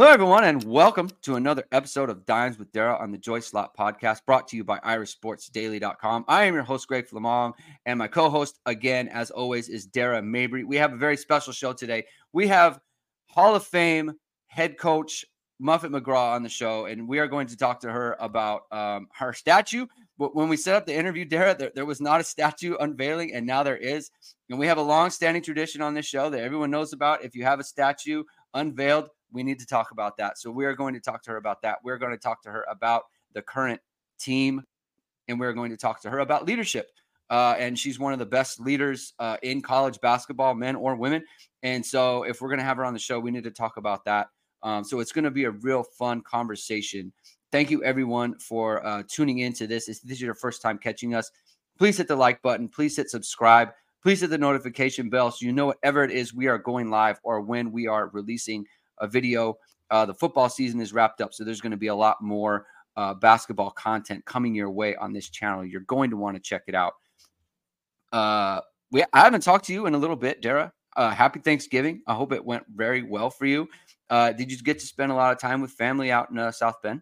Hello, 0.00 0.12
everyone, 0.12 0.44
and 0.44 0.64
welcome 0.64 1.10
to 1.20 1.36
another 1.36 1.62
episode 1.72 2.08
of 2.08 2.24
Dimes 2.24 2.58
with 2.58 2.72
Dara 2.72 2.96
on 2.96 3.12
the 3.12 3.18
Joy 3.18 3.40
Slot 3.40 3.76
podcast, 3.76 4.24
brought 4.24 4.48
to 4.48 4.56
you 4.56 4.64
by 4.64 4.78
IrishSportsDaily.com. 4.78 6.24
I 6.26 6.44
am 6.44 6.54
your 6.54 6.62
host, 6.62 6.88
Greg 6.88 7.06
Flamong, 7.06 7.52
and 7.84 7.98
my 7.98 8.08
co 8.08 8.30
host, 8.30 8.60
again, 8.64 9.08
as 9.08 9.30
always, 9.30 9.68
is 9.68 9.84
Dara 9.84 10.22
Mabry. 10.22 10.64
We 10.64 10.76
have 10.76 10.94
a 10.94 10.96
very 10.96 11.18
special 11.18 11.52
show 11.52 11.74
today. 11.74 12.06
We 12.32 12.48
have 12.48 12.80
Hall 13.26 13.54
of 13.54 13.62
Fame 13.66 14.12
head 14.46 14.78
coach 14.78 15.26
Muffet 15.58 15.90
McGraw 15.90 16.34
on 16.34 16.42
the 16.42 16.48
show, 16.48 16.86
and 16.86 17.06
we 17.06 17.18
are 17.18 17.28
going 17.28 17.48
to 17.48 17.56
talk 17.58 17.80
to 17.80 17.92
her 17.92 18.16
about 18.20 18.62
um, 18.72 19.06
her 19.12 19.34
statue. 19.34 19.84
But 20.16 20.34
when 20.34 20.48
we 20.48 20.56
set 20.56 20.76
up 20.76 20.86
the 20.86 20.96
interview, 20.96 21.26
Dara, 21.26 21.54
there, 21.54 21.72
there 21.74 21.84
was 21.84 22.00
not 22.00 22.22
a 22.22 22.24
statue 22.24 22.74
unveiling, 22.80 23.34
and 23.34 23.46
now 23.46 23.62
there 23.62 23.76
is. 23.76 24.10
And 24.48 24.58
we 24.58 24.66
have 24.66 24.78
a 24.78 24.82
long 24.82 25.10
standing 25.10 25.42
tradition 25.42 25.82
on 25.82 25.92
this 25.92 26.06
show 26.06 26.30
that 26.30 26.40
everyone 26.40 26.70
knows 26.70 26.94
about. 26.94 27.22
If 27.22 27.36
you 27.36 27.44
have 27.44 27.60
a 27.60 27.64
statue 27.64 28.24
unveiled, 28.54 29.10
we 29.32 29.42
need 29.42 29.58
to 29.60 29.66
talk 29.66 29.90
about 29.90 30.16
that. 30.18 30.38
So 30.38 30.50
we 30.50 30.64
are 30.64 30.74
going 30.74 30.94
to 30.94 31.00
talk 31.00 31.22
to 31.24 31.30
her 31.30 31.36
about 31.36 31.62
that. 31.62 31.78
We're 31.84 31.98
going 31.98 32.12
to 32.12 32.18
talk 32.18 32.42
to 32.42 32.50
her 32.50 32.64
about 32.70 33.04
the 33.34 33.42
current 33.42 33.80
team, 34.18 34.62
and 35.28 35.38
we're 35.38 35.52
going 35.52 35.70
to 35.70 35.76
talk 35.76 36.00
to 36.02 36.10
her 36.10 36.20
about 36.20 36.46
leadership. 36.46 36.90
Uh, 37.30 37.54
and 37.58 37.78
she's 37.78 37.98
one 37.98 38.12
of 38.12 38.18
the 38.18 38.26
best 38.26 38.58
leaders 38.60 39.14
uh, 39.20 39.36
in 39.42 39.62
college 39.62 40.00
basketball, 40.00 40.54
men 40.54 40.74
or 40.74 40.96
women. 40.96 41.24
And 41.62 41.84
so, 41.84 42.24
if 42.24 42.40
we're 42.40 42.48
going 42.48 42.58
to 42.58 42.64
have 42.64 42.76
her 42.78 42.84
on 42.84 42.92
the 42.92 42.98
show, 42.98 43.20
we 43.20 43.30
need 43.30 43.44
to 43.44 43.52
talk 43.52 43.76
about 43.76 44.04
that. 44.06 44.28
Um, 44.62 44.82
so, 44.82 44.98
it's 44.98 45.12
going 45.12 45.24
to 45.24 45.30
be 45.30 45.44
a 45.44 45.52
real 45.52 45.84
fun 45.84 46.22
conversation. 46.22 47.12
Thank 47.52 47.70
you, 47.70 47.84
everyone, 47.84 48.38
for 48.38 48.84
uh, 48.84 49.04
tuning 49.08 49.38
into 49.38 49.68
this. 49.68 49.88
If 49.88 50.02
this 50.02 50.16
is 50.16 50.22
your 50.22 50.34
first 50.34 50.60
time 50.60 50.78
catching 50.78 51.14
us, 51.14 51.30
please 51.78 51.98
hit 51.98 52.08
the 52.08 52.16
like 52.16 52.42
button. 52.42 52.68
Please 52.68 52.96
hit 52.96 53.10
subscribe. 53.10 53.70
Please 54.02 54.22
hit 54.22 54.30
the 54.30 54.38
notification 54.38 55.10
bell 55.10 55.30
so 55.30 55.44
you 55.44 55.52
know 55.52 55.66
whatever 55.66 56.02
it 56.02 56.10
is 56.10 56.32
we 56.32 56.46
are 56.46 56.58
going 56.58 56.90
live 56.90 57.20
or 57.22 57.42
when 57.42 57.70
we 57.70 57.86
are 57.86 58.08
releasing 58.08 58.64
a 59.00 59.06
video. 59.06 59.58
Uh, 59.90 60.06
the 60.06 60.14
football 60.14 60.48
season 60.48 60.80
is 60.80 60.92
wrapped 60.92 61.20
up, 61.20 61.34
so 61.34 61.44
there's 61.44 61.60
going 61.60 61.72
to 61.72 61.76
be 61.76 61.88
a 61.88 61.94
lot 61.94 62.22
more 62.22 62.66
uh, 62.96 63.14
basketball 63.14 63.70
content 63.70 64.24
coming 64.24 64.54
your 64.54 64.70
way 64.70 64.94
on 64.96 65.12
this 65.12 65.28
channel. 65.28 65.64
You're 65.64 65.80
going 65.82 66.10
to 66.10 66.16
want 66.16 66.36
to 66.36 66.40
check 66.40 66.62
it 66.66 66.74
out. 66.74 66.94
Uh, 68.12 68.60
we 68.90 69.02
I 69.12 69.20
haven't 69.20 69.42
talked 69.42 69.66
to 69.66 69.72
you 69.72 69.86
in 69.86 69.94
a 69.94 69.98
little 69.98 70.16
bit, 70.16 70.42
Dara. 70.42 70.72
Uh, 70.96 71.10
happy 71.10 71.40
Thanksgiving. 71.40 72.02
I 72.06 72.14
hope 72.14 72.32
it 72.32 72.44
went 72.44 72.64
very 72.74 73.02
well 73.02 73.30
for 73.30 73.46
you. 73.46 73.68
Uh, 74.08 74.32
did 74.32 74.50
you 74.50 74.58
get 74.58 74.78
to 74.80 74.86
spend 74.86 75.12
a 75.12 75.14
lot 75.14 75.32
of 75.32 75.38
time 75.38 75.60
with 75.60 75.70
family 75.70 76.10
out 76.10 76.30
in 76.30 76.38
uh, 76.38 76.50
South 76.50 76.82
Bend? 76.82 77.00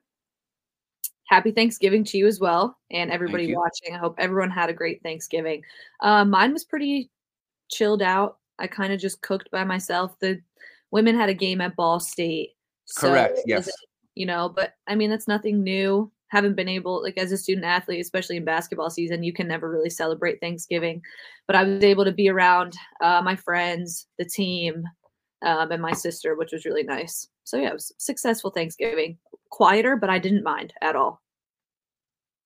Happy 1.25 1.51
Thanksgiving 1.51 2.05
to 2.05 2.19
you 2.19 2.27
as 2.27 2.41
well, 2.41 2.79
and 2.91 3.11
everybody 3.11 3.55
watching. 3.55 3.95
I 3.95 3.99
hope 3.99 4.15
everyone 4.19 4.51
had 4.51 4.71
a 4.71 4.75
great 4.75 5.03
Thanksgiving. 5.03 5.63
Uh, 6.01 6.25
mine 6.25 6.53
was 6.53 6.65
pretty 6.65 7.11
chilled 7.71 8.03
out. 8.03 8.39
I 8.59 8.67
kind 8.67 8.93
of 8.93 9.01
just 9.01 9.21
cooked 9.23 9.51
by 9.51 9.65
myself. 9.65 10.19
The 10.21 10.41
women 10.91 11.17
had 11.17 11.29
a 11.29 11.35
game 11.35 11.61
at 11.61 11.77
Ball 11.77 12.01
State. 12.01 12.51
So 12.87 13.09
Correct. 13.09 13.41
Yes. 13.47 13.71
You 14.15 14.27
know, 14.27 14.49
but 14.49 14.75
I 14.87 14.95
mean, 14.95 15.11
that's 15.11 15.29
nothing 15.29 15.63
new. 15.63 16.11
Haven't 16.29 16.57
been 16.57 16.69
able, 16.69 17.03
like, 17.03 17.17
as 17.17 17.33
a 17.33 17.39
student 17.39 17.65
athlete, 17.65 18.01
especially 18.01 18.37
in 18.37 18.45
basketball 18.45 18.91
season, 18.91 19.23
you 19.23 19.33
can 19.33 19.49
never 19.49 19.71
really 19.71 19.89
celebrate 19.89 20.41
Thanksgiving. 20.41 21.01
But 21.47 21.57
I 21.57 21.63
was 21.63 21.83
able 21.83 22.05
to 22.05 22.13
be 22.13 22.29
around 22.29 22.77
uh, 23.01 23.23
my 23.25 23.35
friends, 23.35 24.09
the 24.19 24.27
team, 24.27 24.85
um, 25.41 25.71
and 25.71 25.81
my 25.81 25.93
sister, 25.93 26.37
which 26.37 26.53
was 26.53 26.67
really 26.67 26.83
nice. 26.83 27.29
So, 27.45 27.57
yeah, 27.57 27.69
it 27.69 27.75
was 27.75 27.95
successful 27.97 28.51
Thanksgiving. 28.51 29.17
Quieter, 29.51 29.97
but 29.97 30.11
I 30.11 30.19
didn't 30.19 30.43
mind 30.43 30.75
at 30.83 30.97
all. 30.97 31.23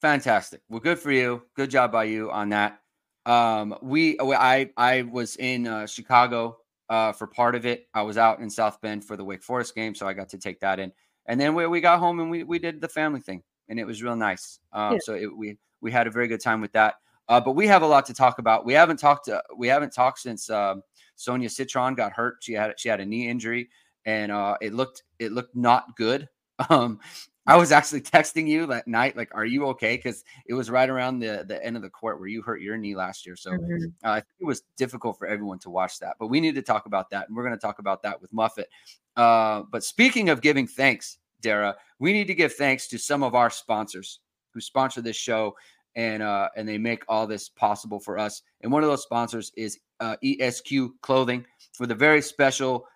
Fantastic. 0.01 0.61
Well, 0.69 0.79
good 0.79 1.01
for 1.01 1.11
you. 1.11 1.43
Good 1.57 1.71
job 1.71 1.91
by 1.91 2.05
you 2.05 2.31
on 2.31 2.51
that. 2.51 2.81
Um, 3.27 3.77
we, 3.83 4.17
I, 4.21 4.71
I 4.77 5.03
was 5.03 5.37
in 5.37 5.67
uh, 5.67 5.87
Chicago 5.87 6.59
uh, 6.89 7.13
for 7.13 7.27
part 7.27 7.55
of 7.55 7.67
it. 7.67 7.87
I 7.95 8.03
was 8.03 8.19
out 8.19 8.41
in 8.41 8.51
South 8.51 8.81
Bend 8.81 9.05
for 9.05 9.17
the 9.17 9.25
Wake 9.25 9.43
Forest 9.43 9.75
game, 9.75 9.95
so 9.95 10.07
I 10.07 10.13
got 10.13 10.29
to 10.31 10.39
take 10.39 10.61
that 10.61 10.79
in. 10.79 10.93
And 11.27 11.41
then 11.41 11.55
we, 11.55 11.67
we 11.67 11.81
got 11.81 11.99
home 11.99 12.21
and 12.21 12.31
we, 12.31 12.45
we 12.45 12.59
did 12.59 12.81
the 12.81 12.89
family 12.89 13.21
thing, 13.21 13.43
and 13.69 13.79
it 13.79 13.85
was 13.85 14.03
real 14.03 14.17
nice. 14.17 14.59
Um, 14.73 14.95
yeah. 14.95 14.99
So 15.03 15.15
it, 15.15 15.37
we 15.37 15.59
we 15.81 15.91
had 15.91 16.07
a 16.07 16.11
very 16.11 16.29
good 16.29 16.41
time 16.41 16.61
with 16.61 16.73
that. 16.73 16.97
Uh, 17.29 17.41
but 17.41 17.53
we 17.53 17.67
have 17.67 17.83
a 17.83 17.87
lot 17.87 18.05
to 18.07 18.15
talk 18.15 18.39
about. 18.39 18.65
We 18.65 18.73
haven't 18.73 18.99
talked. 18.99 19.29
Uh, 19.29 19.43
we 19.57 19.69
haven't 19.69 19.93
talked 19.93 20.19
since 20.19 20.51
um, 20.51 20.83
Sonia 21.17 21.49
Citron 21.49 21.95
got 21.95 22.13
hurt. 22.13 22.37
She 22.41 22.53
had 22.53 22.79
she 22.79 22.89
had 22.89 23.01
a 23.01 23.07
knee 23.07 23.29
injury, 23.29 23.71
and 24.05 24.33
uh, 24.33 24.57
it 24.61 24.75
looked 24.75 25.05
it 25.19 25.33
looked 25.33 25.57
not 25.57 25.97
good. 25.97 26.29
Um, 26.71 27.01
I 27.47 27.57
was 27.57 27.73
actually 27.73 28.01
texting 28.03 28.47
you 28.47 28.67
that 28.67 28.87
night, 28.87 29.17
like, 29.17 29.31
"Are 29.35 29.45
you 29.45 29.67
okay?" 29.67 29.97
Because 29.97 30.25
it 30.47 30.55
was 30.55 30.71
right 30.71 30.89
around 30.89 31.19
the 31.19 31.45
the 31.47 31.65
end 31.65 31.77
of 31.77 31.83
the 31.83 31.91
court 31.91 32.19
where 32.19 32.29
you 32.29 32.43
hurt 32.43 32.61
your 32.61 32.77
knee 32.77 32.95
last 32.95 33.27
year. 33.27 33.37
So 33.37 33.53
mm-hmm. 33.53 33.87
uh, 34.05 34.11
I 34.11 34.15
think 34.15 34.35
it 34.41 34.47
was 34.47 34.63
difficult 34.77 35.19
for 35.19 35.27
everyone 35.27 35.59
to 35.61 35.71
watch 35.71 35.99
that. 36.01 36.17
But 36.19 36.29
we 36.29 36.41
need 36.41 36.55
to 36.55 36.63
talk 36.63 36.87
about 36.87 37.11
that, 37.11 37.29
and 37.29 37.37
we're 37.37 37.45
going 37.45 37.57
to 37.57 37.61
talk 37.61 37.79
about 37.79 38.03
that 38.03 38.21
with 38.21 38.33
Muffet. 38.33 38.69
Uh, 39.17 39.63
but 39.71 39.85
speaking 39.85 40.29
of 40.29 40.41
giving 40.41 40.67
thanks, 40.67 41.19
Dara, 41.41 41.77
we 41.99 42.13
need 42.13 42.27
to 42.29 42.35
give 42.35 42.55
thanks 42.55 42.87
to 42.89 42.99
some 42.99 43.23
of 43.23 43.35
our 43.35 43.51
sponsors 43.51 44.21
who 44.55 44.61
sponsor 44.61 45.01
this 45.01 45.17
show, 45.17 45.57
and 45.97 46.23
uh, 46.23 46.49
and 46.57 46.69
they 46.69 46.79
make 46.79 47.03
all 47.09 47.27
this 47.27 47.49
possible 47.49 47.99
for 47.99 48.19
us. 48.19 48.43
And 48.61 48.71
one 48.71 48.85
of 48.85 48.89
those 48.89 49.03
sponsors 49.03 49.51
is 49.57 49.81
uh, 50.01 50.17
ESQ 50.23 51.01
Clothing 51.01 51.45
for 51.73 51.87
the 51.87 51.95
very 51.95 52.23
special 52.23 52.87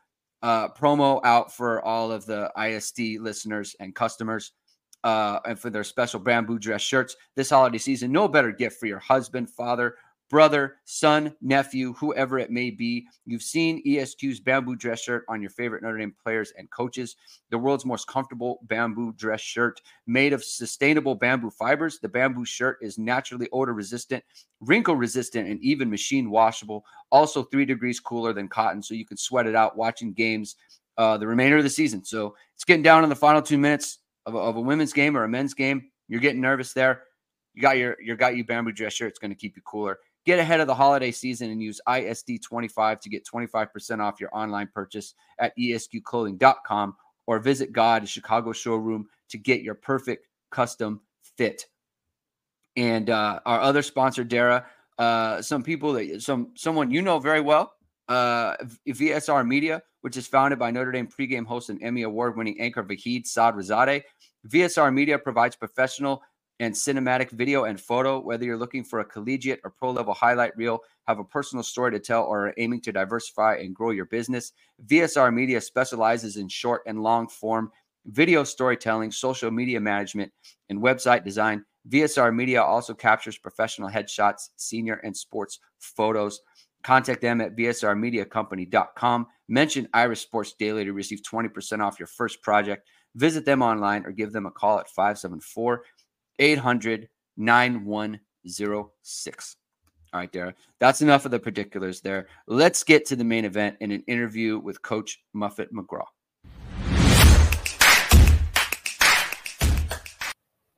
uh, 0.43 0.69
promo 0.69 1.21
out 1.25 1.53
for 1.53 1.83
all 1.83 2.13
of 2.13 2.27
the 2.27 2.51
ISD 2.59 3.21
listeners 3.21 3.75
and 3.81 3.95
customers. 3.95 4.53
Uh, 5.05 5.39
and 5.47 5.57
for 5.57 5.71
their 5.71 5.85
special 5.85 6.19
bamboo 6.19 6.59
dress 6.59 6.83
shirts 6.83 7.15
this 7.37 7.51
holiday 7.51 7.79
season. 7.79 8.11
No 8.11 8.27
better 8.27 8.51
gift 8.51 8.81
for 8.81 8.87
your 8.87 8.99
husband, 8.99 9.49
father, 9.49 9.95
brother, 10.29 10.77
son, 10.85 11.35
nephew, 11.41 11.93
whoever 11.95 12.39
it 12.39 12.51
may 12.51 12.71
be. 12.71 13.07
You've 13.25 13.43
seen 13.43 13.83
ESQ's 13.87 14.41
bamboo 14.41 14.77
dress 14.77 15.01
shirt 15.01 15.25
on 15.29 15.41
your 15.41 15.51
favorite 15.51 15.83
Notre 15.83 15.99
Dame 15.99 16.15
players 16.23 16.53
and 16.59 16.71
coaches. 16.71 17.17
The 17.51 17.59
world's 17.59 17.85
most 17.85 18.09
comfortable 18.09 18.61
bamboo 18.65 19.13
dress 19.13 19.41
shirt 19.41 19.81
made 20.07 20.33
of 20.33 20.45
sustainable 20.45 21.15
bamboo 21.15 21.51
fibers. 21.51 21.99
The 21.99 22.09
bamboo 22.09 22.45
shirt 22.45 22.79
is 22.81 22.99
naturally 22.99 23.49
odor 23.53 23.73
resistant, 23.75 24.25
wrinkle 24.61 24.97
resistant, 24.97 25.49
and 25.49 25.61
even 25.63 25.91
machine 25.91 26.31
washable. 26.31 26.85
Also, 27.11 27.45
three 27.45 27.65
degrees 27.65 28.01
cooler 28.01 28.33
than 28.33 28.49
cotton, 28.49 28.83
so 28.83 28.95
you 28.95 29.07
can 29.07 29.17
sweat 29.17 29.47
it 29.47 29.55
out 29.55 29.77
watching 29.77 30.13
games 30.13 30.57
uh, 30.99 31.17
the 31.17 31.27
remainder 31.27 31.59
of 31.59 31.65
the 31.65 31.71
season. 31.71 32.05
So 32.05 32.35
it's 32.55 32.65
getting 32.65 32.83
down 32.83 33.05
in 33.05 33.11
the 33.11 33.17
final 33.17 33.43
two 33.43 33.59
minutes 33.59 33.99
of 34.25 34.35
a, 34.35 34.39
of 34.39 34.57
a 34.57 34.61
women's 34.61 34.93
game 34.93 35.17
or 35.17 35.25
a 35.25 35.29
men's 35.29 35.55
game. 35.55 35.91
You're 36.09 36.21
getting 36.21 36.41
nervous 36.41 36.73
there. 36.73 37.03
You 37.55 37.63
got 37.63 37.79
your 37.79 37.97
you 38.03 38.17
got 38.17 38.37
you 38.37 38.45
bamboo 38.45 38.73
dress 38.73 38.93
shirt. 38.93 39.09
It's 39.09 39.19
going 39.19 39.31
to 39.31 39.37
keep 39.37 39.57
you 39.57 39.63
cooler. 39.63 39.99
Get 40.27 40.41
ahead 40.41 40.59
of 40.59 40.67
the 40.67 40.75
holiday 40.75 41.13
season 41.13 41.51
and 41.51 41.63
use 41.63 41.81
ISD25 41.89 43.01
to 43.01 43.09
get 43.09 43.25
25% 43.25 44.01
off 44.01 44.21
your 44.21 44.37
online 44.37 44.69
purchase 44.75 45.15
at 45.39 45.57
esqclothing.com 45.57 46.97
or 47.29 47.39
visit 47.39 47.73
God 47.73 48.09
Chicago 48.09 48.53
showroom 48.53 49.07
to 49.29 49.39
get 49.39 49.63
your 49.63 49.77
perfect 49.77 50.27
custom 50.51 51.01
fit. 51.37 51.67
And 52.75 53.09
uh, 53.09 53.41
our 53.47 53.61
other 53.61 53.83
sponsor, 53.83 54.25
Dara, 54.25 54.67
uh, 54.99 55.41
some 55.43 55.63
people 55.63 55.93
that 55.93 56.23
some 56.23 56.51
someone 56.57 56.91
you 56.91 57.03
know 57.03 57.21
very 57.21 57.41
well, 57.41 57.75
uh, 58.09 58.57
VSR 58.89 59.47
Media, 59.47 59.83
which 60.01 60.17
is 60.17 60.27
founded 60.27 60.59
by 60.59 60.71
Notre 60.71 60.93
Dame 60.93 61.09
pregame 61.09 61.47
host 61.47 61.71
and 61.71 61.83
Emmy 61.83 62.03
award-winning 62.03 62.61
anchor 62.61 62.83
Vahid 62.83 63.27
Sadrzadeh. 63.27 64.03
VSR 64.49 64.93
Media 64.93 65.19
provides 65.19 65.57
professional 65.57 66.23
and 66.61 66.75
cinematic 66.75 67.31
video 67.31 67.65
and 67.65 67.81
photo, 67.81 68.19
whether 68.19 68.45
you're 68.45 68.57
looking 68.57 68.85
for 68.85 69.01
a 69.01 69.05
collegiate 69.05 69.61
or 69.65 69.71
pro 69.71 69.91
level 69.91 70.15
highlight 70.15 70.57
reel, 70.57 70.81
have 71.07 71.19
a 71.19 71.25
personal 71.25 71.63
story 71.63 71.93
to 71.93 71.99
tell, 71.99 72.25
or 72.25 72.49
are 72.49 72.55
aiming 72.57 72.81
to 72.83 72.93
diversify 72.93 73.57
and 73.57 73.75
grow 73.75 73.91
your 73.91 74.07
business. 74.07 74.53
VSR 74.87 75.33
Media 75.33 75.61
specializes 75.61 76.37
in 76.37 76.49
short 76.49 76.83
and 76.87 77.03
long 77.03 77.29
form 77.29 77.71
video 78.07 78.45
storytelling, 78.45 79.11
social 79.11 79.51
media 79.51 79.81
management, 79.81 80.33
and 80.69 80.81
website 80.81 81.25
design. 81.25 81.65
VSR 81.89 82.35
Media 82.35 82.63
also 82.63 82.95
captures 82.95 83.39
professional 83.39 83.89
headshots, 83.89 84.51
senior 84.57 84.95
and 85.05 85.17
sports 85.17 85.61
photos. 85.79 86.41
Contact 86.83 87.21
them 87.21 87.41
at 87.41 87.57
vsrmediacompany.com. 87.57 89.27
Mention 89.49 89.89
Irish 89.93 90.21
Sports 90.21 90.55
Daily 90.59 90.85
to 90.85 90.93
receive 90.93 91.21
20% 91.23 91.81
off 91.81 91.99
your 91.99 92.07
first 92.07 92.43
project. 92.43 92.89
Visit 93.15 93.45
them 93.45 93.63
online 93.63 94.05
or 94.05 94.13
give 94.13 94.33
them 94.33 94.47
a 94.47 94.51
call 94.51 94.79
at 94.79 94.89
574 94.91 95.83
800 96.39 97.09
9106. 97.37 99.57
All 100.13 100.21
right, 100.21 100.33
Dara. 100.33 100.55
That's 100.79 101.03
enough 101.03 101.25
of 101.25 101.31
the 101.31 101.39
particulars 101.39 102.01
there. 102.01 102.29
Let's 102.47 102.85
get 102.85 103.07
to 103.07 103.17
the 103.17 103.25
main 103.25 103.45
event 103.45 103.77
in 103.81 103.91
an 103.91 104.03
interview 104.07 104.59
with 104.59 104.81
Coach 104.83 105.21
Muffet 105.35 105.73
McGraw. 105.73 106.05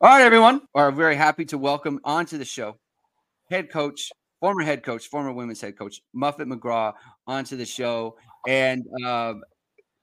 All 0.01 0.09
right, 0.09 0.21
everyone. 0.21 0.61
We're 0.73 0.91
very 0.91 1.15
happy 1.15 1.45
to 1.45 1.57
welcome 1.57 1.99
onto 2.03 2.37
the 2.37 2.45
show 2.45 2.77
head 3.49 3.69
coach, 3.69 4.11
former 4.39 4.63
head 4.63 4.83
coach, 4.83 5.07
former 5.07 5.31
women's 5.31 5.61
head 5.61 5.77
coach, 5.77 6.01
Muffet 6.13 6.47
McGraw, 6.47 6.93
onto 7.27 7.57
the 7.57 7.65
show. 7.65 8.17
And 8.47 8.85
um, 9.05 9.43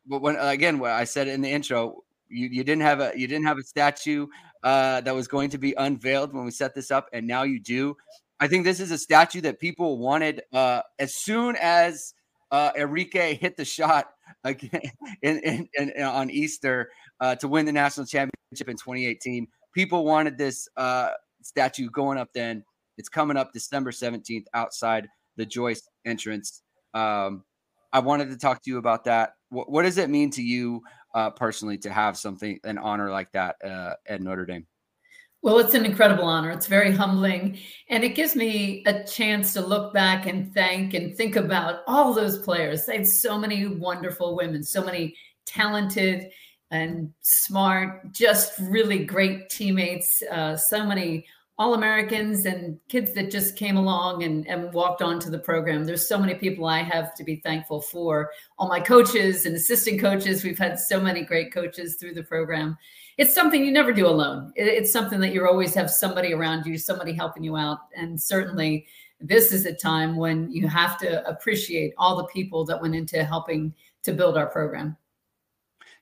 but 0.07 0.23
when 0.23 0.37
again, 0.37 0.79
what 0.79 0.93
I 0.93 1.05
said 1.05 1.29
in 1.29 1.41
the 1.41 1.51
intro, 1.51 2.03
you, 2.29 2.49
you 2.49 2.65
didn't 2.65 2.83
have 2.83 3.01
a 3.01 3.13
you 3.17 3.27
didn't 3.27 3.47
have 3.47 3.59
a 3.59 3.63
statue 3.63 4.27
uh, 4.67 5.01
that 5.03 5.15
was 5.15 5.29
going 5.29 5.49
to 5.49 5.59
be 5.59 5.75
unveiled 5.79 6.35
when 6.35 6.45
we 6.45 6.51
set 6.51 6.75
this 6.75 6.91
up, 6.91 7.09
and 7.13 7.25
now 7.25 7.45
you 7.45 7.61
do. 7.61 7.97
I 8.41 8.49
think 8.49 8.65
this 8.65 8.81
is 8.81 8.91
a 8.91 8.99
statue 8.99 9.41
that 9.43 9.61
people 9.61 9.97
wanted 9.99 10.43
uh, 10.53 10.83
as 10.99 11.15
soon 11.15 11.57
as 11.63 12.15
uh, 12.51 12.73
Arike 12.73 13.39
hit 13.39 13.57
the 13.57 13.65
shot 13.65 14.09
again 14.45 14.81
in, 15.23 15.39
in, 15.39 15.69
in, 15.79 16.03
on 16.03 16.31
Easter 16.31 16.91
uh, 17.21 17.37
to 17.37 17.47
win 17.47 17.65
the 17.65 17.71
national 17.71 18.07
championship 18.07 18.69
in 18.69 18.77
2018. 18.77 19.47
People 19.73 20.05
wanted 20.05 20.37
this 20.37 20.69
uh, 20.77 21.11
statue 21.43 21.89
going 21.89 22.19
up 22.19 22.31
then. 22.35 22.65
It's 22.99 23.09
coming 23.09 23.37
up 23.37 23.53
December 23.53 23.93
17th 23.93 24.47
outside 24.53 25.07
the 25.37 25.47
Joyce 25.47 25.89
entrance. 26.05 26.63
Um, 26.93 27.45
I 27.97 28.01
wanted 28.01 28.29
to 28.29 28.37
talk 28.37 28.63
to 28.63 28.71
you 28.71 28.77
about 28.77 29.05
that. 29.05 29.31
What, 29.49 29.71
what 29.73 29.85
does 29.85 29.97
it 29.97 30.11
mean 30.11 30.31
to 30.33 30.43
you 30.43 30.83
uh, 31.15 31.31
personally 31.31 31.79
to 31.79 31.91
have 31.91 32.19
something, 32.19 32.61
an 32.63 32.77
honor 32.77 33.11
like 33.11 33.33
that 33.33 33.57
uh, 33.65 33.95
at 34.07 34.21
Notre 34.21 34.45
Dame? 34.45 34.67
Well, 35.41 35.61
it's 35.61 35.73
an 35.73 35.87
incredible 35.87 36.25
honor. 36.25 36.51
It's 36.51 36.67
very 36.67 36.93
humbling. 36.93 37.59
And 37.89 38.05
it 38.05 38.11
gives 38.11 38.37
me 38.37 38.85
a 38.85 39.03
chance 39.05 39.55
to 39.55 39.63
look 39.63 39.95
back 39.95 40.27
and 40.27 40.53
thank 40.53 40.93
and 40.93 41.17
think 41.17 41.37
about 41.37 41.85
all 41.87 42.13
those 42.13 42.41
players. 42.41 42.85
They 42.85 42.99
have 42.99 43.07
so 43.07 43.39
many 43.39 43.67
wonderful 43.67 44.37
women, 44.37 44.63
so 44.63 44.85
many 44.85 45.17
talented 45.47 46.31
and 46.71 47.15
smart, 47.23 48.13
just 48.13 48.59
really 48.59 49.07
great 49.07 49.49
teammates, 49.49 50.23
uh, 50.31 50.55
so 50.59 50.85
many 50.85 51.25
all 51.59 51.75
Americans 51.75 52.45
and 52.45 52.79
kids 52.89 53.13
that 53.15 53.31
just 53.31 53.57
came 53.57 53.77
along 53.77 54.23
and, 54.23 54.47
and 54.47 54.73
walked 54.75 55.01
onto 55.01 55.31
the 55.31 55.39
program. 55.39 55.85
There's 55.85 56.09
so 56.09 56.19
many 56.19 56.35
people 56.35 56.67
I 56.67 56.83
have 56.83 57.15
to 57.15 57.25
be 57.25 57.37
thankful 57.37 57.81
for. 57.81 58.31
All 58.59 58.69
my 58.69 58.81
coaches 58.81 59.47
and 59.47 59.57
assistant 59.57 60.01
coaches. 60.01 60.45
We've 60.45 60.59
had 60.59 60.79
so 60.79 61.01
many 61.01 61.23
great 61.23 61.53
coaches 61.53 61.97
through 61.97 62.15
the 62.15 62.25
program 62.25 62.77
it's 63.19 63.35
something 63.35 63.65
you 63.65 63.73
never 63.73 63.93
do 63.93 64.07
alone. 64.07 64.53
it's 64.57 64.93
something 64.93 65.21
that 65.21 65.33
you 65.33 65.47
always 65.47 65.75
have 65.75 65.91
somebody 65.91 66.35
around 66.35 66.67
you, 66.67 66.77
somebody 66.77 67.13
helping 67.13 67.43
you 67.43 67.57
out. 67.57 67.79
And 67.97 68.21
certainly 68.21 68.87
this 69.21 69.53
is 69.53 69.65
a 69.65 69.73
time 69.73 70.17
when 70.17 70.51
you 70.51 70.69
have 70.69 70.99
to 70.99 71.27
appreciate 71.27 71.95
all 71.97 72.17
the 72.17 72.27
people 72.27 72.65
that 72.67 72.81
went 72.81 72.95
into 72.95 73.25
helping 73.25 73.75
to 74.03 74.13
build 74.13 74.37
our 74.37 74.47
program. 74.47 74.97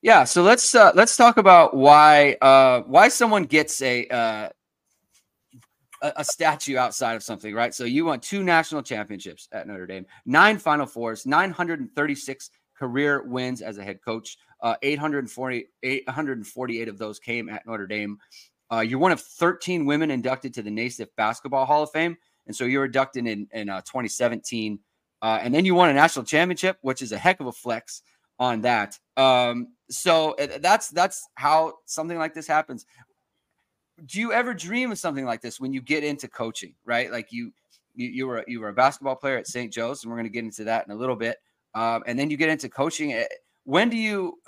Yeah, 0.02 0.24
so 0.24 0.42
let's 0.42 0.74
uh, 0.74 0.92
let's 0.94 1.16
talk 1.16 1.38
about 1.38 1.74
why 1.74 2.36
uh, 2.42 2.82
why 2.82 3.08
someone 3.08 3.44
gets 3.44 3.80
a, 3.80 4.06
uh, 4.08 4.48
a 6.04 6.12
a 6.16 6.24
statue 6.24 6.76
outside 6.76 7.14
of 7.14 7.22
something, 7.22 7.54
right? 7.54 7.74
So 7.74 7.84
you 7.84 8.04
won 8.04 8.20
two 8.20 8.44
national 8.44 8.82
championships 8.82 9.48
at 9.52 9.66
Notre 9.66 9.86
Dame, 9.86 10.06
nine 10.26 10.58
Final 10.58 10.86
Fours, 10.86 11.26
936 11.26 12.50
career 12.78 13.22
wins 13.22 13.62
as 13.62 13.78
a 13.78 13.84
head 13.84 14.00
coach. 14.04 14.36
Uh, 14.60 14.76
840, 14.82 15.66
848 15.82 16.88
of 16.88 16.98
those 16.98 17.18
came 17.18 17.48
at 17.48 17.66
Notre 17.66 17.86
Dame. 17.86 18.18
Uh, 18.72 18.80
you're 18.80 18.98
one 18.98 19.12
of 19.12 19.20
13 19.20 19.84
women 19.84 20.10
inducted 20.10 20.54
to 20.54 20.62
the 20.62 20.70
Naismith 20.70 21.14
Basketball 21.16 21.66
Hall 21.66 21.82
of 21.82 21.90
Fame. 21.90 22.16
And 22.46 22.54
so 22.54 22.64
you 22.64 22.78
were 22.78 22.86
inducted 22.86 23.26
in, 23.26 23.46
in 23.52 23.68
uh, 23.68 23.80
2017. 23.82 24.78
Uh, 25.22 25.38
and 25.42 25.54
then 25.54 25.64
you 25.64 25.74
won 25.74 25.90
a 25.90 25.94
national 25.94 26.24
championship, 26.24 26.78
which 26.82 27.02
is 27.02 27.12
a 27.12 27.18
heck 27.18 27.40
of 27.40 27.46
a 27.46 27.52
flex 27.52 28.02
on 28.38 28.62
that. 28.62 28.98
Um, 29.16 29.68
so 29.90 30.32
uh, 30.32 30.58
that's 30.60 30.88
that's 30.90 31.28
how 31.34 31.74
something 31.84 32.18
like 32.18 32.34
this 32.34 32.46
happens. 32.46 32.86
Do 34.06 34.20
you 34.20 34.32
ever 34.32 34.54
dream 34.54 34.90
of 34.92 34.98
something 34.98 35.24
like 35.24 35.40
this 35.40 35.60
when 35.60 35.72
you 35.72 35.80
get 35.80 36.04
into 36.04 36.28
coaching, 36.28 36.74
right? 36.84 37.10
Like 37.10 37.28
you 37.30 37.52
you, 37.94 38.08
you 38.08 38.26
were 38.26 38.44
you 38.48 38.60
were 38.60 38.68
a 38.68 38.74
basketball 38.74 39.16
player 39.16 39.38
at 39.38 39.46
St. 39.46 39.72
Joe's, 39.72 40.02
and 40.02 40.10
we're 40.10 40.16
going 40.16 40.26
to 40.26 40.32
get 40.32 40.44
into 40.44 40.64
that 40.64 40.86
in 40.86 40.92
a 40.92 40.96
little 40.96 41.16
bit. 41.16 41.38
Um, 41.74 42.02
and 42.06 42.18
then 42.18 42.30
you 42.30 42.36
get 42.36 42.48
into 42.48 42.68
coaching. 42.68 43.12
Eh, 43.12 43.26
when 43.64 43.88
do 43.88 43.96
you 43.96 44.38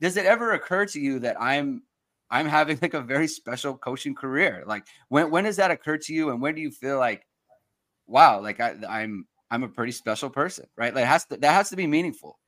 does 0.00 0.16
it 0.16 0.26
ever 0.26 0.52
occur 0.52 0.86
to 0.86 1.00
you 1.00 1.18
that 1.20 1.40
I'm 1.40 1.82
I'm 2.30 2.46
having 2.46 2.78
like 2.82 2.94
a 2.94 3.00
very 3.00 3.26
special 3.28 3.76
coaching 3.76 4.14
career? 4.14 4.64
Like 4.66 4.86
when 5.08 5.30
when 5.30 5.44
does 5.44 5.56
that 5.56 5.70
occur 5.70 5.98
to 5.98 6.14
you, 6.14 6.30
and 6.30 6.40
when 6.40 6.54
do 6.54 6.60
you 6.60 6.70
feel 6.70 6.98
like, 6.98 7.26
wow, 8.06 8.40
like 8.40 8.60
I, 8.60 8.76
I'm 8.88 9.26
I'm 9.50 9.64
a 9.64 9.68
pretty 9.68 9.92
special 9.92 10.30
person, 10.30 10.66
right? 10.76 10.94
Like 10.94 11.04
has 11.04 11.24
to, 11.26 11.36
that 11.38 11.52
has 11.52 11.70
to 11.70 11.76
be 11.76 11.86
meaningful. 11.86 12.38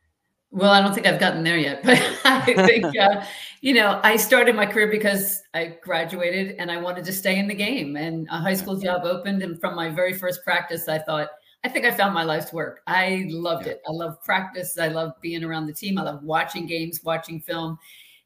Well, 0.55 0.71
I 0.71 0.81
don't 0.81 0.95
think 0.95 1.09
I've 1.09 1.19
gotten 1.19 1.43
there 1.43 1.59
yet, 1.59 1.83
but 1.85 2.01
I 2.25 2.41
think 2.41 2.85
uh, 2.97 3.25
you 3.61 3.75
know 3.75 4.01
I 4.05 4.15
started 4.15 4.55
my 4.55 4.65
career 4.65 4.87
because 4.87 5.43
I 5.53 5.77
graduated 5.83 6.55
and 6.61 6.71
I 6.71 6.77
wanted 6.77 7.05
to 7.06 7.12
stay 7.12 7.41
in 7.41 7.49
the 7.49 7.55
game, 7.55 7.97
and 7.97 8.29
a 8.31 8.39
high 8.39 8.55
school 8.55 8.77
job 8.77 9.03
opened, 9.05 9.43
and 9.43 9.61
from 9.61 9.75
my 9.75 9.91
very 9.91 10.12
first 10.12 10.45
practice, 10.45 10.89
I 10.89 11.01
thought 11.01 11.29
I 11.65 11.69
think 11.69 11.87
I 11.87 11.91
found 11.91 12.15
my 12.15 12.23
life's 12.23 12.53
work. 12.53 12.83
I 12.87 13.27
loved 13.31 13.67
yeah. 13.67 13.73
it. 13.73 13.83
I 13.89 13.91
love 13.91 14.23
practice. 14.23 14.79
I 14.79 14.89
love 14.89 15.15
being 15.21 15.43
around 15.43 15.67
the 15.67 15.73
team. 15.73 15.99
I 15.99 16.03
love 16.03 16.23
watching 16.23 16.67
games, 16.67 17.03
watching 17.03 17.41
film, 17.41 17.77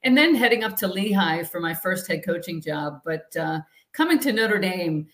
and 0.03 0.17
then 0.17 0.35
heading 0.35 0.65
up 0.65 0.77
to 0.77 0.87
Lehigh 0.87 1.45
for 1.45 1.61
my 1.61 1.73
first 1.73 2.07
head 2.09 2.27
coaching 2.27 2.61
job. 2.61 3.01
But 3.07 3.35
uh, 3.41 3.61
coming 3.95 4.19
to 4.19 4.35
Notre 4.35 4.59
Dame, 4.59 5.07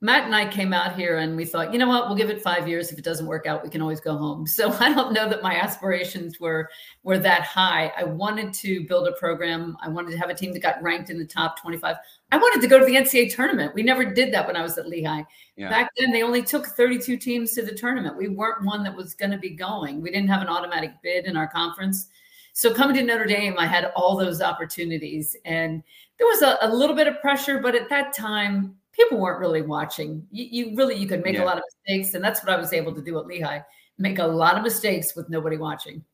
Matt 0.00 0.24
and 0.24 0.34
I 0.34 0.50
came 0.50 0.72
out 0.72 0.96
here 0.96 1.18
and 1.18 1.36
we 1.36 1.44
thought, 1.44 1.72
you 1.72 1.78
know 1.78 1.86
what, 1.86 2.08
we'll 2.08 2.16
give 2.16 2.30
it 2.30 2.42
five 2.42 2.66
years. 2.66 2.90
If 2.90 2.98
it 2.98 3.04
doesn't 3.04 3.26
work 3.26 3.46
out, 3.46 3.62
we 3.62 3.70
can 3.70 3.80
always 3.80 4.00
go 4.00 4.16
home. 4.16 4.44
So 4.58 4.72
I 4.72 4.92
don't 4.92 5.12
know 5.12 5.28
that 5.28 5.40
my 5.40 5.54
aspirations 5.54 6.40
were 6.40 6.68
were 7.04 7.18
that 7.18 7.42
high. 7.42 7.92
I 7.96 8.02
wanted 8.02 8.52
to 8.54 8.84
build 8.88 9.06
a 9.06 9.12
program. 9.12 9.76
I 9.80 9.88
wanted 9.88 10.10
to 10.10 10.18
have 10.18 10.30
a 10.30 10.34
team 10.34 10.52
that 10.52 10.62
got 10.62 10.82
ranked 10.82 11.10
in 11.10 11.18
the 11.18 11.24
top 11.24 11.60
25. 11.60 11.94
I 12.32 12.36
wanted 12.36 12.60
to 12.60 12.66
go 12.66 12.80
to 12.80 12.84
the 12.84 12.96
NCAA 12.96 13.32
tournament. 13.32 13.72
We 13.72 13.84
never 13.84 14.04
did 14.04 14.34
that 14.34 14.48
when 14.48 14.56
I 14.56 14.62
was 14.62 14.76
at 14.78 14.88
Lehigh. 14.88 15.22
Yeah. 15.56 15.70
Back 15.70 15.90
then, 15.96 16.10
they 16.10 16.24
only 16.24 16.42
took 16.42 16.66
32 16.66 17.16
teams 17.18 17.52
to 17.52 17.62
the 17.62 17.72
tournament. 17.72 18.16
We 18.16 18.28
weren't 18.28 18.64
one 18.64 18.82
that 18.82 18.96
was 18.96 19.14
going 19.14 19.30
to 19.30 19.38
be 19.38 19.50
going. 19.50 20.02
We 20.02 20.10
didn't 20.10 20.28
have 20.28 20.42
an 20.42 20.48
automatic 20.48 20.94
bid 21.02 21.26
in 21.26 21.36
our 21.36 21.46
conference. 21.46 22.08
So 22.52 22.74
coming 22.74 22.96
to 22.96 23.04
Notre 23.04 23.26
Dame, 23.26 23.54
I 23.56 23.66
had 23.66 23.92
all 23.94 24.16
those 24.16 24.42
opportunities, 24.42 25.36
and 25.44 25.80
there 26.18 26.26
was 26.26 26.42
a, 26.42 26.58
a 26.62 26.68
little 26.68 26.96
bit 26.96 27.06
of 27.06 27.20
pressure, 27.20 27.60
but 27.60 27.76
at 27.76 27.88
that 27.90 28.12
time, 28.12 28.74
people 28.98 29.18
weren't 29.18 29.40
really 29.40 29.62
watching. 29.62 30.26
You, 30.30 30.46
you 30.50 30.76
really 30.76 30.96
you 30.96 31.06
could 31.06 31.22
make 31.22 31.36
yeah. 31.36 31.44
a 31.44 31.46
lot 31.46 31.56
of 31.56 31.64
mistakes, 31.86 32.14
and 32.14 32.22
that's 32.22 32.42
what 32.42 32.52
I 32.52 32.56
was 32.56 32.72
able 32.72 32.94
to 32.94 33.02
do 33.02 33.18
at 33.18 33.26
Lehigh. 33.26 33.60
Make 33.98 34.18
a 34.18 34.26
lot 34.26 34.56
of 34.56 34.62
mistakes 34.62 35.14
with 35.16 35.28
nobody 35.28 35.56
watching. 35.56 36.04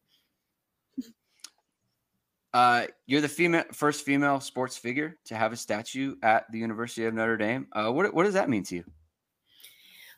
Uh, 2.53 2.87
you're 3.07 3.21
the 3.21 3.29
female 3.29 3.65
first 3.73 4.05
female 4.05 4.39
sports 4.39 4.77
figure 4.77 5.17
to 5.25 5.35
have 5.35 5.53
a 5.53 5.57
statue 5.57 6.15
at 6.23 6.51
the 6.53 6.59
University 6.59 7.05
of 7.05 7.13
Notre 7.13 7.37
Dame. 7.37 7.67
Uh, 7.73 7.91
what 7.91 8.15
what 8.15 8.25
does 8.25 8.35
that 8.35 8.49
mean 8.49 8.63
to 8.65 8.77
you? 8.77 8.85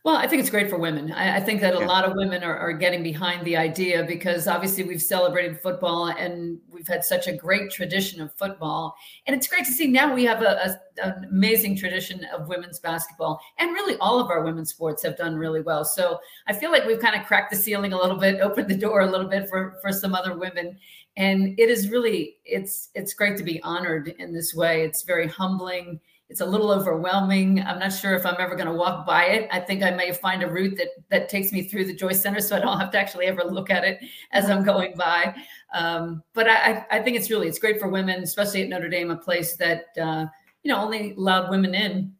Well, 0.07 0.15
I 0.15 0.29
think 0.29 0.39
it's 0.39 0.51
great 0.51 0.71
for 0.71 0.79
women. 0.79 1.11
I, 1.11 1.39
I 1.39 1.41
think 1.41 1.61
that 1.63 1.75
a 1.75 1.81
yeah. 1.81 1.87
lot 1.87 2.05
of 2.05 2.15
women 2.15 2.45
are, 2.45 2.57
are, 2.57 2.73
getting 2.73 3.03
behind 3.03 3.45
the 3.45 3.57
idea 3.57 4.05
because 4.05 4.47
obviously 4.47 4.85
we've 4.85 5.03
celebrated 5.03 5.61
football 5.61 6.07
and 6.17 6.61
we've 6.71 6.87
had 6.87 7.05
such 7.05 7.27
a 7.27 7.33
great 7.33 7.73
tradition 7.73 8.21
of 8.21 8.33
football. 8.35 8.95
And 9.27 9.35
it's 9.35 9.49
great 9.49 9.65
to 9.65 9.73
see 9.73 9.89
now 9.89 10.15
we 10.15 10.23
have 10.23 10.43
a, 10.43 10.79
a, 11.03 11.05
an 11.05 11.25
amazing 11.29 11.77
tradition 11.77 12.25
of 12.27 12.47
women's 12.47 12.79
basketball. 12.79 13.41
And 13.59 13.73
really, 13.73 13.97
all 13.97 14.21
of 14.21 14.31
our 14.31 14.45
women's 14.45 14.71
sports 14.71 15.03
have 15.03 15.17
done 15.17 15.35
really 15.35 15.61
well. 15.61 15.85
So 15.85 16.21
I 16.47 16.53
feel 16.53 16.71
like 16.71 16.87
we've 16.87 17.01
kind 17.01 17.21
of 17.21 17.27
cracked 17.27 17.51
the 17.51 17.57
ceiling 17.57 17.93
a 17.93 17.99
little 17.99 18.17
bit, 18.17 18.41
opened 18.41 18.69
the 18.69 18.77
door 18.77 19.01
a 19.01 19.11
little 19.11 19.27
bit 19.27 19.49
for, 19.49 19.77
for 19.83 19.91
some 19.91 20.15
other 20.15 20.39
women. 20.39 20.79
And 21.17 21.59
it 21.59 21.69
is 21.69 21.89
really, 21.91 22.37
it's, 22.45 22.91
it's 22.95 23.13
great 23.13 23.37
to 23.39 23.43
be 23.43 23.61
honored 23.65 24.15
in 24.21 24.33
this 24.33 24.55
way. 24.55 24.85
It's 24.85 25.03
very 25.03 25.27
humbling 25.27 25.99
it's 26.29 26.41
a 26.41 26.47
little 26.47 26.73
overwhelming. 26.73 27.61
I'm 27.61 27.79
not 27.79 27.93
sure 27.93 28.15
if 28.15 28.27
I'm 28.27 28.35
ever 28.41 28.57
going 28.57 28.67
to 28.67 28.73
walk 28.73 29.07
by 29.07 29.27
it. 29.27 29.49
I 29.53 29.61
think 29.61 29.85
I 29.85 29.93
may 29.93 30.13
find 30.13 30.43
a 30.43 30.51
route 30.51 30.77
that 30.77 30.89
that 31.09 31.29
takes 31.29 31.53
me 31.53 31.63
through 31.63 31.85
the 31.85 31.95
Joyce 31.95 32.21
Center, 32.21 32.41
so 32.41 32.57
I 32.57 32.61
don't 32.61 32.81
have 32.81 32.91
to 32.93 32.99
actually 32.99 33.27
ever 33.27 33.45
look 33.45 33.71
at 33.71 33.85
it 33.85 34.01
as 34.33 34.51
I'm 34.51 34.65
going 34.65 34.95
by. 34.97 35.35
Um, 35.73 36.23
but 36.35 36.49
I, 36.49 36.85
I 36.91 37.01
think 37.01 37.17
it's 37.17 37.31
really 37.31 37.47
it's 37.47 37.61
great 37.61 37.79
for 37.79 37.89
women, 37.89 38.23
especially 38.23 38.63
at 38.63 38.69
Notre 38.69 38.89
Dame, 38.89 39.11
a 39.11 39.17
place 39.17 39.57
that 39.57 39.87
uh, 40.01 40.27
you 40.65 40.73
know 40.73 40.81
only 40.81 41.15
allowed 41.15 41.49
women 41.49 41.75
in 41.75 42.13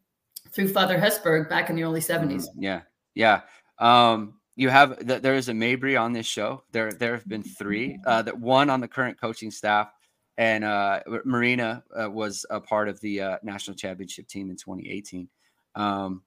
through 0.51 0.69
Father 0.69 0.97
Hesburgh 0.97 1.49
back 1.49 1.69
in 1.69 1.75
the 1.75 1.83
early 1.83 1.99
70s. 1.99 2.43
Mm, 2.43 2.47
yeah, 2.59 2.81
yeah. 3.13 3.41
Um, 3.79 4.35
you 4.55 4.69
have 4.69 5.05
there 5.05 5.35
is 5.35 5.49
a 5.49 5.53
Mabry 5.53 5.97
on 5.97 6.13
this 6.13 6.25
show. 6.25 6.63
There 6.71 6.93
there 6.93 7.11
have 7.11 7.27
been 7.27 7.43
three. 7.43 7.99
Uh, 8.05 8.21
that 8.21 8.39
one 8.39 8.69
on 8.69 8.79
the 8.79 8.87
current 8.87 9.19
coaching 9.19 9.51
staff 9.51 9.91
and 10.37 10.63
uh, 10.63 10.99
Marina 11.25 11.83
uh, 11.99 12.09
was 12.09 12.45
a 12.49 12.61
part 12.61 12.87
of 12.87 12.99
the 13.01 13.21
uh, 13.21 13.37
national 13.43 13.75
championship 13.75 14.27
team 14.27 14.49
in 14.49 14.55
2018. 14.55 15.27
Um, 15.75 16.21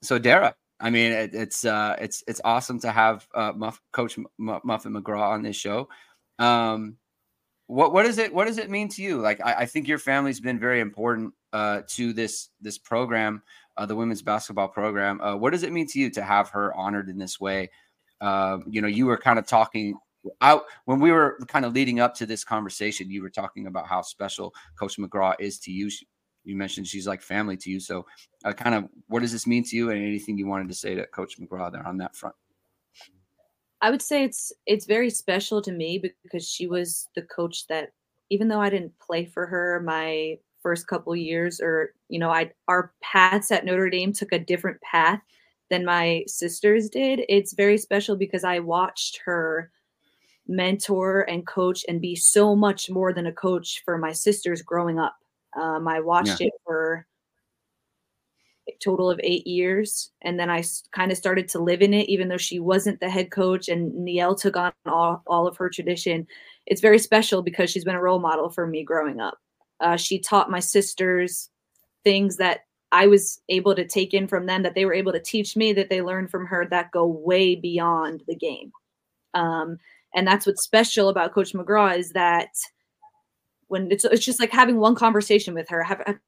so 0.00 0.18
Dara, 0.18 0.54
I 0.80 0.90
mean, 0.90 1.12
it, 1.12 1.34
it's 1.34 1.64
uh, 1.64 1.96
it's 2.00 2.22
it's 2.28 2.40
awesome 2.44 2.78
to 2.80 2.92
have 2.92 3.26
uh, 3.34 3.52
Muff, 3.54 3.80
Coach 3.92 4.16
M- 4.16 4.26
Muffet 4.38 4.90
McGraw 4.90 5.30
on 5.30 5.42
this 5.42 5.56
show. 5.56 5.88
Um, 6.38 6.96
what 7.66 7.92
what 7.92 8.04
does 8.04 8.18
it 8.18 8.32
what 8.32 8.46
does 8.46 8.58
it 8.58 8.70
mean 8.70 8.88
to 8.90 9.02
you? 9.02 9.20
Like, 9.20 9.44
I, 9.44 9.54
I 9.54 9.66
think 9.66 9.88
your 9.88 9.98
family's 9.98 10.40
been 10.40 10.60
very 10.60 10.78
important 10.78 11.34
uh, 11.52 11.82
to 11.88 12.12
this 12.12 12.50
this 12.60 12.78
program, 12.78 13.42
the 13.86 13.96
women's 13.96 14.22
basketball 14.22 14.68
program. 14.68 15.18
what 15.40 15.50
does 15.50 15.64
it 15.64 15.72
mean 15.72 15.88
to 15.88 15.98
you 15.98 16.10
to 16.10 16.22
have 16.22 16.48
her 16.50 16.72
honored 16.74 17.08
in 17.08 17.18
this 17.18 17.40
way? 17.40 17.70
you 18.22 18.80
know, 18.80 18.88
you 18.88 19.06
were 19.06 19.18
kind 19.18 19.38
of 19.38 19.48
talking 19.48 19.98
I 20.40 20.60
when 20.84 21.00
we 21.00 21.12
were 21.12 21.38
kind 21.48 21.64
of 21.64 21.72
leading 21.72 22.00
up 22.00 22.14
to 22.16 22.26
this 22.26 22.44
conversation, 22.44 23.10
you 23.10 23.22
were 23.22 23.30
talking 23.30 23.66
about 23.66 23.86
how 23.86 24.02
special 24.02 24.54
Coach 24.78 24.96
McGraw 24.98 25.34
is 25.38 25.58
to 25.60 25.72
you. 25.72 25.90
You 26.44 26.56
mentioned 26.56 26.86
she's 26.86 27.06
like 27.06 27.20
family 27.20 27.56
to 27.58 27.70
you. 27.70 27.80
So, 27.80 28.06
uh, 28.44 28.52
kind 28.52 28.74
of, 28.74 28.88
what 29.08 29.20
does 29.20 29.32
this 29.32 29.46
mean 29.46 29.64
to 29.64 29.76
you, 29.76 29.90
and 29.90 30.02
anything 30.02 30.38
you 30.38 30.46
wanted 30.46 30.68
to 30.68 30.74
say 30.74 30.94
to 30.94 31.06
Coach 31.06 31.38
McGraw 31.40 31.70
there 31.70 31.86
on 31.86 31.98
that 31.98 32.16
front? 32.16 32.34
I 33.80 33.90
would 33.90 34.02
say 34.02 34.24
it's 34.24 34.52
it's 34.66 34.86
very 34.86 35.10
special 35.10 35.62
to 35.62 35.72
me 35.72 36.02
because 36.22 36.48
she 36.48 36.66
was 36.66 37.08
the 37.14 37.22
coach 37.22 37.66
that, 37.68 37.92
even 38.30 38.48
though 38.48 38.60
I 38.60 38.70
didn't 38.70 38.98
play 38.98 39.26
for 39.26 39.46
her 39.46 39.80
my 39.84 40.38
first 40.60 40.86
couple 40.86 41.14
years, 41.14 41.60
or 41.60 41.92
you 42.08 42.18
know, 42.18 42.30
I 42.30 42.50
our 42.66 42.92
paths 43.02 43.50
at 43.50 43.64
Notre 43.64 43.90
Dame 43.90 44.12
took 44.12 44.32
a 44.32 44.38
different 44.38 44.80
path 44.80 45.20
than 45.70 45.84
my 45.84 46.24
sisters 46.26 46.88
did. 46.88 47.22
It's 47.28 47.52
very 47.52 47.78
special 47.78 48.16
because 48.16 48.42
I 48.42 48.58
watched 48.58 49.20
her 49.24 49.70
mentor 50.48 51.22
and 51.22 51.46
coach 51.46 51.84
and 51.88 52.00
be 52.00 52.16
so 52.16 52.56
much 52.56 52.88
more 52.90 53.12
than 53.12 53.26
a 53.26 53.32
coach 53.32 53.82
for 53.84 53.98
my 53.98 54.12
sisters 54.12 54.62
growing 54.62 54.98
up. 54.98 55.16
Um, 55.56 55.86
I 55.86 56.00
watched 56.00 56.40
yeah. 56.40 56.48
it 56.48 56.52
for 56.64 57.06
a 58.68 58.72
total 58.82 59.10
of 59.10 59.20
eight 59.22 59.46
years, 59.46 60.10
and 60.22 60.38
then 60.38 60.50
I 60.50 60.64
kind 60.92 61.10
of 61.10 61.18
started 61.18 61.48
to 61.50 61.58
live 61.58 61.82
in 61.82 61.94
it, 61.94 62.08
even 62.08 62.28
though 62.28 62.36
she 62.36 62.58
wasn't 62.58 63.00
the 63.00 63.10
head 63.10 63.30
coach 63.30 63.68
and 63.68 63.92
Niele 63.92 64.38
took 64.38 64.56
on 64.56 64.72
all, 64.86 65.22
all 65.26 65.46
of 65.46 65.56
her 65.56 65.68
tradition. 65.68 66.26
It's 66.66 66.80
very 66.80 66.98
special 66.98 67.42
because 67.42 67.70
she's 67.70 67.84
been 67.84 67.94
a 67.94 68.02
role 68.02 68.18
model 68.18 68.50
for 68.50 68.66
me 68.66 68.84
growing 68.84 69.20
up. 69.20 69.38
Uh, 69.80 69.96
she 69.96 70.18
taught 70.18 70.50
my 70.50 70.60
sisters 70.60 71.50
things 72.04 72.36
that 72.36 72.60
I 72.90 73.06
was 73.06 73.40
able 73.48 73.74
to 73.74 73.86
take 73.86 74.14
in 74.14 74.26
from 74.28 74.46
them 74.46 74.62
that 74.62 74.74
they 74.74 74.84
were 74.84 74.94
able 74.94 75.12
to 75.12 75.20
teach 75.20 75.56
me 75.56 75.72
that 75.74 75.90
they 75.90 76.00
learned 76.00 76.30
from 76.30 76.46
her 76.46 76.66
that 76.66 76.90
go 76.90 77.06
way 77.06 77.54
beyond 77.54 78.22
the 78.26 78.34
game. 78.34 78.72
Um, 79.34 79.78
and 80.14 80.26
that's 80.26 80.46
what's 80.46 80.62
special 80.62 81.08
about 81.08 81.34
Coach 81.34 81.52
McGraw 81.52 81.96
is 81.96 82.10
that 82.12 82.48
when 83.68 83.90
it's 83.90 84.04
it's 84.04 84.24
just 84.24 84.40
like 84.40 84.50
having 84.50 84.78
one 84.78 84.94
conversation 84.94 85.54
with 85.54 85.68
her. 85.68 85.82
Have 85.82 86.18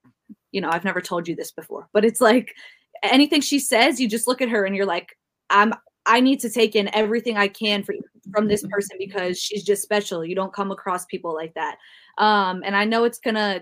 you 0.53 0.61
know? 0.61 0.71
I've 0.71 0.85
never 0.85 1.01
told 1.01 1.27
you 1.27 1.35
this 1.35 1.53
before, 1.53 1.89
but 1.93 2.05
it's 2.05 2.21
like 2.21 2.55
anything 3.03 3.41
she 3.41 3.59
says, 3.59 4.01
you 4.01 4.09
just 4.09 4.29
look 4.29 4.41
at 4.41 4.49
her 4.49 4.65
and 4.65 4.77
you're 4.77 4.87
like, 4.87 5.17
I'm. 5.49 5.75
I 6.07 6.21
need 6.21 6.41
to 6.41 6.51
take 6.51 6.75
in 6.75 6.93
everything 6.95 7.37
I 7.37 7.47
can 7.47 7.83
for, 7.83 7.95
from 8.33 8.49
this 8.49 8.67
person 8.71 8.97
because 8.99 9.39
she's 9.39 9.63
just 9.63 9.83
special. 9.83 10.25
You 10.25 10.35
don't 10.35 10.53
come 10.53 10.73
across 10.73 11.05
people 11.05 11.35
like 11.35 11.53
that. 11.55 11.77
Um, 12.17 12.63
and 12.65 12.75
I 12.75 12.87
know 12.87 13.05
it's 13.05 13.19
gonna 13.19 13.61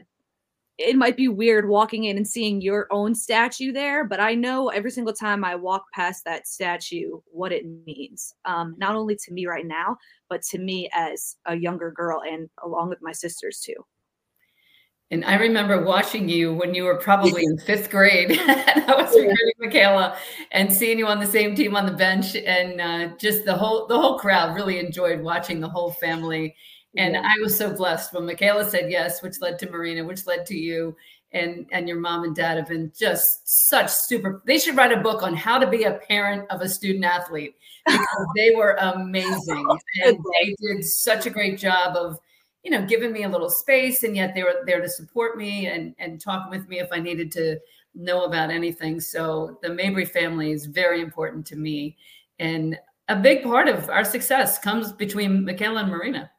it 0.79 0.95
might 0.97 1.17
be 1.17 1.27
weird 1.27 1.69
walking 1.69 2.05
in 2.05 2.17
and 2.17 2.27
seeing 2.27 2.61
your 2.61 2.87
own 2.91 3.15
statue 3.15 3.73
there, 3.73 4.05
but 4.05 4.21
I 4.21 4.35
know 4.35 4.69
every 4.69 4.93
single 4.93 5.13
time 5.13 5.45
I 5.45 5.57
walk 5.57 5.85
past 5.93 6.25
that 6.25 6.47
statue 6.47 7.19
what 7.27 7.53
it 7.53 7.67
means. 7.85 8.35
Um, 8.45 8.77
not 8.79 8.95
only 8.95 9.17
to 9.17 9.33
me 9.33 9.47
right 9.47 9.67
now, 9.67 9.97
but 10.29 10.43
to 10.43 10.59
me 10.59 10.89
as 10.95 11.37
a 11.47 11.57
younger 11.57 11.91
girl 11.91 12.23
and 12.23 12.49
along 12.65 12.91
with 12.91 13.03
my 13.03 13.13
sisters 13.13 13.61
too. 13.61 13.75
And 15.11 15.25
I 15.25 15.37
remember 15.37 15.83
watching 15.83 16.29
you 16.29 16.53
when 16.53 16.75
you 16.75 16.85
were 16.85 16.97
probably 16.97 17.43
in 17.43 17.59
fifth 17.67 17.91
grade. 17.91 18.31
and 18.49 18.85
I 18.85 18.95
was 18.95 19.09
recruiting 19.15 19.53
Michaela 19.59 20.17
and 20.53 20.73
seeing 20.73 20.99
you 20.99 21.07
on 21.07 21.19
the 21.19 21.27
same 21.27 21.57
team 21.57 21.75
on 21.75 21.87
the 21.87 21.93
bench, 21.93 22.37
and 22.37 22.81
uh, 22.81 23.17
just 23.17 23.47
the 23.47 23.57
whole 23.57 23.87
the 23.87 23.99
whole 23.99 24.19
crowd 24.19 24.55
really 24.55 24.79
enjoyed 24.79 25.21
watching 25.23 25.61
the 25.61 25.69
whole 25.69 25.93
family 25.93 26.55
and 26.99 27.15
yeah. 27.15 27.23
I 27.25 27.41
was 27.41 27.57
so 27.57 27.73
blessed 27.73 28.13
when 28.13 28.27
Michaela 28.27 28.69
said 28.69 28.91
yes, 28.91 29.23
which 29.23 29.41
led 29.41 29.59
to 29.61 29.71
Marina, 29.71 30.05
which 30.05 30.27
led 30.27 30.45
to 30.47 30.57
you. 30.57 30.97
And, 31.31 31.67
and 31.73 31.87
your 31.87 32.01
mom 32.01 32.25
and 32.25 32.35
dad 32.35 32.57
have 32.57 32.69
been 32.69 32.91
just 32.99 33.69
such 33.69 33.91
super. 33.91 34.43
They 34.47 34.59
should 34.59 34.77
write 34.77 34.93
a 34.93 35.01
book 35.01 35.23
on 35.23 35.37
how 35.37 35.59
to 35.59 35.67
be 35.67 35.85
a 35.85 36.01
parent 36.09 36.51
of 36.51 36.63
a 36.63 36.69
student 36.69 37.05
athlete 37.05 37.55
because 37.87 38.27
they 38.37 38.55
were 38.55 38.73
amazing 38.81 39.67
oh, 39.69 39.79
and 40.05 40.19
they 40.41 40.57
did 40.59 40.85
such 40.85 41.27
a 41.27 41.31
great 41.31 41.59
job 41.59 41.97
of, 41.97 42.19
you 42.65 42.71
know, 42.71 42.85
giving 42.85 43.13
me 43.13 43.25
a 43.25 43.29
little 43.29 43.51
space 43.51 44.03
and 44.05 44.17
yet 44.17 44.35
they 44.35 44.43
were 44.43 44.63
there 44.65 44.81
to 44.81 44.89
support 44.89 45.37
me 45.37 45.67
and 45.67 45.95
and 45.99 46.19
talk 46.19 46.51
with 46.51 46.67
me 46.67 46.81
if 46.81 46.89
I 46.93 46.99
needed 46.99 47.31
to 47.33 47.59
know 47.95 48.25
about 48.25 48.51
anything. 48.51 48.99
So 48.99 49.59
the 49.63 49.69
Mabry 49.69 50.07
family 50.07 50.51
is 50.51 50.65
very 50.65 51.03
important 51.03 51.47
to 51.49 51.57
me, 51.57 51.97
and 52.39 52.79
a 53.09 53.17
big 53.17 53.43
part 53.43 53.69
of 53.69 53.91
our 53.91 54.05
success 54.05 54.59
comes 54.59 54.93
between 54.93 55.45
Michaela 55.45 55.83
and 55.83 55.91
Marina. 55.91 56.31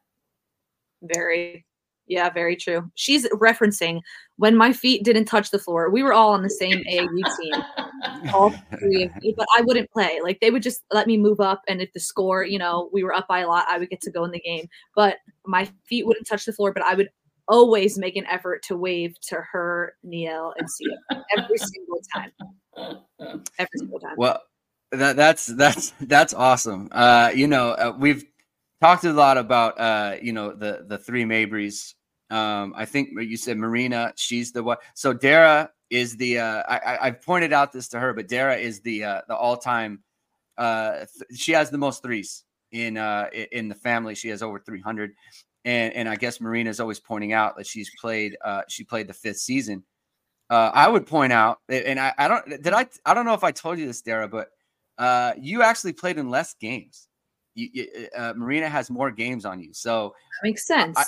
Very, 1.02 1.64
yeah, 2.06 2.30
very 2.30 2.56
true. 2.56 2.90
She's 2.94 3.28
referencing 3.28 4.00
when 4.36 4.56
my 4.56 4.72
feet 4.72 5.04
didn't 5.04 5.26
touch 5.26 5.50
the 5.50 5.58
floor. 5.58 5.90
We 5.90 6.02
were 6.02 6.12
all 6.12 6.32
on 6.32 6.42
the 6.42 6.50
same 6.50 6.82
AAU 6.90 7.38
team, 7.40 8.32
all 8.34 8.50
three 8.78 9.04
of 9.04 9.16
me, 9.22 9.34
but 9.36 9.46
I 9.56 9.62
wouldn't 9.62 9.90
play. 9.90 10.20
Like 10.22 10.40
they 10.40 10.50
would 10.50 10.62
just 10.62 10.82
let 10.92 11.06
me 11.06 11.16
move 11.16 11.40
up, 11.40 11.62
and 11.68 11.80
if 11.80 11.92
the 11.92 12.00
score, 12.00 12.44
you 12.44 12.58
know, 12.58 12.90
we 12.92 13.04
were 13.04 13.14
up 13.14 13.28
by 13.28 13.40
a 13.40 13.48
lot, 13.48 13.66
I 13.68 13.78
would 13.78 13.90
get 13.90 14.00
to 14.02 14.10
go 14.10 14.24
in 14.24 14.30
the 14.30 14.40
game. 14.40 14.66
But 14.94 15.18
my 15.46 15.68
feet 15.88 16.06
wouldn't 16.06 16.26
touch 16.26 16.44
the 16.44 16.52
floor, 16.52 16.72
but 16.72 16.82
I 16.82 16.94
would 16.94 17.08
always 17.48 17.98
make 17.98 18.16
an 18.16 18.26
effort 18.26 18.62
to 18.62 18.76
wave 18.76 19.14
to 19.28 19.42
her, 19.52 19.94
Niele, 20.06 20.52
and 20.56 20.70
Sia 20.70 21.24
every 21.36 21.58
single 21.58 22.00
time. 22.14 22.30
Every 23.58 23.78
single 23.78 23.98
time. 23.98 24.14
Well, 24.16 24.40
that 24.92 25.16
that's 25.16 25.46
that's 25.46 25.92
that's 26.00 26.34
awesome. 26.34 26.88
Uh, 26.92 27.30
you 27.34 27.46
know, 27.46 27.70
uh, 27.70 27.94
we've 27.96 28.24
talked 28.80 29.04
a 29.04 29.12
lot 29.12 29.38
about 29.38 29.78
uh, 29.78 30.16
you 30.20 30.32
know 30.32 30.52
the 30.52 30.84
the 30.86 30.98
three 30.98 31.24
Mabrys. 31.24 31.94
Um, 32.30 32.74
I 32.76 32.84
think 32.84 33.10
you 33.20 33.36
said 33.36 33.56
Marina. 33.58 34.12
She's 34.16 34.52
the 34.52 34.62
one. 34.62 34.78
So 34.94 35.12
Dara 35.12 35.70
is 35.90 36.16
the. 36.16 36.38
Uh, 36.38 36.62
I, 36.68 37.08
I 37.08 37.10
pointed 37.10 37.52
out 37.52 37.72
this 37.72 37.88
to 37.88 38.00
her, 38.00 38.12
but 38.12 38.28
Dara 38.28 38.56
is 38.56 38.80
the 38.80 39.04
uh, 39.04 39.20
the 39.28 39.34
all 39.36 39.56
time. 39.56 40.02
Uh, 40.56 40.98
th- 40.98 41.40
she 41.40 41.52
has 41.52 41.70
the 41.70 41.78
most 41.78 42.02
threes 42.02 42.44
in 42.72 42.96
uh 42.96 43.28
in 43.52 43.68
the 43.68 43.74
family. 43.74 44.14
She 44.14 44.28
has 44.28 44.42
over 44.42 44.58
three 44.58 44.80
hundred, 44.80 45.12
and 45.64 45.92
and 45.94 46.08
I 46.08 46.16
guess 46.16 46.40
Marina 46.40 46.70
is 46.70 46.80
always 46.80 47.00
pointing 47.00 47.32
out 47.32 47.56
that 47.56 47.66
she's 47.66 47.90
played. 48.00 48.36
Uh, 48.44 48.62
she 48.68 48.84
played 48.84 49.08
the 49.08 49.14
fifth 49.14 49.38
season. 49.38 49.84
Uh, 50.48 50.70
I 50.74 50.88
would 50.88 51.06
point 51.06 51.32
out, 51.32 51.58
and 51.68 52.00
I, 52.00 52.12
I 52.18 52.28
don't 52.28 52.48
did 52.62 52.72
I 52.72 52.86
I 53.04 53.14
don't 53.14 53.24
know 53.24 53.34
if 53.34 53.44
I 53.44 53.52
told 53.52 53.78
you 53.78 53.86
this, 53.86 54.02
Dara, 54.02 54.28
but 54.28 54.48
uh, 54.98 55.32
you 55.38 55.62
actually 55.62 55.92
played 55.92 56.18
in 56.18 56.28
less 56.28 56.54
games 56.60 57.08
you, 57.54 57.86
uh, 58.16 58.32
Marina 58.36 58.68
has 58.68 58.90
more 58.90 59.10
games 59.10 59.44
on 59.44 59.60
you. 59.60 59.72
So 59.72 60.14
that 60.42 60.48
makes 60.48 60.66
sense. 60.66 60.96
I, 60.98 61.04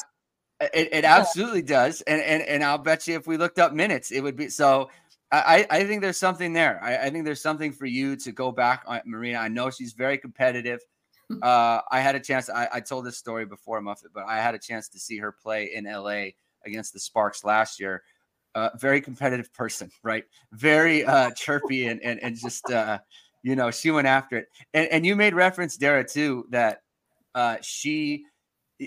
it, 0.74 0.88
it 0.92 1.04
absolutely 1.04 1.62
does. 1.62 2.02
And, 2.02 2.20
and, 2.20 2.42
and 2.42 2.64
I'll 2.64 2.78
bet 2.78 3.06
you 3.06 3.16
if 3.16 3.26
we 3.26 3.36
looked 3.36 3.58
up 3.58 3.72
minutes, 3.72 4.10
it 4.10 4.20
would 4.20 4.36
be 4.36 4.48
so. 4.48 4.90
I, 5.34 5.66
I 5.70 5.84
think 5.84 6.02
there's 6.02 6.18
something 6.18 6.52
there. 6.52 6.78
I, 6.82 7.06
I 7.06 7.10
think 7.10 7.24
there's 7.24 7.40
something 7.40 7.72
for 7.72 7.86
you 7.86 8.16
to 8.16 8.32
go 8.32 8.52
back 8.52 8.82
on 8.86 9.00
Marina. 9.06 9.38
I 9.38 9.48
know 9.48 9.70
she's 9.70 9.94
very 9.94 10.18
competitive. 10.18 10.80
Uh, 11.40 11.80
I 11.90 12.00
had 12.00 12.14
a 12.14 12.20
chance. 12.20 12.50
I, 12.50 12.68
I 12.74 12.80
told 12.80 13.06
this 13.06 13.16
story 13.16 13.46
before 13.46 13.80
Muffet, 13.80 14.10
but 14.12 14.26
I 14.26 14.36
had 14.36 14.54
a 14.54 14.58
chance 14.58 14.90
to 14.90 14.98
see 14.98 15.16
her 15.16 15.32
play 15.32 15.70
in 15.74 15.86
LA 15.86 16.32
against 16.66 16.92
the 16.92 17.00
Sparks 17.00 17.42
last 17.42 17.80
year. 17.80 18.02
Uh, 18.54 18.68
very 18.76 19.00
competitive 19.00 19.50
person, 19.54 19.90
right? 20.02 20.24
Very 20.52 21.06
uh, 21.06 21.30
chirpy 21.30 21.86
and, 21.86 22.02
and 22.02 22.22
and 22.22 22.36
just 22.36 22.70
uh, 22.70 22.98
you 23.42 23.56
know, 23.56 23.70
she 23.70 23.90
went 23.90 24.06
after 24.06 24.38
it. 24.38 24.48
And 24.74 24.88
and 24.88 25.06
you 25.06 25.16
made 25.16 25.34
reference, 25.34 25.76
Dara, 25.76 26.04
too, 26.04 26.46
that 26.50 26.82
uh 27.34 27.56
she 27.62 28.24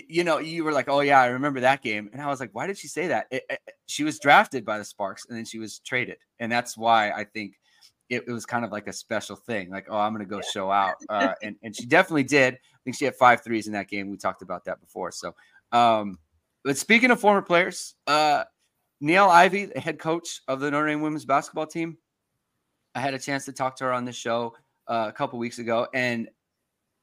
you 0.08 0.24
know, 0.24 0.38
you 0.38 0.64
were 0.64 0.72
like, 0.72 0.88
"Oh 0.88 1.00
yeah, 1.00 1.20
I 1.20 1.26
remember 1.26 1.60
that 1.60 1.82
game," 1.82 2.10
and 2.12 2.20
I 2.20 2.26
was 2.26 2.40
like, 2.40 2.50
"Why 2.52 2.66
did 2.66 2.76
she 2.76 2.88
say 2.88 3.08
that?" 3.08 3.26
It, 3.30 3.44
it, 3.48 3.60
she 3.86 4.04
was 4.04 4.18
drafted 4.18 4.64
by 4.64 4.78
the 4.78 4.84
Sparks, 4.84 5.26
and 5.28 5.36
then 5.36 5.44
she 5.44 5.58
was 5.58 5.78
traded, 5.80 6.18
and 6.38 6.50
that's 6.50 6.76
why 6.76 7.10
I 7.10 7.24
think 7.24 7.54
it, 8.10 8.24
it 8.26 8.32
was 8.32 8.46
kind 8.46 8.64
of 8.64 8.72
like 8.72 8.88
a 8.88 8.92
special 8.92 9.36
thing. 9.36 9.70
Like, 9.70 9.86
"Oh, 9.88 9.96
I'm 9.96 10.12
going 10.12 10.26
to 10.26 10.30
go 10.30 10.40
show 10.42 10.70
out," 10.70 10.96
uh, 11.08 11.32
and 11.42 11.56
and 11.62 11.74
she 11.74 11.86
definitely 11.86 12.24
did. 12.24 12.54
I 12.54 12.78
think 12.84 12.96
she 12.96 13.04
had 13.04 13.14
five 13.16 13.42
threes 13.42 13.66
in 13.66 13.72
that 13.72 13.88
game. 13.88 14.10
We 14.10 14.16
talked 14.16 14.42
about 14.42 14.64
that 14.66 14.80
before. 14.80 15.12
So, 15.12 15.34
um, 15.72 16.18
but 16.64 16.76
speaking 16.76 17.10
of 17.10 17.20
former 17.20 17.42
players, 17.42 17.94
uh, 18.06 18.44
Niele 19.02 19.28
Ivey, 19.28 19.66
the 19.66 19.80
head 19.80 19.98
coach 19.98 20.42
of 20.48 20.60
the 20.60 20.70
Notre 20.70 20.88
Dame 20.88 21.00
women's 21.00 21.24
basketball 21.24 21.66
team, 21.66 21.96
I 22.96 23.00
had 23.00 23.12
a 23.12 23.18
chance 23.18 23.44
to 23.44 23.52
talk 23.52 23.76
to 23.76 23.84
her 23.84 23.92
on 23.92 24.06
the 24.06 24.12
show 24.12 24.54
uh, 24.88 25.04
a 25.08 25.12
couple 25.12 25.38
weeks 25.38 25.58
ago, 25.58 25.86
and 25.92 26.28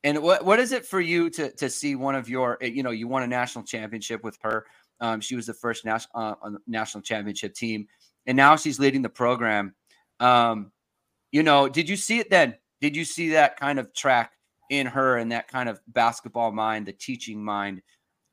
and 0.03 0.21
what 0.23 0.43
what 0.43 0.59
is 0.59 0.71
it 0.71 0.85
for 0.87 0.99
you 0.99 1.29
to 1.29 1.51
to 1.51 1.69
see 1.69 1.95
one 1.95 2.15
of 2.15 2.27
your 2.27 2.57
eh, 2.61 2.67
you 2.67 2.81
know 2.81 2.89
you 2.89 3.07
won 3.07 3.21
a 3.21 3.27
national 3.27 3.63
championship 3.63 4.23
with 4.23 4.37
her. 4.41 4.65
Um, 4.99 5.21
she 5.21 5.35
was 5.35 5.45
the 5.45 5.53
first 5.53 5.85
national 5.85 6.11
uh, 6.41 6.51
national 6.65 7.03
championship 7.03 7.53
team, 7.53 7.87
and 8.25 8.35
now 8.35 8.55
she's 8.55 8.79
leading 8.79 9.03
the 9.03 9.09
program. 9.09 9.75
Um, 10.19 10.71
you 11.31 11.43
know, 11.43 11.69
did 11.69 11.87
you 11.87 11.95
see 11.95 12.17
it 12.17 12.31
then? 12.31 12.55
Did 12.81 12.95
you 12.95 13.05
see 13.05 13.29
that 13.29 13.55
kind 13.57 13.77
of 13.77 13.93
track 13.93 14.31
in 14.71 14.87
her 14.87 15.17
and 15.17 15.31
that 15.31 15.47
kind 15.47 15.69
of 15.69 15.79
basketball 15.87 16.51
mind, 16.51 16.87
the 16.87 16.93
teaching 16.93 17.43
mind 17.43 17.83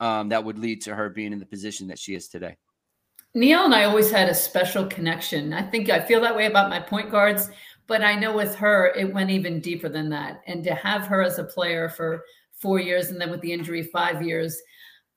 um, 0.00 0.30
that 0.30 0.42
would 0.42 0.58
lead 0.58 0.80
to 0.82 0.94
her 0.94 1.10
being 1.10 1.34
in 1.34 1.38
the 1.38 1.46
position 1.46 1.88
that 1.88 1.98
she 1.98 2.14
is 2.14 2.28
today? 2.28 2.56
Niele 3.36 3.64
and 3.64 3.74
I 3.74 3.84
always 3.84 4.10
had 4.10 4.28
a 4.28 4.34
special 4.34 4.86
connection. 4.86 5.52
I 5.52 5.62
think 5.62 5.88
I 5.88 6.00
feel 6.00 6.20
that 6.22 6.34
way 6.34 6.46
about 6.46 6.70
my 6.70 6.80
point 6.80 7.10
guards, 7.10 7.48
but 7.86 8.02
I 8.02 8.14
know 8.14 8.34
with 8.34 8.54
her, 8.56 8.92
it 8.96 9.12
went 9.12 9.30
even 9.30 9.60
deeper 9.60 9.88
than 9.88 10.08
that. 10.10 10.42
And 10.46 10.64
to 10.64 10.74
have 10.74 11.06
her 11.06 11.22
as 11.22 11.38
a 11.38 11.44
player 11.44 11.88
for 11.88 12.24
four 12.54 12.80
years 12.80 13.10
and 13.10 13.20
then 13.20 13.30
with 13.30 13.40
the 13.40 13.52
injury, 13.52 13.84
five 13.84 14.22
years, 14.22 14.60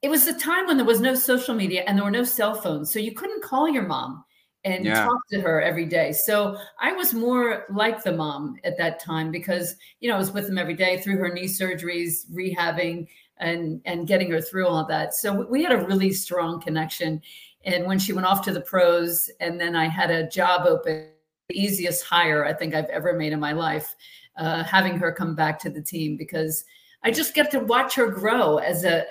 it 0.01 0.09
was 0.09 0.27
a 0.27 0.37
time 0.37 0.67
when 0.67 0.77
there 0.77 0.85
was 0.85 0.99
no 0.99 1.15
social 1.15 1.55
media 1.55 1.83
and 1.87 1.97
there 1.97 2.05
were 2.05 2.11
no 2.11 2.23
cell 2.23 2.53
phones. 2.53 2.91
So 2.91 2.99
you 2.99 3.13
couldn't 3.13 3.43
call 3.43 3.69
your 3.69 3.87
mom 3.87 4.23
and 4.65 4.85
yeah. 4.85 5.05
talk 5.05 5.19
to 5.31 5.41
her 5.41 5.61
every 5.61 5.85
day. 5.85 6.11
So 6.11 6.57
I 6.79 6.93
was 6.93 7.13
more 7.13 7.65
like 7.69 8.03
the 8.03 8.11
mom 8.11 8.57
at 8.63 8.77
that 8.77 8.99
time 8.99 9.31
because, 9.31 9.75
you 9.99 10.09
know, 10.09 10.15
I 10.15 10.19
was 10.19 10.31
with 10.31 10.47
them 10.47 10.57
every 10.57 10.75
day 10.75 11.01
through 11.01 11.17
her 11.17 11.33
knee 11.33 11.45
surgeries, 11.45 12.29
rehabbing 12.31 13.07
and 13.37 13.81
and 13.85 14.07
getting 14.07 14.31
her 14.31 14.41
through 14.41 14.67
all 14.67 14.85
that. 14.87 15.13
So 15.13 15.45
we 15.47 15.63
had 15.63 15.71
a 15.71 15.85
really 15.85 16.11
strong 16.11 16.61
connection. 16.61 17.21
And 17.65 17.85
when 17.85 17.99
she 17.99 18.13
went 18.13 18.27
off 18.27 18.41
to 18.43 18.51
the 18.51 18.61
pros, 18.61 19.29
and 19.39 19.59
then 19.59 19.75
I 19.75 19.87
had 19.87 20.11
a 20.11 20.27
job 20.27 20.65
open, 20.65 21.07
the 21.49 21.59
easiest 21.59 22.03
hire 22.03 22.45
I 22.45 22.53
think 22.53 22.73
I've 22.73 22.89
ever 22.89 23.13
made 23.13 23.33
in 23.33 23.39
my 23.39 23.53
life, 23.53 23.95
uh, 24.37 24.63
having 24.63 24.97
her 24.97 25.11
come 25.11 25.35
back 25.35 25.59
to 25.59 25.69
the 25.69 25.81
team 25.81 26.17
because 26.17 26.65
I 27.03 27.11
just 27.11 27.33
get 27.33 27.51
to 27.51 27.59
watch 27.59 27.95
her 27.95 28.07
grow 28.07 28.57
as 28.57 28.83
a 28.83 29.05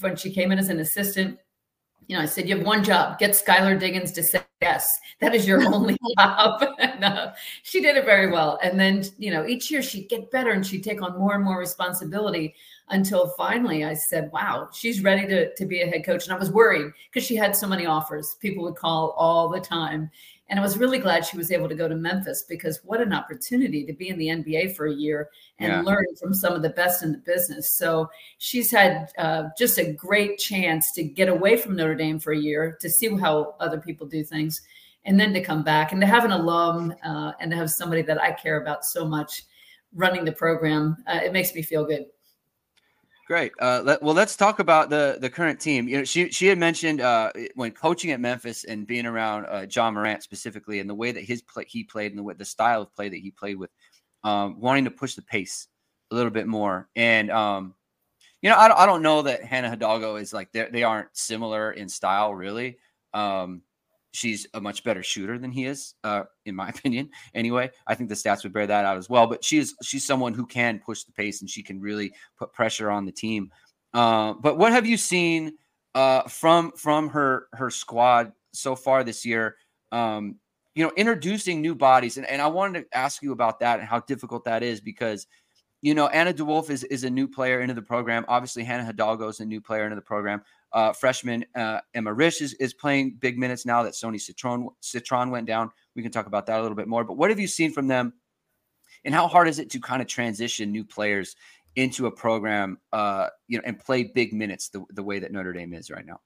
when 0.00 0.16
she 0.16 0.32
came 0.32 0.50
in 0.52 0.58
as 0.58 0.68
an 0.68 0.80
assistant 0.80 1.38
you 2.08 2.16
know, 2.16 2.22
I 2.22 2.26
said, 2.26 2.48
you 2.48 2.56
have 2.56 2.66
one 2.66 2.84
job, 2.84 3.18
get 3.18 3.30
Skylar 3.30 3.78
Diggins 3.78 4.12
to 4.12 4.22
say 4.22 4.42
yes. 4.60 4.98
That 5.20 5.34
is 5.34 5.46
your 5.46 5.62
only 5.74 5.96
job. 6.18 6.64
and, 6.78 7.04
uh, 7.04 7.32
she 7.62 7.80
did 7.80 7.96
it 7.96 8.04
very 8.04 8.30
well. 8.30 8.58
And 8.62 8.78
then, 8.78 9.04
you 9.18 9.30
know, 9.30 9.46
each 9.46 9.70
year 9.70 9.82
she'd 9.82 10.08
get 10.08 10.30
better 10.30 10.50
and 10.50 10.66
she'd 10.66 10.84
take 10.84 11.02
on 11.02 11.18
more 11.18 11.34
and 11.34 11.44
more 11.44 11.58
responsibility 11.58 12.54
until 12.90 13.28
finally 13.28 13.84
I 13.84 13.94
said, 13.94 14.30
wow, 14.32 14.68
she's 14.72 15.02
ready 15.02 15.26
to, 15.28 15.54
to 15.54 15.66
be 15.66 15.80
a 15.80 15.86
head 15.86 16.04
coach. 16.04 16.24
And 16.24 16.34
I 16.34 16.38
was 16.38 16.50
worried 16.50 16.92
because 17.10 17.26
she 17.26 17.36
had 17.36 17.56
so 17.56 17.66
many 17.66 17.86
offers. 17.86 18.36
People 18.40 18.64
would 18.64 18.76
call 18.76 19.10
all 19.16 19.48
the 19.48 19.60
time. 19.60 20.10
And 20.50 20.60
I 20.60 20.62
was 20.62 20.76
really 20.76 20.98
glad 20.98 21.24
she 21.24 21.38
was 21.38 21.50
able 21.50 21.70
to 21.70 21.74
go 21.74 21.88
to 21.88 21.96
Memphis 21.96 22.44
because 22.46 22.80
what 22.84 23.00
an 23.00 23.14
opportunity 23.14 23.84
to 23.86 23.94
be 23.94 24.10
in 24.10 24.18
the 24.18 24.26
NBA 24.26 24.76
for 24.76 24.86
a 24.86 24.94
year 24.94 25.30
and 25.58 25.72
yeah. 25.72 25.80
learn 25.80 26.04
from 26.20 26.34
some 26.34 26.52
of 26.52 26.60
the 26.60 26.68
best 26.68 27.02
in 27.02 27.12
the 27.12 27.18
business. 27.18 27.70
So 27.70 28.10
she's 28.38 28.70
had 28.70 29.10
uh, 29.16 29.44
just 29.56 29.78
a 29.78 29.92
great 29.92 30.38
chance 30.38 30.92
to 30.92 31.02
get 31.02 31.30
away 31.30 31.56
from 31.56 31.76
Notre 31.76 31.94
Dame 31.94 32.20
for 32.20 32.32
a 32.32 32.38
year 32.38 32.76
to 32.82 32.90
see 32.90 33.08
how 33.16 33.54
other 33.58 33.80
people 33.80 34.06
do 34.06 34.22
things 34.22 34.60
and 35.06 35.18
then 35.18 35.32
to 35.32 35.42
come 35.42 35.62
back 35.62 35.92
and 35.92 36.00
to 36.00 36.06
have 36.06 36.24
an 36.24 36.32
alum 36.32 36.94
uh, 37.04 37.32
and 37.40 37.50
to 37.50 37.56
have 37.56 37.70
somebody 37.70 38.02
that 38.02 38.20
I 38.20 38.32
care 38.32 38.60
about 38.60 38.84
so 38.84 39.06
much 39.06 39.44
running 39.94 40.24
the 40.26 40.32
program. 40.32 40.96
Uh, 41.06 41.20
it 41.22 41.32
makes 41.32 41.54
me 41.54 41.62
feel 41.62 41.84
good. 41.84 42.04
Great. 43.26 43.52
Uh, 43.58 43.80
let, 43.82 44.02
well, 44.02 44.14
let's 44.14 44.36
talk 44.36 44.58
about 44.58 44.90
the 44.90 45.16
the 45.18 45.30
current 45.30 45.58
team. 45.58 45.88
You 45.88 45.98
know, 45.98 46.04
she 46.04 46.30
she 46.30 46.46
had 46.46 46.58
mentioned 46.58 47.00
uh, 47.00 47.32
when 47.54 47.70
coaching 47.70 48.10
at 48.10 48.20
Memphis 48.20 48.64
and 48.64 48.86
being 48.86 49.06
around 49.06 49.46
uh, 49.46 49.66
Ja 49.70 49.90
Morant 49.90 50.22
specifically, 50.22 50.78
and 50.78 50.90
the 50.90 50.94
way 50.94 51.10
that 51.10 51.24
his 51.24 51.40
play 51.40 51.64
he 51.66 51.84
played 51.84 52.12
and 52.12 52.18
the 52.18 52.22
way, 52.22 52.34
the 52.34 52.44
style 52.44 52.82
of 52.82 52.94
play 52.94 53.08
that 53.08 53.16
he 53.16 53.30
played 53.30 53.56
with, 53.56 53.70
um, 54.24 54.60
wanting 54.60 54.84
to 54.84 54.90
push 54.90 55.14
the 55.14 55.22
pace 55.22 55.68
a 56.10 56.14
little 56.14 56.30
bit 56.30 56.46
more. 56.46 56.90
And 56.96 57.30
um, 57.30 57.74
you 58.42 58.50
know, 58.50 58.56
I 58.56 58.84
I 58.84 58.86
don't 58.86 59.02
know 59.02 59.22
that 59.22 59.44
Hannah 59.44 59.70
Hidalgo 59.70 60.16
is 60.16 60.32
like 60.32 60.52
they 60.52 60.68
they 60.70 60.82
aren't 60.84 61.16
similar 61.16 61.72
in 61.72 61.88
style 61.88 62.34
really. 62.34 62.78
Um, 63.14 63.62
she's 64.14 64.46
a 64.54 64.60
much 64.60 64.84
better 64.84 65.02
shooter 65.02 65.38
than 65.38 65.50
he 65.50 65.66
is, 65.66 65.94
uh, 66.04 66.22
in 66.46 66.54
my 66.54 66.68
opinion. 66.74 67.10
Anyway, 67.34 67.70
I 67.86 67.94
think 67.94 68.08
the 68.08 68.14
stats 68.14 68.44
would 68.44 68.52
bear 68.52 68.66
that 68.66 68.84
out 68.84 68.96
as 68.96 69.10
well. 69.10 69.26
But 69.26 69.44
she's 69.44 69.74
she's 69.82 70.06
someone 70.06 70.32
who 70.32 70.46
can 70.46 70.78
push 70.78 71.04
the 71.04 71.12
pace 71.12 71.40
and 71.40 71.50
she 71.50 71.62
can 71.62 71.80
really 71.80 72.12
put 72.38 72.52
pressure 72.52 72.90
on 72.90 73.04
the 73.04 73.12
team. 73.12 73.50
Uh, 73.92 74.34
but 74.34 74.56
what 74.56 74.72
have 74.72 74.86
you 74.86 74.96
seen 74.96 75.54
uh, 75.94 76.22
from 76.22 76.72
from 76.72 77.08
her 77.10 77.48
her 77.52 77.70
squad 77.70 78.32
so 78.52 78.74
far 78.74 79.04
this 79.04 79.26
year? 79.26 79.56
Um, 79.92 80.36
you 80.74 80.84
know, 80.84 80.92
introducing 80.96 81.60
new 81.60 81.74
bodies, 81.74 82.16
and, 82.16 82.26
and 82.26 82.42
I 82.42 82.48
wanted 82.48 82.90
to 82.90 82.98
ask 82.98 83.22
you 83.22 83.32
about 83.32 83.60
that 83.60 83.78
and 83.78 83.88
how 83.88 84.00
difficult 84.00 84.44
that 84.44 84.62
is 84.64 84.80
because 84.80 85.26
you 85.82 85.92
know, 85.92 86.06
Anna 86.06 86.32
DeWolfe 86.32 86.70
is, 86.70 86.82
is 86.84 87.04
a 87.04 87.10
new 87.10 87.28
player 87.28 87.60
into 87.60 87.74
the 87.74 87.82
program. 87.82 88.24
Obviously, 88.26 88.64
Hannah 88.64 88.86
Hidalgo 88.86 89.28
is 89.28 89.40
a 89.40 89.44
new 89.44 89.60
player 89.60 89.84
into 89.84 89.96
the 89.96 90.00
program. 90.00 90.42
Uh, 90.74 90.92
freshman 90.92 91.44
uh, 91.54 91.80
Emma 91.94 92.12
Risch 92.12 92.42
is, 92.42 92.52
is 92.54 92.74
playing 92.74 93.16
big 93.20 93.38
minutes 93.38 93.64
now 93.64 93.84
that 93.84 93.94
Sonia 93.94 94.18
Citron, 94.18 94.68
Citron 94.80 95.30
went 95.30 95.46
down. 95.46 95.70
We 95.94 96.02
can 96.02 96.10
talk 96.10 96.26
about 96.26 96.46
that 96.46 96.58
a 96.58 96.62
little 96.62 96.76
bit 96.76 96.88
more. 96.88 97.04
But 97.04 97.16
what 97.16 97.30
have 97.30 97.38
you 97.38 97.46
seen 97.46 97.72
from 97.72 97.86
them? 97.86 98.12
And 99.04 99.14
how 99.14 99.28
hard 99.28 99.46
is 99.48 99.58
it 99.60 99.70
to 99.70 99.80
kind 99.80 100.02
of 100.02 100.08
transition 100.08 100.72
new 100.72 100.84
players 100.84 101.36
into 101.76 102.06
a 102.06 102.10
program, 102.10 102.78
uh, 102.92 103.28
you 103.48 103.58
know, 103.58 103.64
and 103.64 103.78
play 103.78 104.04
big 104.04 104.32
minutes 104.32 104.68
the, 104.68 104.84
the 104.90 105.02
way 105.02 105.18
that 105.20 105.32
Notre 105.32 105.52
Dame 105.52 105.74
is 105.74 105.90
right 105.90 106.04
now? 106.04 106.20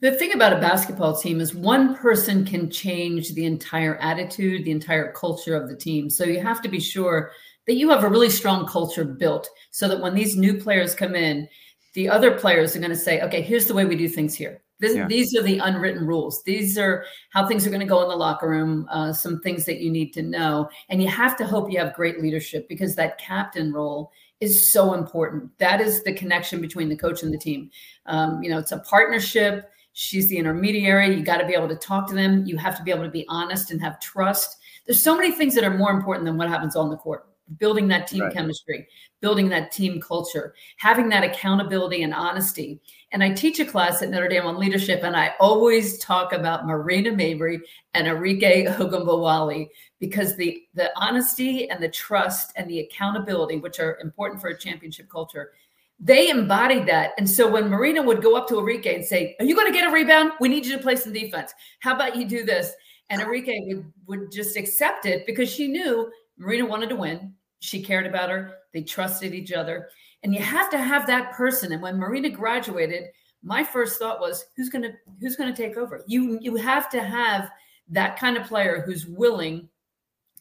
The 0.00 0.12
thing 0.12 0.34
about 0.34 0.52
a 0.52 0.60
basketball 0.60 1.16
team 1.16 1.40
is 1.40 1.54
one 1.54 1.96
person 1.96 2.44
can 2.44 2.70
change 2.70 3.32
the 3.32 3.46
entire 3.46 3.96
attitude, 3.96 4.64
the 4.64 4.70
entire 4.70 5.10
culture 5.12 5.56
of 5.56 5.68
the 5.68 5.76
team. 5.76 6.10
So 6.10 6.24
you 6.24 6.40
have 6.40 6.60
to 6.62 6.68
be 6.68 6.80
sure 6.80 7.32
that 7.66 7.76
you 7.76 7.88
have 7.88 8.04
a 8.04 8.08
really 8.08 8.28
strong 8.28 8.66
culture 8.66 9.04
built 9.04 9.48
so 9.70 9.88
that 9.88 10.00
when 10.00 10.14
these 10.14 10.36
new 10.36 10.60
players 10.60 10.94
come 10.94 11.14
in, 11.14 11.48
the 11.96 12.10
other 12.10 12.38
players 12.38 12.76
are 12.76 12.78
going 12.78 12.90
to 12.90 12.96
say, 12.96 13.22
okay, 13.22 13.40
here's 13.40 13.64
the 13.64 13.72
way 13.72 13.86
we 13.86 13.96
do 13.96 14.06
things 14.06 14.34
here. 14.34 14.62
This, 14.78 14.94
yeah. 14.94 15.06
These 15.08 15.34
are 15.34 15.42
the 15.42 15.58
unwritten 15.58 16.06
rules. 16.06 16.42
These 16.44 16.76
are 16.76 17.06
how 17.30 17.48
things 17.48 17.66
are 17.66 17.70
going 17.70 17.80
to 17.80 17.86
go 17.86 18.02
in 18.02 18.10
the 18.10 18.14
locker 18.14 18.50
room, 18.50 18.86
uh, 18.90 19.14
some 19.14 19.40
things 19.40 19.64
that 19.64 19.80
you 19.80 19.90
need 19.90 20.12
to 20.12 20.22
know. 20.22 20.68
And 20.90 21.00
you 21.00 21.08
have 21.08 21.38
to 21.38 21.46
hope 21.46 21.72
you 21.72 21.78
have 21.78 21.94
great 21.94 22.20
leadership 22.20 22.68
because 22.68 22.94
that 22.94 23.16
captain 23.16 23.72
role 23.72 24.12
is 24.40 24.70
so 24.74 24.92
important. 24.92 25.50
That 25.56 25.80
is 25.80 26.02
the 26.02 26.12
connection 26.12 26.60
between 26.60 26.90
the 26.90 26.98
coach 26.98 27.22
and 27.22 27.32
the 27.32 27.38
team. 27.38 27.70
Um, 28.04 28.42
you 28.42 28.50
know, 28.50 28.58
it's 28.58 28.72
a 28.72 28.80
partnership. 28.80 29.70
She's 29.94 30.28
the 30.28 30.36
intermediary. 30.36 31.16
You 31.16 31.24
got 31.24 31.38
to 31.38 31.46
be 31.46 31.54
able 31.54 31.68
to 31.68 31.76
talk 31.76 32.06
to 32.08 32.14
them. 32.14 32.44
You 32.44 32.58
have 32.58 32.76
to 32.76 32.82
be 32.82 32.90
able 32.90 33.04
to 33.04 33.10
be 33.10 33.24
honest 33.30 33.70
and 33.70 33.80
have 33.80 33.98
trust. 34.00 34.58
There's 34.84 35.02
so 35.02 35.16
many 35.16 35.32
things 35.32 35.54
that 35.54 35.64
are 35.64 35.74
more 35.74 35.92
important 35.92 36.26
than 36.26 36.36
what 36.36 36.50
happens 36.50 36.76
on 36.76 36.90
the 36.90 36.98
court 36.98 37.26
building 37.58 37.88
that 37.88 38.06
team 38.06 38.22
right. 38.22 38.32
chemistry, 38.32 38.86
building 39.20 39.48
that 39.48 39.70
team 39.72 40.00
culture, 40.00 40.54
having 40.78 41.08
that 41.08 41.24
accountability 41.24 42.02
and 42.02 42.12
honesty. 42.12 42.80
And 43.12 43.22
I 43.22 43.32
teach 43.32 43.60
a 43.60 43.64
class 43.64 44.02
at 44.02 44.10
Notre 44.10 44.28
Dame 44.28 44.46
on 44.46 44.58
leadership, 44.58 45.02
and 45.02 45.16
I 45.16 45.34
always 45.38 45.98
talk 45.98 46.32
about 46.32 46.66
Marina 46.66 47.12
Mabry 47.12 47.60
and 47.94 48.06
Arike 48.06 48.76
Ogunbowale 48.76 49.68
because 50.00 50.36
the 50.36 50.62
the 50.74 50.90
honesty 50.96 51.70
and 51.70 51.82
the 51.82 51.88
trust 51.88 52.52
and 52.56 52.68
the 52.68 52.80
accountability, 52.80 53.56
which 53.56 53.80
are 53.80 53.98
important 54.02 54.40
for 54.40 54.48
a 54.48 54.58
championship 54.58 55.08
culture, 55.08 55.52
they 55.98 56.28
embodied 56.28 56.86
that. 56.86 57.12
And 57.18 57.28
so 57.28 57.50
when 57.50 57.68
Marina 57.68 58.02
would 58.02 58.22
go 58.22 58.36
up 58.36 58.48
to 58.48 58.54
Arike 58.54 58.94
and 58.94 59.04
say, 59.04 59.36
Are 59.40 59.46
you 59.46 59.54
going 59.54 59.66
to 59.66 59.72
get 59.72 59.88
a 59.88 59.92
rebound? 59.92 60.32
We 60.40 60.48
need 60.48 60.66
you 60.66 60.76
to 60.76 60.82
play 60.82 60.96
some 60.96 61.12
defense. 61.12 61.54
How 61.80 61.94
about 61.94 62.16
you 62.16 62.26
do 62.26 62.44
this? 62.44 62.72
And 63.08 63.22
Arike 63.22 63.54
would, 63.68 63.92
would 64.06 64.32
just 64.32 64.56
accept 64.56 65.06
it 65.06 65.26
because 65.26 65.48
she 65.48 65.68
knew 65.68 66.10
Marina 66.38 66.66
wanted 66.66 66.88
to 66.90 66.96
win. 66.96 67.34
She 67.60 67.82
cared 67.82 68.06
about 68.06 68.30
her. 68.30 68.54
They 68.72 68.82
trusted 68.82 69.34
each 69.34 69.52
other. 69.52 69.88
And 70.22 70.34
you 70.34 70.40
have 70.40 70.70
to 70.70 70.78
have 70.78 71.06
that 71.06 71.32
person. 71.32 71.72
And 71.72 71.82
when 71.82 71.98
Marina 71.98 72.30
graduated, 72.30 73.04
my 73.42 73.62
first 73.62 73.98
thought 73.98 74.20
was, 74.20 74.46
who's 74.56 74.68
gonna 74.68 74.92
who's 75.20 75.36
gonna 75.36 75.54
take 75.54 75.76
over? 75.76 76.02
You 76.06 76.38
you 76.40 76.56
have 76.56 76.90
to 76.90 77.02
have 77.02 77.50
that 77.88 78.18
kind 78.18 78.36
of 78.36 78.46
player 78.46 78.82
who's 78.84 79.06
willing 79.06 79.68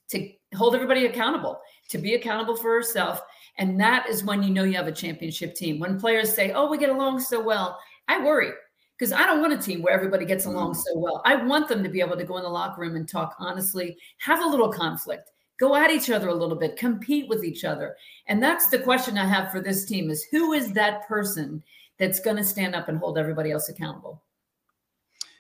to 0.10 0.31
hold 0.55 0.75
everybody 0.75 1.05
accountable, 1.05 1.60
to 1.89 1.97
be 1.97 2.15
accountable 2.15 2.55
for 2.55 2.71
herself. 2.71 3.21
And 3.58 3.79
that 3.79 4.10
is 4.10 4.23
when 4.23 4.43
you 4.43 4.49
know 4.49 4.63
you 4.63 4.75
have 4.75 4.88
a 4.88 4.91
championship 4.91 5.55
team. 5.55 5.79
When 5.79 5.99
players 5.99 6.34
say, 6.34 6.51
Oh, 6.51 6.69
we 6.69 6.77
get 6.77 6.89
along 6.89 7.19
so 7.19 7.41
well, 7.41 7.79
I 8.08 8.23
worry 8.23 8.51
because 8.97 9.12
I 9.12 9.25
don't 9.25 9.41
want 9.41 9.53
a 9.53 9.58
team 9.58 9.81
where 9.81 9.93
everybody 9.93 10.25
gets 10.25 10.45
along 10.45 10.73
mm. 10.73 10.77
so 10.77 10.97
well. 10.97 11.21
I 11.25 11.36
want 11.36 11.67
them 11.67 11.84
to 11.84 11.89
be 11.89 12.01
able 12.01 12.17
to 12.17 12.23
go 12.23 12.38
in 12.38 12.43
the 12.43 12.49
locker 12.49 12.81
room 12.81 12.95
and 12.95 13.08
talk 13.08 13.36
honestly, 13.39 13.97
have 14.19 14.43
a 14.43 14.47
little 14.47 14.71
conflict, 14.71 15.31
go 15.59 15.75
at 15.75 15.91
each 15.91 16.09
other 16.09 16.29
a 16.29 16.35
little 16.35 16.55
bit, 16.55 16.77
compete 16.77 17.27
with 17.29 17.43
each 17.43 17.63
other. 17.63 17.95
And 18.27 18.41
that's 18.41 18.69
the 18.69 18.79
question 18.79 19.17
I 19.17 19.25
have 19.25 19.51
for 19.51 19.61
this 19.61 19.85
team 19.85 20.09
is 20.09 20.25
who 20.31 20.53
is 20.53 20.73
that 20.73 21.07
person 21.07 21.63
that's 21.97 22.19
going 22.19 22.37
to 22.37 22.43
stand 22.43 22.75
up 22.75 22.89
and 22.89 22.97
hold 22.97 23.17
everybody 23.17 23.51
else 23.51 23.69
accountable? 23.69 24.21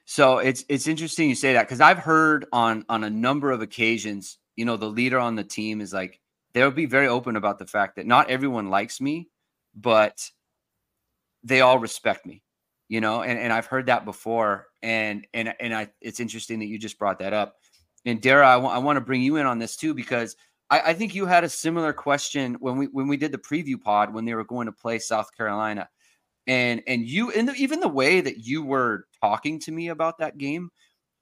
So 0.05 0.37
it's 0.37 0.63
it's 0.69 0.87
interesting 0.87 1.29
you 1.29 1.35
say 1.35 1.53
that 1.53 1.63
because 1.63 1.81
I've 1.81 1.97
heard 1.97 2.45
on 2.53 2.85
on 2.89 3.03
a 3.03 3.09
number 3.09 3.51
of 3.51 3.61
occasions, 3.61 4.37
you 4.55 4.63
know, 4.63 4.77
the 4.77 4.85
leader 4.85 5.17
on 5.17 5.35
the 5.35 5.43
team 5.43 5.81
is 5.81 5.91
like 5.91 6.19
they'll 6.53 6.71
be 6.71 6.85
very 6.85 7.07
open 7.07 7.35
about 7.35 7.57
the 7.57 7.65
fact 7.65 7.95
that 7.95 8.05
not 8.05 8.29
everyone 8.29 8.69
likes 8.69 9.01
me, 9.01 9.29
but 9.73 10.29
they 11.43 11.61
all 11.61 11.79
respect 11.79 12.25
me, 12.25 12.43
you 12.87 13.01
know, 13.01 13.23
and, 13.23 13.39
and 13.39 13.51
I've 13.51 13.65
heard 13.65 13.87
that 13.87 14.05
before. 14.05 14.67
And 14.83 15.25
and 15.33 15.55
and 15.59 15.73
I 15.73 15.89
it's 16.01 16.19
interesting 16.19 16.59
that 16.59 16.67
you 16.67 16.77
just 16.77 16.99
brought 16.99 17.19
that 17.19 17.33
up 17.33 17.57
and 18.05 18.21
Dara, 18.21 18.47
I, 18.47 18.53
w- 18.53 18.71
I 18.71 18.77
want 18.77 18.97
to 18.97 19.01
bring 19.01 19.21
you 19.21 19.37
in 19.37 19.45
on 19.45 19.59
this 19.59 19.75
too 19.75 19.93
because 19.93 20.35
I, 20.69 20.81
I, 20.81 20.93
think 20.93 21.15
you 21.15 21.25
had 21.25 21.43
a 21.43 21.49
similar 21.49 21.93
question 21.93 22.55
when 22.55 22.77
we 22.77 22.85
when 22.87 23.07
we 23.07 23.17
did 23.17 23.31
the 23.31 23.37
preview 23.37 23.81
pod 23.81 24.13
when 24.13 24.25
they 24.25 24.33
were 24.33 24.43
going 24.43 24.67
to 24.67 24.71
play 24.71 24.99
South 24.99 25.35
Carolina, 25.35 25.89
and 26.47 26.81
and 26.87 27.07
you 27.07 27.31
and 27.31 27.49
even 27.57 27.79
the 27.79 27.87
way 27.87 28.21
that 28.21 28.39
you 28.39 28.63
were 28.63 29.07
talking 29.21 29.59
to 29.61 29.71
me 29.71 29.89
about 29.89 30.19
that 30.19 30.37
game 30.37 30.69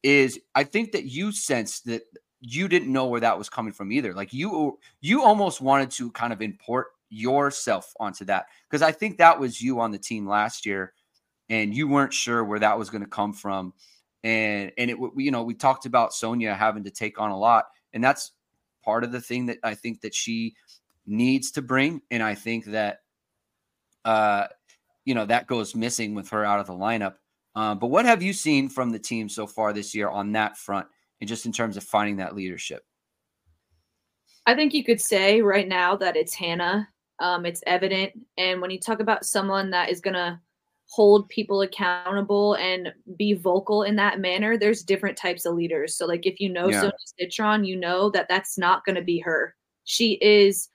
is 0.03 0.39
I 0.55 0.63
think 0.63 0.91
that 0.91 1.05
you 1.05 1.31
sensed 1.31 1.85
that 1.85 2.03
you 2.41 2.67
didn't 2.67 2.91
know 2.91 3.05
where 3.07 3.21
that 3.21 3.37
was 3.37 3.49
coming 3.49 3.73
from 3.73 3.91
either. 3.91 4.13
Like 4.13 4.33
you 4.33 4.77
you 5.01 5.23
almost 5.23 5.61
wanted 5.61 5.91
to 5.91 6.11
kind 6.11 6.33
of 6.33 6.41
import 6.41 6.87
yourself 7.09 7.93
onto 7.99 8.25
that 8.25 8.47
because 8.69 8.81
I 8.81 8.91
think 8.91 9.17
that 9.17 9.39
was 9.39 9.61
you 9.61 9.79
on 9.79 9.91
the 9.91 9.99
team 9.99 10.27
last 10.27 10.65
year, 10.65 10.93
and 11.49 11.73
you 11.73 11.87
weren't 11.87 12.13
sure 12.13 12.43
where 12.43 12.59
that 12.59 12.77
was 12.77 12.89
going 12.89 13.03
to 13.03 13.09
come 13.09 13.33
from 13.33 13.73
and 14.23 14.71
and 14.77 14.89
it 14.89 14.97
you 15.17 15.31
know 15.31 15.43
we 15.43 15.53
talked 15.53 15.85
about 15.85 16.13
Sonia 16.13 16.55
having 16.55 16.83
to 16.85 16.91
take 16.91 17.19
on 17.19 17.31
a 17.31 17.37
lot, 17.37 17.65
and 17.93 18.03
that's 18.03 18.31
part 18.83 19.03
of 19.03 19.11
the 19.11 19.21
thing 19.21 19.47
that 19.47 19.59
I 19.63 19.75
think 19.75 20.01
that 20.01 20.15
she 20.15 20.55
needs 21.05 21.51
to 21.51 21.61
bring, 21.61 22.01
and 22.09 22.23
I 22.23 22.35
think 22.35 22.65
that 22.65 22.99
uh 24.05 24.47
you 25.05 25.13
know 25.13 25.25
that 25.25 25.47
goes 25.47 25.75
missing 25.75 26.15
with 26.15 26.29
her 26.29 26.45
out 26.45 26.59
of 26.59 26.67
the 26.67 26.73
lineup. 26.73 27.15
Um, 27.55 27.77
but 27.77 27.87
what 27.87 28.05
have 28.05 28.23
you 28.23 28.33
seen 28.33 28.67
from 28.69 28.89
the 28.89 28.99
team 28.99 29.29
so 29.29 29.45
far 29.45 29.73
this 29.73 29.93
year 29.93 30.09
on 30.09 30.31
that 30.31 30.57
front, 30.57 30.87
and 31.19 31.27
just 31.27 31.45
in 31.45 31.51
terms 31.51 31.77
of 31.77 31.83
finding 31.83 32.17
that 32.17 32.35
leadership? 32.35 32.83
I 34.45 34.55
think 34.55 34.73
you 34.73 34.83
could 34.83 34.99
say 34.99 35.41
right 35.41 35.67
now 35.67 35.95
that 35.97 36.15
it's 36.15 36.33
Hannah. 36.33 36.89
Um, 37.19 37.45
it's 37.45 37.63
evident, 37.67 38.13
and 38.37 38.61
when 38.61 38.71
you 38.71 38.79
talk 38.79 38.99
about 38.99 39.25
someone 39.25 39.69
that 39.71 39.89
is 39.89 40.01
to 40.15 40.39
hold 40.93 41.27
people 41.29 41.61
accountable 41.61 42.53
and 42.55 42.93
be 43.17 43.33
vocal 43.33 43.81
in 43.81 43.95
that 43.95 44.19
manner, 44.19 44.57
there's 44.57 44.83
different 44.83 45.17
types 45.17 45.43
of 45.43 45.55
leaders. 45.55 45.97
So, 45.97 46.05
like, 46.05 46.27
if 46.27 46.39
you 46.39 46.49
know 46.49 46.69
yeah. 46.69 46.81
Sonia 46.81 46.93
Citron, 47.19 47.63
you 47.63 47.75
know 47.75 48.11
that 48.11 48.27
that's 48.29 48.59
not 48.59 48.85
going 48.85 48.95
to 48.95 49.01
be 49.01 49.17
her. 49.19 49.55
She 49.85 50.19
is 50.21 50.69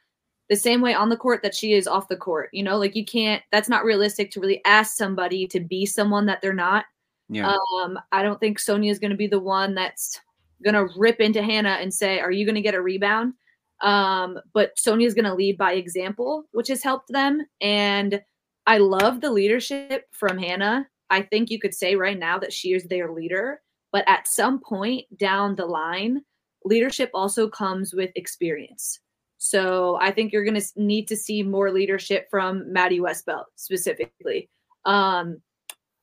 the 0.48 0.56
same 0.56 0.80
way 0.80 0.92
on 0.92 1.08
the 1.08 1.16
court 1.16 1.40
that 1.44 1.54
she 1.54 1.72
is 1.72 1.86
off 1.86 2.08
the 2.08 2.16
court. 2.16 2.50
You 2.52 2.64
know, 2.64 2.78
like, 2.78 2.96
you 2.96 3.04
can't, 3.04 3.44
that's 3.52 3.68
not 3.68 3.84
realistic 3.84 4.32
to 4.32 4.40
really 4.40 4.60
ask 4.64 4.96
somebody 4.96 5.46
to 5.46 5.60
be 5.60 5.86
someone 5.86 6.26
that 6.26 6.42
they're 6.42 6.52
not. 6.52 6.86
Yeah. 7.28 7.54
Um, 7.76 7.96
I 8.10 8.24
don't 8.24 8.40
think 8.40 8.58
Sonia 8.58 8.90
is 8.90 8.98
going 8.98 9.12
to 9.12 9.16
be 9.16 9.28
the 9.28 9.38
one 9.38 9.76
that's 9.76 10.20
going 10.64 10.74
to 10.74 10.92
rip 10.96 11.20
into 11.20 11.44
Hannah 11.44 11.78
and 11.80 11.94
say, 11.94 12.18
"Are 12.18 12.32
you 12.32 12.44
going 12.44 12.56
to 12.56 12.60
get 12.60 12.74
a 12.74 12.82
rebound?" 12.82 13.34
Um, 13.82 14.40
but 14.52 14.76
Sonia 14.76 15.06
is 15.06 15.14
going 15.14 15.26
to 15.26 15.34
lead 15.34 15.58
by 15.58 15.74
example, 15.74 16.48
which 16.50 16.66
has 16.68 16.82
helped 16.82 17.12
them. 17.12 17.46
And 17.60 18.20
I 18.68 18.76
love 18.76 19.22
the 19.22 19.32
leadership 19.32 20.04
from 20.12 20.36
Hannah. 20.36 20.86
I 21.08 21.22
think 21.22 21.50
you 21.50 21.58
could 21.58 21.74
say 21.74 21.96
right 21.96 22.18
now 22.18 22.38
that 22.38 22.52
she 22.52 22.74
is 22.74 22.84
their 22.84 23.10
leader. 23.10 23.62
But 23.92 24.04
at 24.06 24.28
some 24.28 24.60
point 24.60 25.06
down 25.16 25.56
the 25.56 25.64
line, 25.64 26.20
leadership 26.66 27.10
also 27.14 27.48
comes 27.48 27.94
with 27.94 28.10
experience. 28.14 29.00
So 29.38 29.96
I 30.02 30.10
think 30.10 30.32
you're 30.32 30.44
going 30.44 30.60
to 30.60 30.66
need 30.76 31.08
to 31.08 31.16
see 31.16 31.42
more 31.42 31.72
leadership 31.72 32.28
from 32.30 32.70
Maddie 32.70 33.00
Westbeld 33.00 33.44
specifically. 33.56 34.50
Um, 34.84 35.40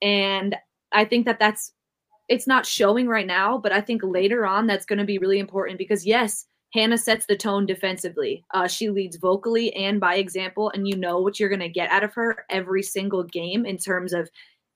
and 0.01 0.55
I 0.91 1.05
think 1.05 1.27
that 1.27 1.37
that's 1.37 1.71
it's 2.29 2.47
not 2.47 2.65
showing 2.65 3.07
right 3.07 3.27
now, 3.27 3.59
but 3.59 3.73
I 3.73 3.81
think 3.81 4.01
later 4.03 4.47
on 4.47 4.65
that's 4.65 4.87
going 4.87 4.97
to 4.97 5.05
be 5.05 5.19
really 5.19 5.37
important 5.37 5.77
because 5.77 6.03
yes, 6.03 6.47
Hannah 6.75 6.97
sets 6.97 7.25
the 7.25 7.37
tone 7.37 7.65
defensively. 7.65 8.43
Uh, 8.53 8.67
she 8.67 8.89
leads 8.89 9.15
vocally 9.15 9.73
and 9.73 9.99
by 9.99 10.15
example, 10.15 10.69
and 10.71 10.87
you 10.87 10.97
know 10.97 11.21
what 11.21 11.39
you're 11.39 11.49
going 11.49 11.59
to 11.61 11.69
get 11.69 11.89
out 11.89 12.03
of 12.03 12.13
her 12.13 12.45
every 12.49 12.83
single 12.83 13.23
game 13.23 13.65
in 13.65 13.77
terms 13.77 14.11
of 14.11 14.29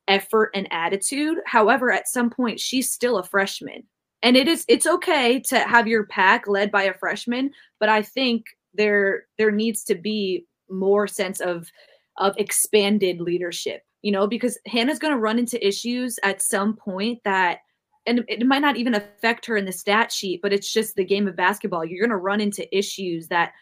effort 0.07 0.49
and 0.55 0.67
attitude. 0.71 1.37
However, 1.45 1.91
at 1.91 2.07
some 2.07 2.29
point, 2.29 2.59
she's 2.59 2.91
still 2.91 3.17
a 3.17 3.23
freshman, 3.23 3.83
and 4.23 4.37
it 4.37 4.47
is 4.47 4.63
it's 4.69 4.87
okay 4.87 5.39
to 5.41 5.59
have 5.59 5.87
your 5.87 6.05
pack 6.05 6.47
led 6.47 6.71
by 6.71 6.83
a 6.83 6.93
freshman, 6.93 7.51
but 7.79 7.89
I 7.89 8.01
think 8.01 8.45
there 8.73 9.25
there 9.37 9.51
needs 9.51 9.83
to 9.83 9.95
be 9.95 10.45
more 10.69 11.05
sense 11.05 11.41
of 11.41 11.67
of 12.17 12.33
expanded 12.37 13.19
leadership 13.19 13.83
you 14.01 14.11
know, 14.11 14.27
because 14.27 14.57
Hannah's 14.65 14.99
going 14.99 15.13
to 15.13 15.19
run 15.19 15.39
into 15.39 15.65
issues 15.65 16.19
at 16.23 16.41
some 16.41 16.75
point 16.75 17.19
that, 17.25 17.59
and 18.09 18.25
it 18.27 18.45
might 18.45 18.63
not 18.63 18.75
even 18.75 18.95
affect 18.95 19.45
her 19.45 19.55
in 19.55 19.65
the 19.65 19.71
stat 19.71 20.11
sheet, 20.11 20.41
but 20.41 20.51
it's 20.51 20.73
just 20.73 20.95
the 20.95 21.05
game 21.05 21.27
of 21.27 21.35
basketball. 21.35 21.85
You're 21.85 22.05
going 22.05 22.09
to 22.09 22.17
run 22.17 22.41
into 22.41 22.75
issues 22.75 23.27
that 23.27 23.53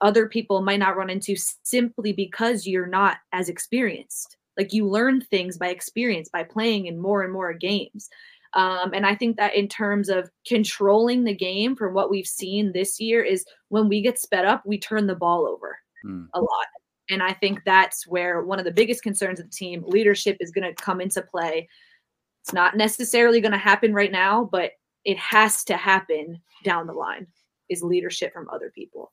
other 0.00 0.28
people 0.28 0.62
might 0.62 0.78
not 0.78 0.96
run 0.96 1.10
into 1.10 1.34
simply 1.64 2.12
because 2.12 2.66
you're 2.66 2.86
not 2.86 3.16
as 3.32 3.48
experienced. 3.48 4.36
Like 4.56 4.72
you 4.72 4.88
learn 4.88 5.22
things 5.22 5.58
by 5.58 5.68
experience, 5.68 6.28
by 6.28 6.44
playing 6.44 6.86
in 6.86 7.00
more 7.00 7.22
and 7.22 7.32
more 7.32 7.52
games. 7.52 8.08
Um, 8.54 8.92
and 8.94 9.04
I 9.04 9.16
think 9.16 9.38
that 9.38 9.56
in 9.56 9.66
terms 9.66 10.08
of 10.08 10.30
controlling 10.46 11.24
the 11.24 11.34
game 11.34 11.74
from 11.74 11.94
what 11.94 12.10
we've 12.10 12.26
seen 12.26 12.72
this 12.72 13.00
year 13.00 13.24
is 13.24 13.44
when 13.70 13.88
we 13.88 14.02
get 14.02 14.20
sped 14.20 14.44
up, 14.44 14.62
we 14.64 14.78
turn 14.78 15.08
the 15.08 15.16
ball 15.16 15.48
over 15.48 15.76
mm. 16.06 16.26
a 16.34 16.40
lot. 16.40 16.66
And 17.10 17.22
I 17.22 17.32
think 17.32 17.62
that's 17.66 18.06
where 18.06 18.42
one 18.42 18.60
of 18.60 18.64
the 18.64 18.70
biggest 18.70 19.02
concerns 19.02 19.40
of 19.40 19.46
the 19.46 19.56
team 19.56 19.82
leadership 19.86 20.36
is 20.38 20.52
going 20.52 20.72
to 20.72 20.82
come 20.82 21.00
into 21.00 21.22
play. 21.22 21.68
It's 22.42 22.52
not 22.52 22.76
necessarily 22.76 23.40
going 23.40 23.52
to 23.52 23.58
happen 23.58 23.94
right 23.94 24.12
now, 24.12 24.48
but 24.50 24.72
it 25.04 25.18
has 25.18 25.64
to 25.64 25.76
happen 25.76 26.40
down 26.64 26.86
the 26.86 26.92
line 26.92 27.26
is 27.68 27.82
leadership 27.82 28.32
from 28.32 28.48
other 28.50 28.70
people. 28.74 29.12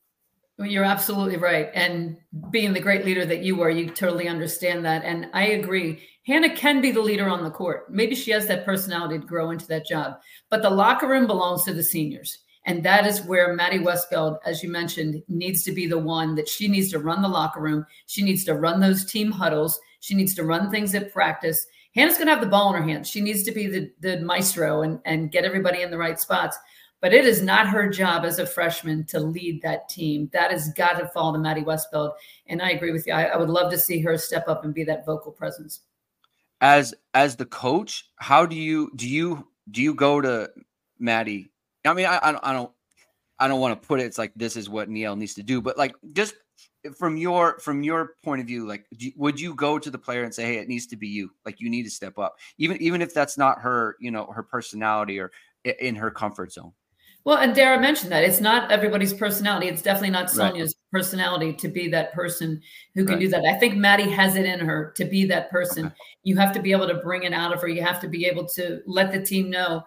You're 0.57 0.83
absolutely 0.83 1.37
right. 1.37 1.69
And 1.73 2.17
being 2.51 2.73
the 2.73 2.81
great 2.81 3.05
leader 3.05 3.25
that 3.25 3.43
you 3.43 3.61
are, 3.61 3.69
you 3.69 3.89
totally 3.89 4.27
understand 4.27 4.83
that. 4.85 5.05
And 5.05 5.29
I 5.33 5.49
agree. 5.49 6.03
Hannah 6.25 6.53
can 6.53 6.81
be 6.81 6.91
the 6.91 7.01
leader 7.01 7.29
on 7.29 7.43
the 7.43 7.49
court. 7.49 7.89
Maybe 7.89 8.13
she 8.13 8.31
has 8.31 8.45
that 8.47 8.65
personality 8.65 9.19
to 9.19 9.25
grow 9.25 9.51
into 9.51 9.67
that 9.67 9.87
job, 9.87 10.19
but 10.49 10.61
the 10.61 10.69
locker 10.69 11.07
room 11.07 11.27
belongs 11.27 11.63
to 11.63 11.73
the 11.73 11.83
seniors. 11.83 12.39
And 12.65 12.83
that 12.83 13.07
is 13.07 13.21
where 13.21 13.53
Maddie 13.53 13.79
Westbeld, 13.79 14.37
as 14.45 14.61
you 14.61 14.69
mentioned, 14.69 15.23
needs 15.29 15.63
to 15.63 15.71
be 15.71 15.87
the 15.87 15.97
one 15.97 16.35
that 16.35 16.49
she 16.49 16.67
needs 16.67 16.91
to 16.91 16.99
run 16.99 17.21
the 17.21 17.27
locker 17.27 17.61
room. 17.61 17.85
She 18.07 18.21
needs 18.21 18.43
to 18.45 18.53
run 18.53 18.79
those 18.79 19.09
team 19.09 19.31
huddles. 19.31 19.79
She 20.01 20.13
needs 20.13 20.35
to 20.35 20.43
run 20.43 20.69
things 20.69 20.93
at 20.93 21.13
practice. 21.13 21.65
Hannah's 21.95 22.15
going 22.15 22.27
to 22.27 22.33
have 22.33 22.41
the 22.41 22.47
ball 22.47 22.73
in 22.73 22.81
her 22.81 22.87
hands. 22.87 23.09
She 23.09 23.21
needs 23.21 23.43
to 23.43 23.51
be 23.51 23.67
the, 23.67 23.91
the 23.99 24.19
maestro 24.21 24.83
and, 24.83 24.99
and 25.05 25.31
get 25.31 25.43
everybody 25.43 25.81
in 25.81 25.91
the 25.91 25.97
right 25.97 26.19
spots. 26.19 26.57
But 27.01 27.13
it 27.13 27.25
is 27.25 27.41
not 27.41 27.69
her 27.69 27.89
job 27.89 28.25
as 28.25 28.39
a 28.39 28.45
freshman 28.45 29.05
to 29.05 29.19
lead 29.19 29.61
that 29.61 29.87
team. 29.87 30.29
That 30.33 30.51
has 30.51 30.73
got 30.73 30.99
to 30.99 31.07
fall 31.07 31.31
to 31.31 31.39
Maddie 31.39 31.63
Westbeld. 31.63 32.11
And 32.47 32.61
I 32.61 32.71
agree 32.71 32.91
with 32.91 33.07
you. 33.07 33.13
I, 33.13 33.25
I 33.25 33.37
would 33.37 33.49
love 33.49 33.71
to 33.71 33.79
see 33.79 34.01
her 34.01 34.17
step 34.17 34.47
up 34.47 34.65
and 34.65 34.73
be 34.73 34.83
that 34.83 35.05
vocal 35.05 35.31
presence. 35.31 35.81
As 36.61 36.93
as 37.13 37.37
the 37.37 37.45
coach, 37.45 38.09
how 38.17 38.45
do 38.45 38.57
you 38.57 38.91
do 38.97 39.07
you 39.07 39.47
do 39.71 39.81
you 39.81 39.93
go 39.93 40.19
to 40.19 40.49
Maddie 40.99 41.51
I 41.85 41.93
mean, 41.93 42.05
I, 42.05 42.17
I 42.17 42.49
I 42.49 42.53
don't, 42.53 42.71
I 43.39 43.47
don't 43.47 43.61
want 43.61 43.81
to 43.81 43.87
put 43.87 43.99
it. 43.99 44.05
It's 44.05 44.17
like 44.17 44.33
this 44.35 44.55
is 44.55 44.69
what 44.69 44.89
Niele 44.89 45.17
needs 45.17 45.35
to 45.35 45.43
do, 45.43 45.61
but 45.61 45.77
like 45.77 45.95
just 46.13 46.35
from 46.97 47.17
your 47.17 47.59
from 47.59 47.83
your 47.83 48.13
point 48.23 48.41
of 48.41 48.47
view, 48.47 48.67
like 48.67 48.85
do, 48.97 49.11
would 49.17 49.39
you 49.39 49.53
go 49.53 49.79
to 49.79 49.91
the 49.91 49.97
player 49.97 50.23
and 50.23 50.33
say, 50.33 50.45
"Hey, 50.45 50.57
it 50.57 50.67
needs 50.67 50.87
to 50.87 50.97
be 50.97 51.07
you. 51.07 51.31
Like 51.45 51.59
you 51.59 51.69
need 51.69 51.83
to 51.83 51.89
step 51.89 52.17
up," 52.17 52.37
even 52.57 52.81
even 52.81 53.01
if 53.01 53.13
that's 53.13 53.37
not 53.37 53.59
her, 53.59 53.95
you 53.99 54.11
know, 54.11 54.27
her 54.27 54.43
personality 54.43 55.19
or 55.19 55.31
in 55.63 55.95
her 55.95 56.11
comfort 56.11 56.53
zone. 56.53 56.73
Well, 57.25 57.37
and 57.37 57.53
Dara 57.53 57.79
mentioned 57.79 58.11
that 58.11 58.23
it's 58.23 58.39
not 58.39 58.71
everybody's 58.71 59.13
personality. 59.13 59.67
It's 59.67 59.81
definitely 59.81 60.11
not 60.11 60.31
Sonia's 60.31 60.73
right. 60.93 60.99
personality 60.99 61.53
to 61.53 61.67
be 61.67 61.89
that 61.89 62.13
person 62.13 62.61
who 62.95 63.03
can 63.03 63.15
right. 63.15 63.19
do 63.19 63.27
that. 63.29 63.43
I 63.45 63.55
think 63.55 63.75
Maddie 63.75 64.09
has 64.09 64.35
it 64.35 64.45
in 64.45 64.59
her 64.59 64.93
to 64.95 65.05
be 65.05 65.25
that 65.25 65.51
person. 65.51 65.87
Okay. 65.87 65.95
You 66.23 66.37
have 66.37 66.53
to 66.53 66.61
be 66.61 66.71
able 66.71 66.87
to 66.87 66.95
bring 66.95 67.23
it 67.23 67.33
out 67.33 67.53
of 67.53 67.61
her. 67.61 67.67
You 67.67 67.81
have 67.81 67.99
to 68.01 68.07
be 68.07 68.25
able 68.25 68.47
to 68.49 68.81
let 68.85 69.11
the 69.11 69.21
team 69.21 69.49
know 69.49 69.83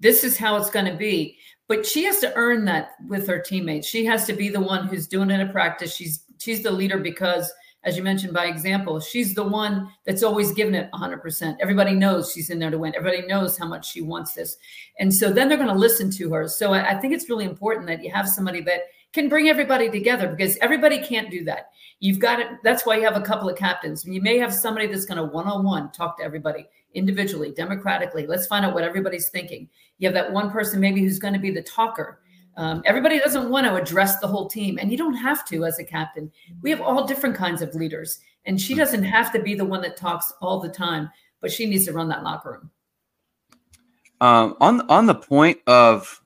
this 0.00 0.24
is 0.24 0.36
how 0.36 0.56
it's 0.56 0.70
going 0.70 0.86
to 0.86 0.94
be. 0.94 1.38
But 1.66 1.86
she 1.86 2.04
has 2.04 2.18
to 2.18 2.34
earn 2.34 2.66
that 2.66 2.90
with 3.08 3.26
her 3.26 3.40
teammates. 3.40 3.88
She 3.88 4.04
has 4.04 4.26
to 4.26 4.34
be 4.34 4.50
the 4.50 4.60
one 4.60 4.86
who's 4.86 5.08
doing 5.08 5.30
it 5.30 5.40
in 5.40 5.48
practice. 5.50 5.96
She's 5.96 6.23
she's 6.38 6.62
the 6.62 6.70
leader 6.70 6.98
because, 6.98 7.52
as 7.84 7.96
you 7.96 8.02
mentioned 8.02 8.32
by 8.32 8.46
example, 8.46 9.00
she's 9.00 9.34
the 9.34 9.42
one 9.42 9.90
that's 10.06 10.22
always 10.22 10.52
given 10.52 10.74
it 10.74 10.90
100%. 10.92 11.56
Everybody 11.60 11.94
knows 11.94 12.32
she's 12.32 12.50
in 12.50 12.58
there 12.58 12.70
to 12.70 12.78
win. 12.78 12.94
Everybody 12.96 13.26
knows 13.26 13.58
how 13.58 13.66
much 13.66 13.90
she 13.90 14.00
wants 14.00 14.34
this, 14.34 14.56
and 14.98 15.12
so 15.12 15.32
then 15.32 15.48
they're 15.48 15.58
going 15.58 15.68
to 15.68 15.74
listen 15.74 16.10
to 16.12 16.32
her. 16.32 16.48
So 16.48 16.72
I, 16.72 16.90
I 16.90 17.00
think 17.00 17.12
it's 17.12 17.28
really 17.28 17.44
important 17.44 17.86
that 17.88 18.02
you 18.02 18.10
have 18.10 18.28
somebody 18.28 18.60
that 18.62 18.82
can 19.14 19.28
bring 19.28 19.48
everybody 19.48 19.88
together 19.88 20.28
because 20.28 20.58
everybody 20.58 20.98
can't 20.98 21.30
do 21.30 21.44
that. 21.44 21.70
You've 22.00 22.18
got 22.18 22.40
it. 22.40 22.48
That's 22.64 22.84
why 22.84 22.96
you 22.96 23.04
have 23.04 23.16
a 23.16 23.22
couple 23.22 23.48
of 23.48 23.56
captains. 23.56 24.04
You 24.04 24.20
may 24.20 24.38
have 24.38 24.52
somebody 24.52 24.88
that's 24.88 25.06
going 25.06 25.18
to 25.18 25.24
one 25.24 25.46
on 25.46 25.64
one 25.64 25.92
talk 25.92 26.18
to 26.18 26.24
everybody 26.24 26.66
individually, 26.94 27.52
democratically. 27.52 28.26
Let's 28.26 28.46
find 28.46 28.64
out 28.64 28.74
what 28.74 28.84
everybody's 28.84 29.28
thinking. 29.28 29.68
You 29.98 30.08
have 30.08 30.14
that 30.14 30.32
one 30.32 30.50
person 30.50 30.80
maybe 30.80 31.00
who's 31.00 31.20
going 31.20 31.34
to 31.34 31.40
be 31.40 31.52
the 31.52 31.62
talker. 31.62 32.20
Um, 32.56 32.82
everybody 32.84 33.18
doesn't 33.18 33.50
want 33.50 33.66
to 33.66 33.74
address 33.74 34.20
the 34.20 34.26
whole 34.26 34.48
team, 34.48 34.78
and 34.78 34.90
you 34.90 34.96
don't 34.96 35.14
have 35.14 35.44
to 35.46 35.64
as 35.64 35.78
a 35.78 35.84
captain. 35.84 36.30
We 36.62 36.70
have 36.70 36.80
all 36.80 37.06
different 37.06 37.36
kinds 37.36 37.62
of 37.62 37.74
leaders, 37.74 38.20
and 38.44 38.60
she 38.60 38.74
doesn't 38.74 39.04
have 39.04 39.32
to 39.32 39.40
be 39.40 39.54
the 39.54 39.64
one 39.64 39.82
that 39.82 39.96
talks 39.96 40.32
all 40.40 40.60
the 40.60 40.68
time, 40.68 41.10
but 41.40 41.50
she 41.50 41.66
needs 41.66 41.84
to 41.86 41.92
run 41.92 42.08
that 42.08 42.22
locker 42.22 42.52
room. 42.52 42.70
Um, 44.20 44.56
on 44.60 44.88
on 44.88 45.06
the 45.06 45.14
point 45.14 45.58
of 45.66 46.20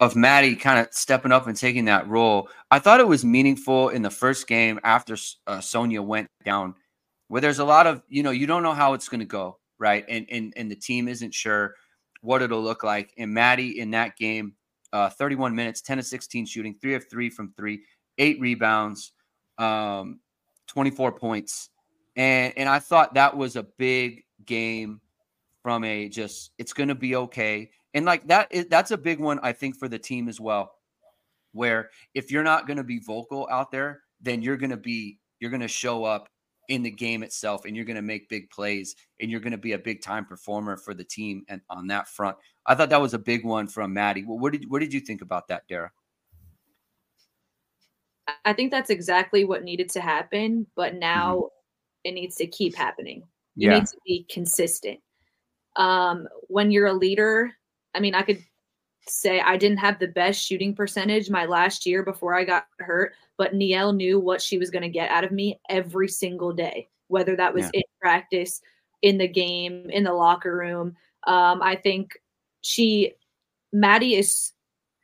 of 0.00 0.16
Maddie 0.16 0.56
kind 0.56 0.78
of 0.78 0.92
stepping 0.92 1.32
up 1.32 1.46
and 1.46 1.56
taking 1.56 1.86
that 1.86 2.08
role, 2.08 2.48
I 2.70 2.78
thought 2.78 3.00
it 3.00 3.08
was 3.08 3.24
meaningful 3.24 3.90
in 3.90 4.02
the 4.02 4.10
first 4.10 4.46
game 4.46 4.80
after 4.84 5.16
uh, 5.46 5.60
Sonia 5.60 6.02
went 6.02 6.28
down, 6.44 6.74
where 7.28 7.40
there's 7.40 7.58
a 7.58 7.64
lot 7.64 7.86
of 7.86 8.02
you 8.08 8.22
know 8.22 8.30
you 8.30 8.46
don't 8.46 8.62
know 8.62 8.74
how 8.74 8.94
it's 8.94 9.08
going 9.08 9.20
to 9.20 9.26
go 9.26 9.58
right? 9.78 10.04
And 10.08 10.26
and 10.30 10.52
and 10.56 10.70
the 10.70 10.76
team 10.76 11.08
isn't 11.08 11.34
sure 11.34 11.74
what 12.20 12.42
it'll 12.42 12.62
look 12.62 12.82
like. 12.82 13.12
And 13.18 13.32
Maddie 13.32 13.78
in 13.78 13.90
that 13.92 14.16
game, 14.16 14.54
uh, 14.92 15.10
31 15.10 15.54
minutes, 15.54 15.82
10 15.82 15.98
to 15.98 16.02
16 16.02 16.46
shooting, 16.46 16.74
three 16.80 16.94
of 16.94 17.08
three 17.10 17.30
from 17.30 17.52
three, 17.56 17.82
eight 18.18 18.40
rebounds, 18.40 19.12
um, 19.58 20.20
24 20.68 21.12
points. 21.12 21.70
And 22.16 22.54
and 22.56 22.68
I 22.68 22.78
thought 22.78 23.14
that 23.14 23.36
was 23.36 23.56
a 23.56 23.62
big 23.62 24.24
game 24.46 25.00
from 25.62 25.84
a 25.84 26.08
just 26.08 26.52
it's 26.58 26.72
going 26.72 26.88
to 26.88 26.94
be 26.94 27.16
okay. 27.16 27.70
And 27.92 28.04
like 28.06 28.26
that 28.28 28.52
that's 28.70 28.90
a 28.90 28.96
big 28.96 29.20
one 29.20 29.38
I 29.42 29.52
think 29.52 29.76
for 29.76 29.88
the 29.88 29.98
team 29.98 30.28
as 30.28 30.40
well. 30.40 30.72
Where 31.52 31.90
if 32.14 32.30
you're 32.30 32.42
not 32.42 32.66
going 32.66 32.76
to 32.76 32.84
be 32.84 32.98
vocal 32.98 33.48
out 33.50 33.70
there, 33.70 34.02
then 34.20 34.42
you're 34.42 34.56
going 34.56 34.70
to 34.70 34.76
be 34.76 35.18
you're 35.40 35.50
going 35.50 35.60
to 35.60 35.68
show 35.68 36.04
up 36.04 36.28
in 36.68 36.82
the 36.82 36.90
game 36.90 37.22
itself 37.22 37.64
and 37.64 37.76
you're 37.76 37.84
going 37.84 37.96
to 37.96 38.02
make 38.02 38.28
big 38.28 38.50
plays 38.50 38.96
and 39.20 39.30
you're 39.30 39.40
going 39.40 39.52
to 39.52 39.58
be 39.58 39.72
a 39.72 39.78
big 39.78 40.02
time 40.02 40.24
performer 40.24 40.76
for 40.76 40.94
the 40.94 41.04
team 41.04 41.44
and 41.48 41.60
on 41.70 41.86
that 41.88 42.08
front. 42.08 42.36
I 42.66 42.74
thought 42.74 42.90
that 42.90 43.00
was 43.00 43.14
a 43.14 43.18
big 43.18 43.44
one 43.44 43.66
from 43.66 43.92
Maddie. 43.92 44.24
Well, 44.24 44.38
what 44.38 44.52
did 44.52 44.68
what 44.70 44.80
did 44.80 44.92
you 44.92 45.00
think 45.00 45.22
about 45.22 45.48
that, 45.48 45.66
Dara? 45.68 45.90
I 48.44 48.52
think 48.52 48.70
that's 48.70 48.90
exactly 48.90 49.44
what 49.44 49.62
needed 49.62 49.88
to 49.90 50.00
happen, 50.00 50.66
but 50.74 50.94
now 50.94 51.36
mm-hmm. 51.36 51.46
it 52.04 52.12
needs 52.12 52.36
to 52.36 52.46
keep 52.46 52.74
happening. 52.74 53.22
You 53.54 53.70
yeah. 53.70 53.78
need 53.78 53.86
to 53.86 53.96
be 54.04 54.26
consistent. 54.30 55.00
Um, 55.76 56.26
when 56.48 56.70
you're 56.70 56.86
a 56.86 56.92
leader, 56.92 57.52
I 57.94 58.00
mean, 58.00 58.14
I 58.14 58.22
could 58.22 58.42
say 59.08 59.40
I 59.40 59.56
didn't 59.56 59.78
have 59.78 59.98
the 59.98 60.08
best 60.08 60.44
shooting 60.44 60.74
percentage 60.74 61.30
my 61.30 61.44
last 61.44 61.86
year 61.86 62.02
before 62.02 62.34
I 62.34 62.44
got 62.44 62.66
hurt, 62.78 63.14
but 63.36 63.54
Niele 63.54 63.94
knew 63.94 64.18
what 64.18 64.42
she 64.42 64.58
was 64.58 64.70
going 64.70 64.82
to 64.82 64.88
get 64.88 65.10
out 65.10 65.24
of 65.24 65.32
me 65.32 65.60
every 65.68 66.08
single 66.08 66.52
day, 66.52 66.88
whether 67.08 67.36
that 67.36 67.54
was 67.54 67.64
yeah. 67.64 67.80
in 67.80 67.82
practice, 68.00 68.60
in 69.02 69.18
the 69.18 69.28
game, 69.28 69.88
in 69.90 70.04
the 70.04 70.12
locker 70.12 70.56
room. 70.56 70.96
Um, 71.26 71.62
I 71.62 71.76
think 71.76 72.18
she, 72.62 73.12
Maddie 73.72 74.16
is, 74.16 74.52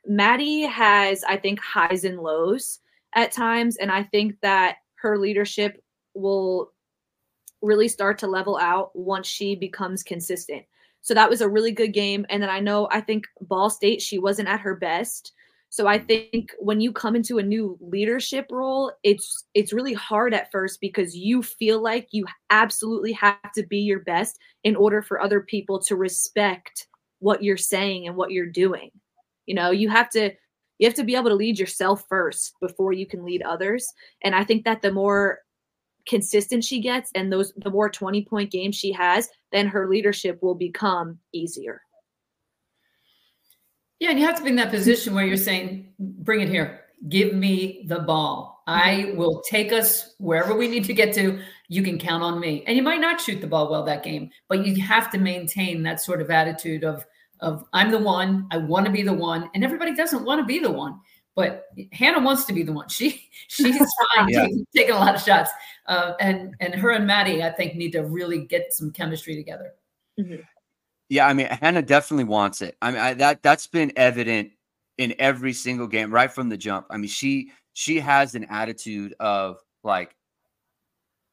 Maddie 0.05 0.63
has, 0.63 1.23
I 1.23 1.37
think, 1.37 1.59
highs 1.59 2.03
and 2.03 2.19
lows 2.19 2.79
at 3.15 3.31
times. 3.31 3.77
And 3.77 3.91
I 3.91 4.03
think 4.03 4.35
that 4.41 4.77
her 4.95 5.17
leadership 5.17 5.81
will 6.13 6.71
really 7.61 7.87
start 7.87 8.17
to 8.19 8.27
level 8.27 8.57
out 8.57 8.95
once 8.95 9.27
she 9.27 9.55
becomes 9.55 10.03
consistent. 10.03 10.63
So 11.03 11.13
that 11.13 11.29
was 11.29 11.41
a 11.41 11.49
really 11.49 11.71
good 11.71 11.93
game. 11.93 12.25
And 12.29 12.41
then 12.41 12.49
I 12.49 12.59
know 12.59 12.87
I 12.89 13.01
think 13.01 13.25
Ball 13.41 13.69
State, 13.69 14.01
she 14.01 14.17
wasn't 14.17 14.47
at 14.47 14.61
her 14.61 14.75
best. 14.75 15.33
So 15.69 15.85
I 15.85 15.99
think 15.99 16.51
when 16.59 16.79
you 16.79 16.93
come 16.93 17.15
into 17.15 17.39
a 17.39 17.43
new 17.43 17.77
leadership 17.81 18.45
role, 18.51 18.91
it's 19.03 19.45
it's 19.53 19.73
really 19.73 19.93
hard 19.93 20.33
at 20.33 20.51
first 20.51 20.79
because 20.79 21.15
you 21.15 21.43
feel 21.43 21.81
like 21.81 22.07
you 22.11 22.25
absolutely 22.51 23.11
have 23.13 23.51
to 23.55 23.63
be 23.63 23.79
your 23.79 23.99
best 23.99 24.39
in 24.63 24.75
order 24.75 25.01
for 25.01 25.19
other 25.19 25.41
people 25.41 25.79
to 25.81 25.95
respect 25.95 26.87
what 27.19 27.43
you're 27.43 27.57
saying 27.57 28.07
and 28.07 28.15
what 28.15 28.31
you're 28.31 28.45
doing. 28.45 28.91
You 29.45 29.55
know, 29.55 29.71
you 29.71 29.89
have 29.89 30.09
to 30.11 30.31
you 30.79 30.87
have 30.87 30.95
to 30.95 31.03
be 31.03 31.15
able 31.15 31.29
to 31.29 31.35
lead 31.35 31.59
yourself 31.59 32.03
first 32.07 32.53
before 32.61 32.93
you 32.93 33.05
can 33.05 33.25
lead 33.25 33.41
others. 33.41 33.87
And 34.23 34.35
I 34.35 34.43
think 34.43 34.63
that 34.65 34.81
the 34.81 34.91
more 34.91 35.39
consistent 36.07 36.63
she 36.63 36.81
gets 36.81 37.11
and 37.15 37.31
those 37.31 37.53
the 37.57 37.69
more 37.69 37.89
20 37.89 38.25
point 38.25 38.51
games 38.51 38.75
she 38.75 38.91
has, 38.91 39.29
then 39.51 39.67
her 39.67 39.89
leadership 39.89 40.39
will 40.41 40.55
become 40.55 41.17
easier. 41.31 41.81
Yeah, 43.99 44.09
and 44.09 44.19
you 44.19 44.25
have 44.25 44.37
to 44.37 44.43
be 44.43 44.49
in 44.49 44.55
that 44.57 44.71
position 44.71 45.13
where 45.13 45.25
you're 45.25 45.37
saying, 45.37 45.93
bring 45.99 46.41
it 46.41 46.49
here. 46.49 46.81
Give 47.07 47.33
me 47.33 47.85
the 47.87 47.99
ball. 47.99 48.63
I 48.67 49.13
will 49.15 49.41
take 49.41 49.71
us 49.71 50.15
wherever 50.19 50.55
we 50.55 50.67
need 50.67 50.85
to 50.85 50.93
get 50.93 51.13
to. 51.15 51.39
You 51.67 51.83
can 51.83 51.97
count 51.97 52.23
on 52.23 52.39
me. 52.39 52.63
And 52.65 52.77
you 52.77 52.83
might 52.83 53.01
not 53.01 53.19
shoot 53.19 53.41
the 53.41 53.47
ball 53.47 53.69
well 53.69 53.83
that 53.83 54.03
game, 54.03 54.29
but 54.47 54.65
you 54.65 54.81
have 54.81 55.09
to 55.11 55.17
maintain 55.17 55.83
that 55.83 56.01
sort 56.01 56.21
of 56.21 56.31
attitude 56.31 56.83
of 56.83 57.05
of 57.43 57.65
I'm 57.73 57.91
the 57.91 57.99
one, 57.99 58.47
I 58.51 58.57
want 58.57 58.85
to 58.85 58.91
be 58.91 59.03
the 59.03 59.13
one, 59.13 59.49
and 59.53 59.63
everybody 59.63 59.93
doesn't 59.93 60.23
want 60.23 60.39
to 60.39 60.45
be 60.45 60.59
the 60.59 60.71
one. 60.71 60.99
But 61.35 61.65
Hannah 61.91 62.21
wants 62.21 62.45
to 62.45 62.53
be 62.53 62.63
the 62.63 62.73
one. 62.73 62.89
She 62.89 63.29
she's 63.47 63.77
fine 63.77 64.29
yeah. 64.29 64.41
taking, 64.41 64.67
taking, 64.75 64.95
a 64.95 64.99
lot 64.99 65.15
of 65.15 65.21
shots, 65.21 65.51
uh, 65.87 66.13
and 66.19 66.55
and 66.59 66.75
her 66.75 66.91
and 66.91 67.07
Maddie 67.07 67.43
I 67.43 67.49
think 67.49 67.75
need 67.75 67.91
to 67.93 68.03
really 68.03 68.45
get 68.45 68.73
some 68.73 68.91
chemistry 68.91 69.35
together. 69.35 69.73
Mm-hmm. 70.19 70.41
Yeah, 71.09 71.27
I 71.27 71.33
mean 71.33 71.47
Hannah 71.47 71.81
definitely 71.81 72.25
wants 72.25 72.61
it. 72.61 72.77
I 72.81 72.91
mean 72.91 72.99
I, 72.99 73.13
that 73.15 73.41
that's 73.41 73.67
been 73.67 73.91
evident 73.95 74.51
in 74.97 75.15
every 75.17 75.53
single 75.53 75.87
game 75.87 76.11
right 76.11 76.31
from 76.31 76.49
the 76.49 76.57
jump. 76.57 76.87
I 76.89 76.97
mean 76.97 77.09
she 77.09 77.51
she 77.73 77.99
has 77.99 78.35
an 78.35 78.45
attitude 78.49 79.15
of 79.19 79.57
like 79.83 80.15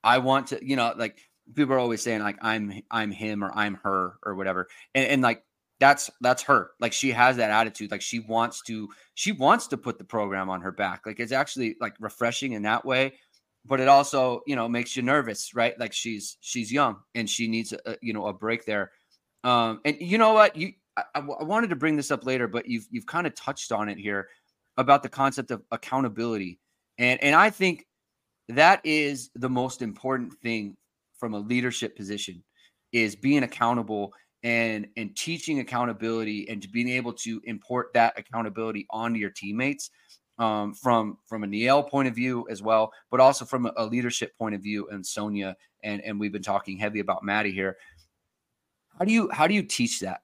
I 0.03 0.19
want 0.19 0.49
to, 0.49 0.67
you 0.67 0.77
know, 0.77 0.95
like 0.97 1.19
people 1.55 1.75
are 1.75 1.79
always 1.79 2.03
saying 2.03 2.21
like 2.23 2.39
I'm 2.41 2.83
I'm 2.91 3.11
him 3.11 3.45
or 3.45 3.53
I'm 3.55 3.75
her 3.85 4.15
or 4.25 4.35
whatever, 4.35 4.69
and, 4.95 5.07
and 5.07 5.23
like 5.23 5.45
that's 5.81 6.11
that's 6.21 6.43
her. 6.45 6.71
Like 6.79 6.93
she 6.93 7.11
has 7.11 7.37
that 7.39 7.51
attitude. 7.51 7.91
Like 7.91 8.03
she 8.03 8.21
wants 8.21 8.63
to 8.63 8.89
she 9.15 9.33
wants 9.33 9.67
to 9.69 9.77
put 9.77 9.99
the 9.99 10.05
program 10.05 10.49
on 10.51 10.61
her 10.61 10.73
back. 10.73 11.03
Like 11.07 11.19
it's 11.19 11.33
actually 11.33 11.77
like 11.81 11.95
refreshing 11.99 12.53
in 12.53 12.63
that 12.63 12.85
way 12.85 13.15
but 13.65 13.81
it 13.81 13.89
also 13.89 14.41
you 14.47 14.57
know 14.57 14.69
makes 14.69 14.97
you 14.97 15.03
nervous 15.03 15.55
right? 15.55 15.79
Like 15.79 15.93
she's 15.93 16.37
she's 16.41 16.73
young 16.73 16.97
and 17.15 17.29
she 17.29 17.49
needs 17.49 17.73
a, 17.73 17.97
you 18.03 18.13
know 18.13 18.27
a 18.27 18.33
break 18.33 18.65
there. 18.65 18.91
Um 19.45 19.81
and 19.85 19.97
you 20.01 20.19
know 20.19 20.33
what? 20.33 20.57
You 20.57 20.73
I, 20.97 21.05
I 21.15 21.45
wanted 21.45 21.71
to 21.71 21.77
bring 21.77 21.97
this 21.97 22.11
up 22.11 22.25
later 22.25 22.49
but 22.49 22.69
you've 22.69 22.87
you've 22.91 23.07
kind 23.07 23.27
of 23.27 23.35
touched 23.35 23.73
on 23.73 23.89
it 23.89 23.99
here 23.99 24.29
about 24.77 25.03
the 25.03 25.09
concept 25.09 25.51
of 25.51 25.63
accountability. 25.71 26.59
And 26.99 27.23
and 27.23 27.35
i 27.35 27.51
think 27.51 27.87
that 28.49 28.81
is 28.85 29.31
the 29.35 29.49
most 29.49 29.81
important 29.81 30.35
thing 30.43 30.77
from 31.19 31.35
a 31.35 31.39
leadership 31.39 31.97
position 31.97 32.43
is 32.93 33.15
being 33.15 33.45
accountable 33.45 34.13
and 34.43 34.87
and 34.97 35.15
teaching 35.17 35.61
accountability 35.61 36.49
and 36.49 36.63
to 36.63 36.69
being 36.69 36.89
able 36.89 37.13
to 37.13 37.41
import 37.45 37.93
that 37.95 38.19
accountability 38.19 38.87
onto 38.91 39.19
your 39.19 39.31
teammates 39.31 39.91
um, 40.39 40.73
from 40.73 41.19
from 41.27 41.45
a 41.45 41.47
Niele 41.47 41.89
point 41.89 42.09
of 42.09 42.15
view 42.15 42.47
as 42.51 42.63
well, 42.63 42.93
but 43.11 43.21
also 43.21 43.45
from 43.45 43.67
a, 43.67 43.73
a 43.77 43.87
leadership 43.87 44.37
point 44.39 44.55
of 44.55 44.63
view. 44.63 44.89
And 44.89 45.07
Sonia 45.07 45.57
and 45.83 46.01
and 46.03 46.19
we've 46.19 46.33
been 46.33 46.43
talking 46.43 46.79
heavy 46.79 47.01
about 47.01 47.23
Maddie 47.23 47.53
here. 47.53 47.77
How 48.99 49.05
do 49.05 49.13
you 49.13 49.31
how 49.31 49.47
do 49.47 49.55
you 49.55 49.63
teach 49.63 50.01
that, 50.01 50.23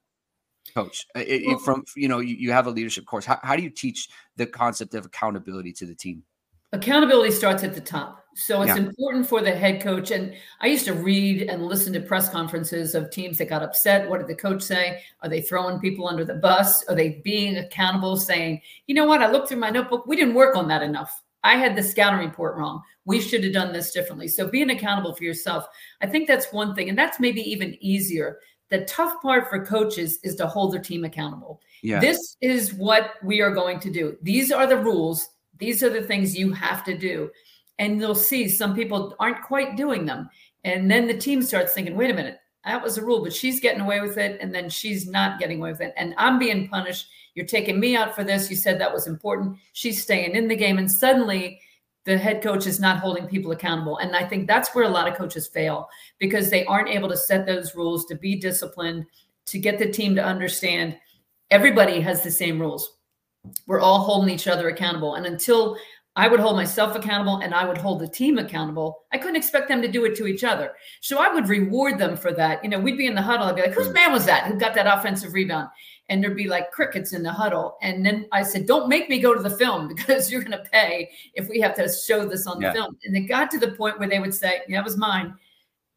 Coach? 0.73 1.05
It, 1.15 1.45
well, 1.45 1.55
it, 1.55 1.61
from 1.61 1.85
you 1.95 2.07
know 2.07 2.19
you, 2.19 2.35
you 2.35 2.51
have 2.51 2.67
a 2.67 2.71
leadership 2.71 3.05
course. 3.05 3.25
How, 3.25 3.39
how 3.43 3.55
do 3.55 3.61
you 3.61 3.69
teach 3.69 4.09
the 4.35 4.47
concept 4.47 4.95
of 4.95 5.05
accountability 5.05 5.73
to 5.73 5.85
the 5.85 5.95
team? 5.95 6.23
Accountability 6.73 7.31
starts 7.31 7.63
at 7.63 7.73
the 7.73 7.81
top. 7.81 8.25
So 8.35 8.61
it's 8.61 8.77
yeah. 8.77 8.83
important 8.83 9.25
for 9.25 9.41
the 9.41 9.51
head 9.51 9.81
coach. 9.81 10.11
And 10.11 10.35
I 10.61 10.67
used 10.67 10.85
to 10.85 10.93
read 10.93 11.43
and 11.49 11.65
listen 11.65 11.91
to 11.93 11.99
press 11.99 12.29
conferences 12.29 12.93
of 12.93 13.09
teams 13.09 13.39
that 13.39 13.49
got 13.49 13.63
upset. 13.63 14.07
What 14.07 14.19
did 14.19 14.27
the 14.27 14.35
coach 14.35 14.61
say? 14.61 15.01
Are 15.23 15.29
they 15.29 15.41
throwing 15.41 15.79
people 15.79 16.07
under 16.07 16.23
the 16.23 16.35
bus? 16.35 16.83
Are 16.87 16.93
they 16.93 17.19
being 17.23 17.57
accountable, 17.57 18.15
saying, 18.15 18.61
you 18.85 18.93
know 18.93 19.05
what? 19.05 19.23
I 19.23 19.31
looked 19.31 19.49
through 19.49 19.57
my 19.57 19.71
notebook. 19.71 20.05
We 20.05 20.15
didn't 20.15 20.35
work 20.35 20.55
on 20.55 20.67
that 20.67 20.83
enough. 20.83 21.23
I 21.43 21.55
had 21.55 21.75
the 21.75 21.81
scouting 21.81 22.19
report 22.19 22.57
wrong. 22.57 22.83
We 23.05 23.21
should 23.21 23.43
have 23.43 23.53
done 23.53 23.73
this 23.73 23.91
differently. 23.91 24.27
So 24.27 24.47
being 24.47 24.69
accountable 24.69 25.15
for 25.15 25.23
yourself, 25.23 25.65
I 26.01 26.07
think 26.07 26.27
that's 26.27 26.53
one 26.53 26.75
thing. 26.75 26.89
And 26.89 26.97
that's 26.97 27.19
maybe 27.19 27.41
even 27.41 27.75
easier. 27.79 28.37
The 28.69 28.85
tough 28.85 29.19
part 29.21 29.49
for 29.49 29.65
coaches 29.65 30.19
is 30.23 30.35
to 30.35 30.45
hold 30.45 30.73
their 30.73 30.81
team 30.81 31.05
accountable. 31.05 31.61
Yeah. 31.81 31.99
This 31.99 32.37
is 32.41 32.73
what 32.73 33.13
we 33.23 33.41
are 33.41 33.51
going 33.51 33.79
to 33.79 33.89
do. 33.89 34.17
These 34.21 34.51
are 34.51 34.67
the 34.67 34.77
rules. 34.77 35.29
These 35.59 35.83
are 35.83 35.89
the 35.89 36.01
things 36.01 36.37
you 36.37 36.51
have 36.53 36.83
to 36.85 36.97
do 36.97 37.29
and 37.79 37.99
you'll 37.99 38.15
see 38.15 38.49
some 38.49 38.75
people 38.75 39.15
aren't 39.19 39.43
quite 39.43 39.77
doing 39.77 40.05
them. 40.05 40.29
And 40.63 40.89
then 40.89 41.07
the 41.07 41.17
team 41.17 41.41
starts 41.41 41.73
thinking, 41.73 41.95
wait 41.95 42.11
a 42.11 42.13
minute, 42.13 42.39
that 42.65 42.83
was 42.83 42.97
a 42.97 43.05
rule, 43.05 43.23
but 43.23 43.33
she's 43.33 43.59
getting 43.59 43.81
away 43.81 44.01
with 44.01 44.17
it. 44.17 44.39
And 44.41 44.53
then 44.53 44.69
she's 44.69 45.07
not 45.07 45.39
getting 45.39 45.59
away 45.59 45.71
with 45.71 45.81
it. 45.81 45.93
And 45.95 46.13
I'm 46.17 46.39
being 46.39 46.67
punished. 46.67 47.07
You're 47.35 47.45
taking 47.45 47.79
me 47.79 47.95
out 47.95 48.15
for 48.15 48.23
this. 48.23 48.49
You 48.49 48.55
said 48.55 48.79
that 48.79 48.93
was 48.93 49.07
important. 49.07 49.57
She's 49.73 50.01
staying 50.01 50.35
in 50.35 50.47
the 50.47 50.55
game. 50.55 50.77
And 50.77 50.91
suddenly 50.91 51.61
the 52.05 52.17
head 52.17 52.41
coach 52.41 52.65
is 52.65 52.79
not 52.79 52.99
holding 52.99 53.27
people 53.27 53.51
accountable. 53.51 53.97
And 53.97 54.15
I 54.15 54.25
think 54.25 54.47
that's 54.47 54.73
where 54.73 54.85
a 54.85 54.89
lot 54.89 55.07
of 55.07 55.15
coaches 55.15 55.47
fail 55.47 55.87
because 56.19 56.49
they 56.49 56.65
aren't 56.65 56.89
able 56.89 57.09
to 57.09 57.17
set 57.17 57.45
those 57.45 57.75
rules, 57.75 58.05
to 58.05 58.15
be 58.15 58.35
disciplined, 58.35 59.05
to 59.45 59.59
get 59.59 59.77
the 59.77 59.89
team 59.89 60.15
to 60.15 60.23
understand 60.23 60.97
everybody 61.51 62.01
has 62.01 62.23
the 62.23 62.31
same 62.31 62.59
rules. 62.59 62.96
We're 63.65 63.79
all 63.79 63.99
holding 63.99 64.33
each 64.33 64.47
other 64.47 64.69
accountable. 64.69 65.15
And 65.15 65.25
until 65.25 65.77
I 66.17 66.27
would 66.27 66.39
hold 66.39 66.55
myself 66.55 66.95
accountable 66.95 67.37
and 67.37 67.53
I 67.53 67.63
would 67.63 67.77
hold 67.77 67.99
the 67.99 68.07
team 68.07 68.39
accountable. 68.39 69.05
I 69.13 69.19
couldn't 69.19 69.35
expect 69.35 69.67
them 69.67 69.83
to 69.83 69.87
do 69.87 70.03
it 70.05 70.15
to 70.15 70.25
each 70.25 70.43
other. 70.43 70.71
So 70.99 71.19
I 71.19 71.31
would 71.31 71.47
reward 71.47 71.99
them 71.99 72.17
for 72.17 72.33
that. 72.33 72.63
You 72.63 72.71
know, 72.71 72.79
we'd 72.79 72.97
be 72.97 73.05
in 73.05 73.13
the 73.13 73.21
huddle. 73.21 73.45
I'd 73.45 73.55
be 73.55 73.61
like, 73.61 73.73
whose 73.73 73.93
man 73.93 74.11
was 74.11 74.25
that 74.25 74.47
who 74.47 74.57
got 74.57 74.73
that 74.73 74.87
offensive 74.87 75.33
rebound? 75.33 75.69
And 76.09 76.23
there'd 76.23 76.35
be 76.35 76.47
like 76.47 76.71
crickets 76.71 77.13
in 77.13 77.21
the 77.21 77.31
huddle. 77.31 77.77
And 77.83 78.03
then 78.03 78.25
I 78.31 78.41
said, 78.41 78.65
don't 78.65 78.89
make 78.89 79.11
me 79.11 79.19
go 79.19 79.35
to 79.35 79.43
the 79.43 79.55
film 79.57 79.87
because 79.95 80.31
you're 80.31 80.41
going 80.41 80.57
to 80.57 80.69
pay 80.71 81.11
if 81.35 81.47
we 81.49 81.59
have 81.59 81.75
to 81.75 81.87
show 81.87 82.25
this 82.25 82.47
on 82.47 82.59
the 82.59 82.71
film. 82.71 82.97
And 83.03 83.15
it 83.15 83.21
got 83.21 83.51
to 83.51 83.59
the 83.59 83.73
point 83.73 83.99
where 83.99 84.09
they 84.09 84.19
would 84.19 84.33
say, 84.33 84.61
yeah, 84.67 84.79
that 84.79 84.85
was 84.85 84.97
mine. 84.97 85.35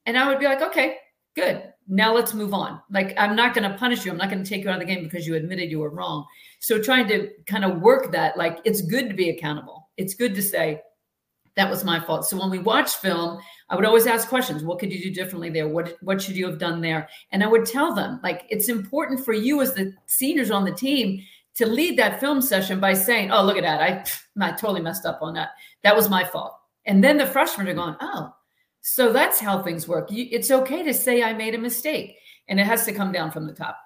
And 0.05 0.19
I 0.19 0.29
would 0.29 0.39
be 0.39 0.45
like, 0.45 0.61
okay, 0.61 0.99
good. 1.35 1.70
Now 1.91 2.15
let's 2.15 2.33
move 2.33 2.55
on. 2.55 2.81
Like, 2.91 3.13
I'm 3.19 3.37
not 3.37 3.53
going 3.53 3.71
to 3.71 3.77
punish 3.77 4.07
you. 4.07 4.13
I'm 4.13 4.17
not 4.17 4.31
going 4.31 4.43
to 4.43 4.49
take 4.49 4.65
you 4.65 4.71
out 4.71 4.81
of 4.81 4.87
the 4.87 4.95
game 4.95 5.05
because 5.05 5.27
you 5.27 5.35
admitted 5.35 5.71
you 5.71 5.81
were 5.81 5.91
wrong. 5.91 6.25
So 6.61 6.81
trying 6.81 7.09
to 7.09 7.31
kind 7.47 7.65
of 7.65 7.81
work 7.83 8.13
that, 8.13 8.39
like, 8.39 8.61
it's 8.65 8.81
good 8.81 9.09
to 9.09 9.15
be 9.15 9.31
accountable 9.31 9.81
it's 10.01 10.15
good 10.15 10.35
to 10.35 10.43
say 10.43 10.81
that 11.57 11.69
was 11.69 11.85
my 11.85 12.01
fault. 12.01 12.25
So 12.25 12.39
when 12.39 12.49
we 12.49 12.59
watch 12.59 12.95
film, 12.97 13.39
I 13.69 13.77
would 13.77 13.85
always 13.85 14.07
ask 14.07 14.29
questions. 14.29 14.65
What 14.65 14.79
could 14.79 14.93
you 14.93 15.03
do 15.03 15.11
differently 15.11 15.51
there? 15.51 15.69
What 15.69 15.97
what 16.01 16.23
should 16.23 16.37
you 16.37 16.47
have 16.47 16.59
done 16.59 16.81
there? 16.81 17.09
And 17.33 17.45
I 17.45 17.47
would 17.47 17.67
tell 17.67 17.95
them 17.95 18.19
like 18.23 18.47
it's 18.49 18.71
important 18.71 19.25
for 19.25 19.35
you 19.35 19.61
as 19.61 19.75
the 19.75 19.93
seniors 20.07 20.51
on 20.51 20.65
the 20.65 20.73
team 20.73 21.23
to 21.57 21.67
lead 21.67 21.99
that 21.99 22.19
film 22.19 22.41
session 22.41 22.81
by 22.81 22.95
saying, 22.95 23.31
"Oh, 23.31 23.45
look 23.45 23.59
at 23.59 23.63
that! 23.63 23.83
I 23.83 24.47
I 24.47 24.53
totally 24.53 24.81
messed 24.81 25.05
up 25.05 25.19
on 25.21 25.35
that. 25.35 25.51
That 25.83 25.95
was 25.95 26.09
my 26.09 26.25
fault." 26.25 26.57
And 26.87 27.05
then 27.05 27.19
the 27.19 27.27
freshmen 27.27 27.69
are 27.69 27.75
going, 27.75 27.97
"Oh, 28.01 28.33
so 28.83 29.13
that's 29.13 29.39
how 29.39 29.63
things 29.63 29.87
work. 29.87 30.09
it's 30.11 30.51
okay 30.51 30.83
to 30.83 30.95
say 30.95 31.23
I 31.23 31.33
made 31.33 31.55
a 31.55 31.59
mistake, 31.59 32.19
and 32.49 32.59
it 32.59 32.65
has 32.65 32.85
to 32.87 32.93
come 32.93 33.13
down 33.13 33.31
from 33.31 33.47
the 33.47 33.53
top." 33.53 33.77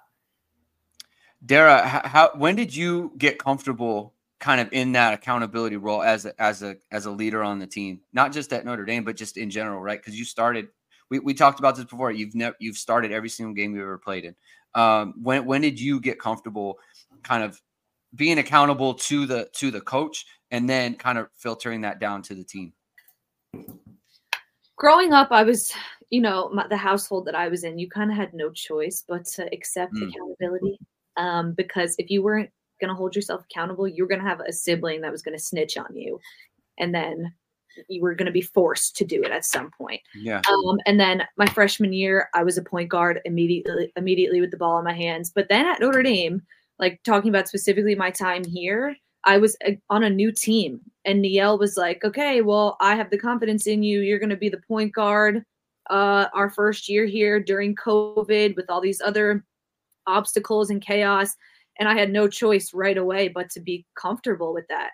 Dara, 1.45 1.85
how 1.85 2.31
when 2.35 2.55
did 2.55 2.75
you 2.75 3.13
get 3.17 3.37
comfortable 3.37 4.15
kind 4.39 4.59
of 4.59 4.69
in 4.71 4.91
that 4.91 5.13
accountability 5.13 5.77
role 5.77 6.03
as 6.03 6.25
a, 6.25 6.41
as 6.41 6.61
a 6.61 6.75
as 6.91 7.05
a 7.05 7.11
leader 7.11 7.43
on 7.43 7.59
the 7.59 7.67
team, 7.67 8.01
not 8.13 8.31
just 8.31 8.51
at 8.53 8.65
Notre 8.65 8.85
Dame, 8.85 9.03
but 9.03 9.15
just 9.15 9.37
in 9.37 9.49
general, 9.49 9.81
right? 9.81 9.99
Because 9.99 10.17
you 10.17 10.25
started. 10.25 10.67
We, 11.09 11.19
we 11.19 11.35
talked 11.35 11.59
about 11.59 11.75
this 11.75 11.85
before. 11.85 12.11
You've 12.11 12.33
never 12.33 12.55
you've 12.59 12.77
started 12.77 13.11
every 13.11 13.29
single 13.29 13.53
game 13.53 13.73
you've 13.73 13.83
ever 13.83 13.97
played 13.97 14.25
in. 14.25 14.35
Um, 14.73 15.13
when 15.21 15.45
when 15.45 15.61
did 15.61 15.79
you 15.79 15.99
get 15.99 16.19
comfortable, 16.19 16.79
kind 17.23 17.43
of 17.43 17.61
being 18.15 18.39
accountable 18.39 18.93
to 18.93 19.25
the 19.25 19.49
to 19.53 19.71
the 19.71 19.81
coach, 19.81 20.25
and 20.51 20.69
then 20.69 20.95
kind 20.95 21.17
of 21.17 21.27
filtering 21.35 21.81
that 21.81 21.99
down 21.99 22.21
to 22.23 22.35
the 22.35 22.43
team? 22.43 22.73
Growing 24.77 25.13
up, 25.13 25.29
I 25.31 25.43
was, 25.43 25.73
you 26.09 26.21
know, 26.21 26.49
my, 26.49 26.67
the 26.67 26.77
household 26.77 27.25
that 27.25 27.35
I 27.35 27.47
was 27.47 27.63
in, 27.63 27.79
you 27.79 27.89
kind 27.89 28.11
of 28.11 28.17
had 28.17 28.33
no 28.33 28.51
choice 28.51 29.03
but 29.07 29.25
to 29.25 29.47
accept 29.53 29.93
mm. 29.93 30.09
accountability. 30.09 30.77
Um, 31.17 31.53
because 31.53 31.95
if 31.97 32.09
you 32.09 32.21
weren't 32.21 32.49
going 32.81 32.89
to 32.89 32.95
hold 32.95 33.15
yourself 33.15 33.45
accountable, 33.49 33.87
you're 33.87 34.07
going 34.07 34.21
to 34.21 34.27
have 34.27 34.41
a 34.41 34.51
sibling 34.51 35.01
that 35.01 35.11
was 35.11 35.21
going 35.21 35.37
to 35.37 35.43
snitch 35.43 35.77
on 35.77 35.95
you. 35.95 36.19
And 36.77 36.93
then 36.93 37.33
you 37.89 38.01
were 38.01 38.15
going 38.15 38.25
to 38.25 38.31
be 38.31 38.41
forced 38.41 38.95
to 38.97 39.05
do 39.05 39.23
it 39.23 39.31
at 39.31 39.45
some 39.45 39.71
point. 39.77 40.01
Yeah. 40.13 40.41
Um, 40.49 40.77
and 40.85 40.99
then 40.99 41.23
my 41.37 41.45
freshman 41.45 41.93
year, 41.93 42.29
I 42.33 42.43
was 42.43 42.57
a 42.57 42.61
point 42.61 42.89
guard 42.89 43.21
immediately, 43.25 43.91
immediately 43.95 44.41
with 44.41 44.51
the 44.51 44.57
ball 44.57 44.77
in 44.77 44.85
my 44.85 44.93
hands. 44.93 45.31
But 45.33 45.47
then 45.49 45.65
at 45.65 45.79
Notre 45.79 46.03
Dame, 46.03 46.41
like 46.79 47.01
talking 47.03 47.29
about 47.29 47.47
specifically 47.47 47.95
my 47.95 48.11
time 48.11 48.43
here, 48.43 48.95
I 49.25 49.37
was 49.37 49.57
on 49.89 50.03
a 50.03 50.09
new 50.09 50.31
team, 50.31 50.79
and 51.05 51.23
Niele 51.23 51.59
was 51.59 51.77
like, 51.77 52.03
"Okay, 52.03 52.41
well, 52.41 52.77
I 52.81 52.95
have 52.95 53.09
the 53.09 53.17
confidence 53.17 53.67
in 53.67 53.83
you. 53.83 54.01
You're 54.01 54.19
going 54.19 54.29
to 54.29 54.37
be 54.37 54.49
the 54.49 54.61
point 54.67 54.93
guard. 54.93 55.43
uh, 55.89 56.27
our 56.33 56.49
first 56.49 56.89
year 56.89 57.05
here 57.05 57.39
during 57.39 57.75
COVID 57.75 58.55
with 58.55 58.69
all 58.69 58.81
these 58.81 59.01
other 59.01 59.43
obstacles 60.07 60.69
and 60.69 60.81
chaos. 60.81 61.35
And 61.79 61.89
I 61.89 61.95
had 61.97 62.11
no 62.11 62.27
choice 62.27 62.73
right 62.73 62.97
away 62.97 63.27
but 63.27 63.49
to 63.51 63.59
be 63.59 63.85
comfortable 63.95 64.53
with 64.53 64.65
that. 64.69 64.91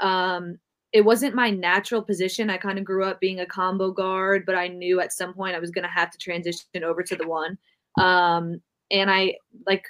Um, 0.00 0.58
it 0.92 1.02
wasn't 1.02 1.34
my 1.34 1.50
natural 1.50 2.02
position. 2.02 2.50
I 2.50 2.56
kind 2.56 2.78
of 2.78 2.84
grew 2.84 3.04
up 3.04 3.20
being 3.20 3.40
a 3.40 3.46
combo 3.46 3.90
guard, 3.92 4.44
but 4.46 4.54
I 4.54 4.68
knew 4.68 5.00
at 5.00 5.12
some 5.12 5.34
point 5.34 5.54
I 5.54 5.58
was 5.60 5.70
going 5.70 5.84
to 5.84 5.90
have 5.90 6.10
to 6.10 6.18
transition 6.18 6.82
over 6.82 7.02
to 7.02 7.16
the 7.16 7.28
one. 7.28 7.58
Um, 8.00 8.60
and 8.90 9.10
I, 9.10 9.34
like 9.66 9.84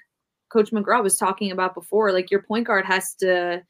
Coach 0.51 0.71
McGraw 0.71 1.03
was 1.03 1.17
talking 1.17 1.51
about 1.51 1.75
before, 1.75 2.13
like 2.13 2.31
your 2.31 2.43
point 2.43 2.67
guard 2.67 2.85
has 2.85 3.15
to 3.17 3.63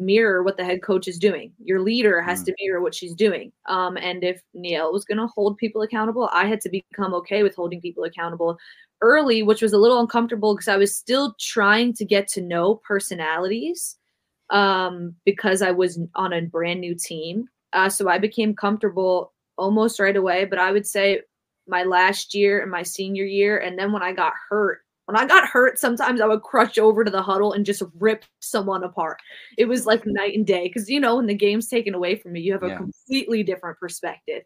mirror 0.00 0.42
what 0.42 0.56
the 0.56 0.64
head 0.64 0.82
coach 0.82 1.06
is 1.06 1.18
doing. 1.18 1.52
Your 1.62 1.80
leader 1.80 2.20
has 2.22 2.42
mm. 2.42 2.46
to 2.46 2.54
mirror 2.60 2.80
what 2.80 2.94
she's 2.94 3.14
doing. 3.14 3.52
Um, 3.68 3.96
and 3.98 4.24
if 4.24 4.40
Niele 4.56 4.92
was 4.92 5.04
going 5.04 5.18
to 5.18 5.26
hold 5.26 5.58
people 5.58 5.82
accountable, 5.82 6.28
I 6.32 6.46
had 6.46 6.60
to 6.62 6.70
become 6.70 7.14
okay 7.14 7.42
with 7.42 7.54
holding 7.54 7.80
people 7.80 8.04
accountable 8.04 8.58
early, 9.02 9.42
which 9.42 9.62
was 9.62 9.72
a 9.72 9.78
little 9.78 10.00
uncomfortable 10.00 10.54
because 10.54 10.68
I 10.68 10.76
was 10.76 10.96
still 10.96 11.34
trying 11.38 11.92
to 11.94 12.04
get 12.04 12.28
to 12.28 12.40
know 12.40 12.76
personalities 12.86 13.98
um, 14.48 15.14
because 15.24 15.62
I 15.62 15.70
was 15.70 16.00
on 16.14 16.32
a 16.32 16.42
brand 16.42 16.80
new 16.80 16.94
team. 16.94 17.46
Uh, 17.72 17.88
so 17.88 18.08
I 18.08 18.18
became 18.18 18.54
comfortable 18.54 19.32
almost 19.56 20.00
right 20.00 20.16
away. 20.16 20.44
But 20.44 20.58
I 20.58 20.72
would 20.72 20.86
say 20.86 21.20
my 21.68 21.84
last 21.84 22.34
year 22.34 22.62
and 22.62 22.70
my 22.70 22.82
senior 22.82 23.24
year, 23.24 23.58
and 23.58 23.78
then 23.78 23.92
when 23.92 24.02
I 24.02 24.12
got 24.12 24.32
hurt, 24.48 24.80
when 25.10 25.20
I 25.20 25.26
got 25.26 25.48
hurt, 25.48 25.76
sometimes 25.76 26.20
I 26.20 26.26
would 26.26 26.42
crush 26.42 26.78
over 26.78 27.02
to 27.02 27.10
the 27.10 27.22
huddle 27.22 27.52
and 27.52 27.66
just 27.66 27.82
rip 27.98 28.24
someone 28.38 28.84
apart. 28.84 29.18
It 29.58 29.64
was 29.64 29.84
like 29.84 30.06
night 30.06 30.36
and 30.36 30.46
day 30.46 30.68
because 30.68 30.88
you 30.88 31.00
know 31.00 31.16
when 31.16 31.26
the 31.26 31.34
game's 31.34 31.66
taken 31.66 31.94
away 31.94 32.14
from 32.14 32.36
you, 32.36 32.42
you 32.42 32.52
have 32.52 32.62
a 32.62 32.68
yeah. 32.68 32.76
completely 32.76 33.42
different 33.42 33.78
perspective. 33.80 34.42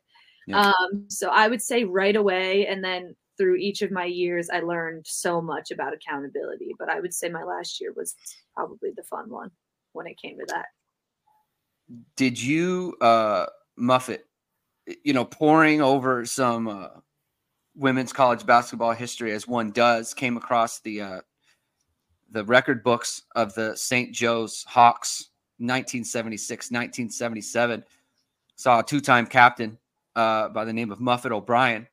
Yeah. 0.46 0.72
Um, 0.72 1.04
so 1.08 1.28
I 1.28 1.48
would 1.48 1.60
say 1.60 1.84
right 1.84 2.16
away, 2.16 2.66
and 2.66 2.82
then 2.82 3.14
through 3.36 3.56
each 3.56 3.82
of 3.82 3.90
my 3.90 4.06
years, 4.06 4.48
I 4.50 4.60
learned 4.60 5.06
so 5.06 5.42
much 5.42 5.70
about 5.70 5.92
accountability. 5.92 6.74
But 6.78 6.88
I 6.88 6.98
would 7.00 7.12
say 7.12 7.28
my 7.28 7.44
last 7.44 7.78
year 7.78 7.92
was 7.94 8.14
probably 8.54 8.90
the 8.96 9.02
fun 9.02 9.28
one 9.28 9.50
when 9.92 10.06
it 10.06 10.16
came 10.20 10.38
to 10.38 10.46
that. 10.48 10.66
Did 12.16 12.40
you, 12.40 12.96
uh, 13.02 13.46
Muffet, 13.76 14.24
you 15.02 15.12
know, 15.12 15.26
poring 15.26 15.82
over 15.82 16.24
some 16.24 16.68
uh, 16.68 16.88
women's 17.76 18.12
college 18.12 18.46
basketball 18.46 18.92
history 18.92 19.32
as 19.32 19.48
one 19.48 19.70
does, 19.70 20.14
came 20.14 20.36
across 20.36 20.80
the 20.80 21.00
uh, 21.00 21.20
the 22.30 22.44
record 22.44 22.82
books 22.82 23.22
of 23.34 23.54
the 23.54 23.76
St. 23.76 24.12
Joe's 24.12 24.64
Hawks 24.68 25.30
1976, 25.58 26.70
1977. 26.70 27.84
Saw 28.56 28.80
a 28.80 28.84
two-time 28.84 29.26
captain 29.26 29.78
uh, 30.16 30.48
by 30.48 30.64
the 30.64 30.72
name 30.72 30.90
of 30.90 31.00
Muffet 31.00 31.32
O'Brien 31.32 31.86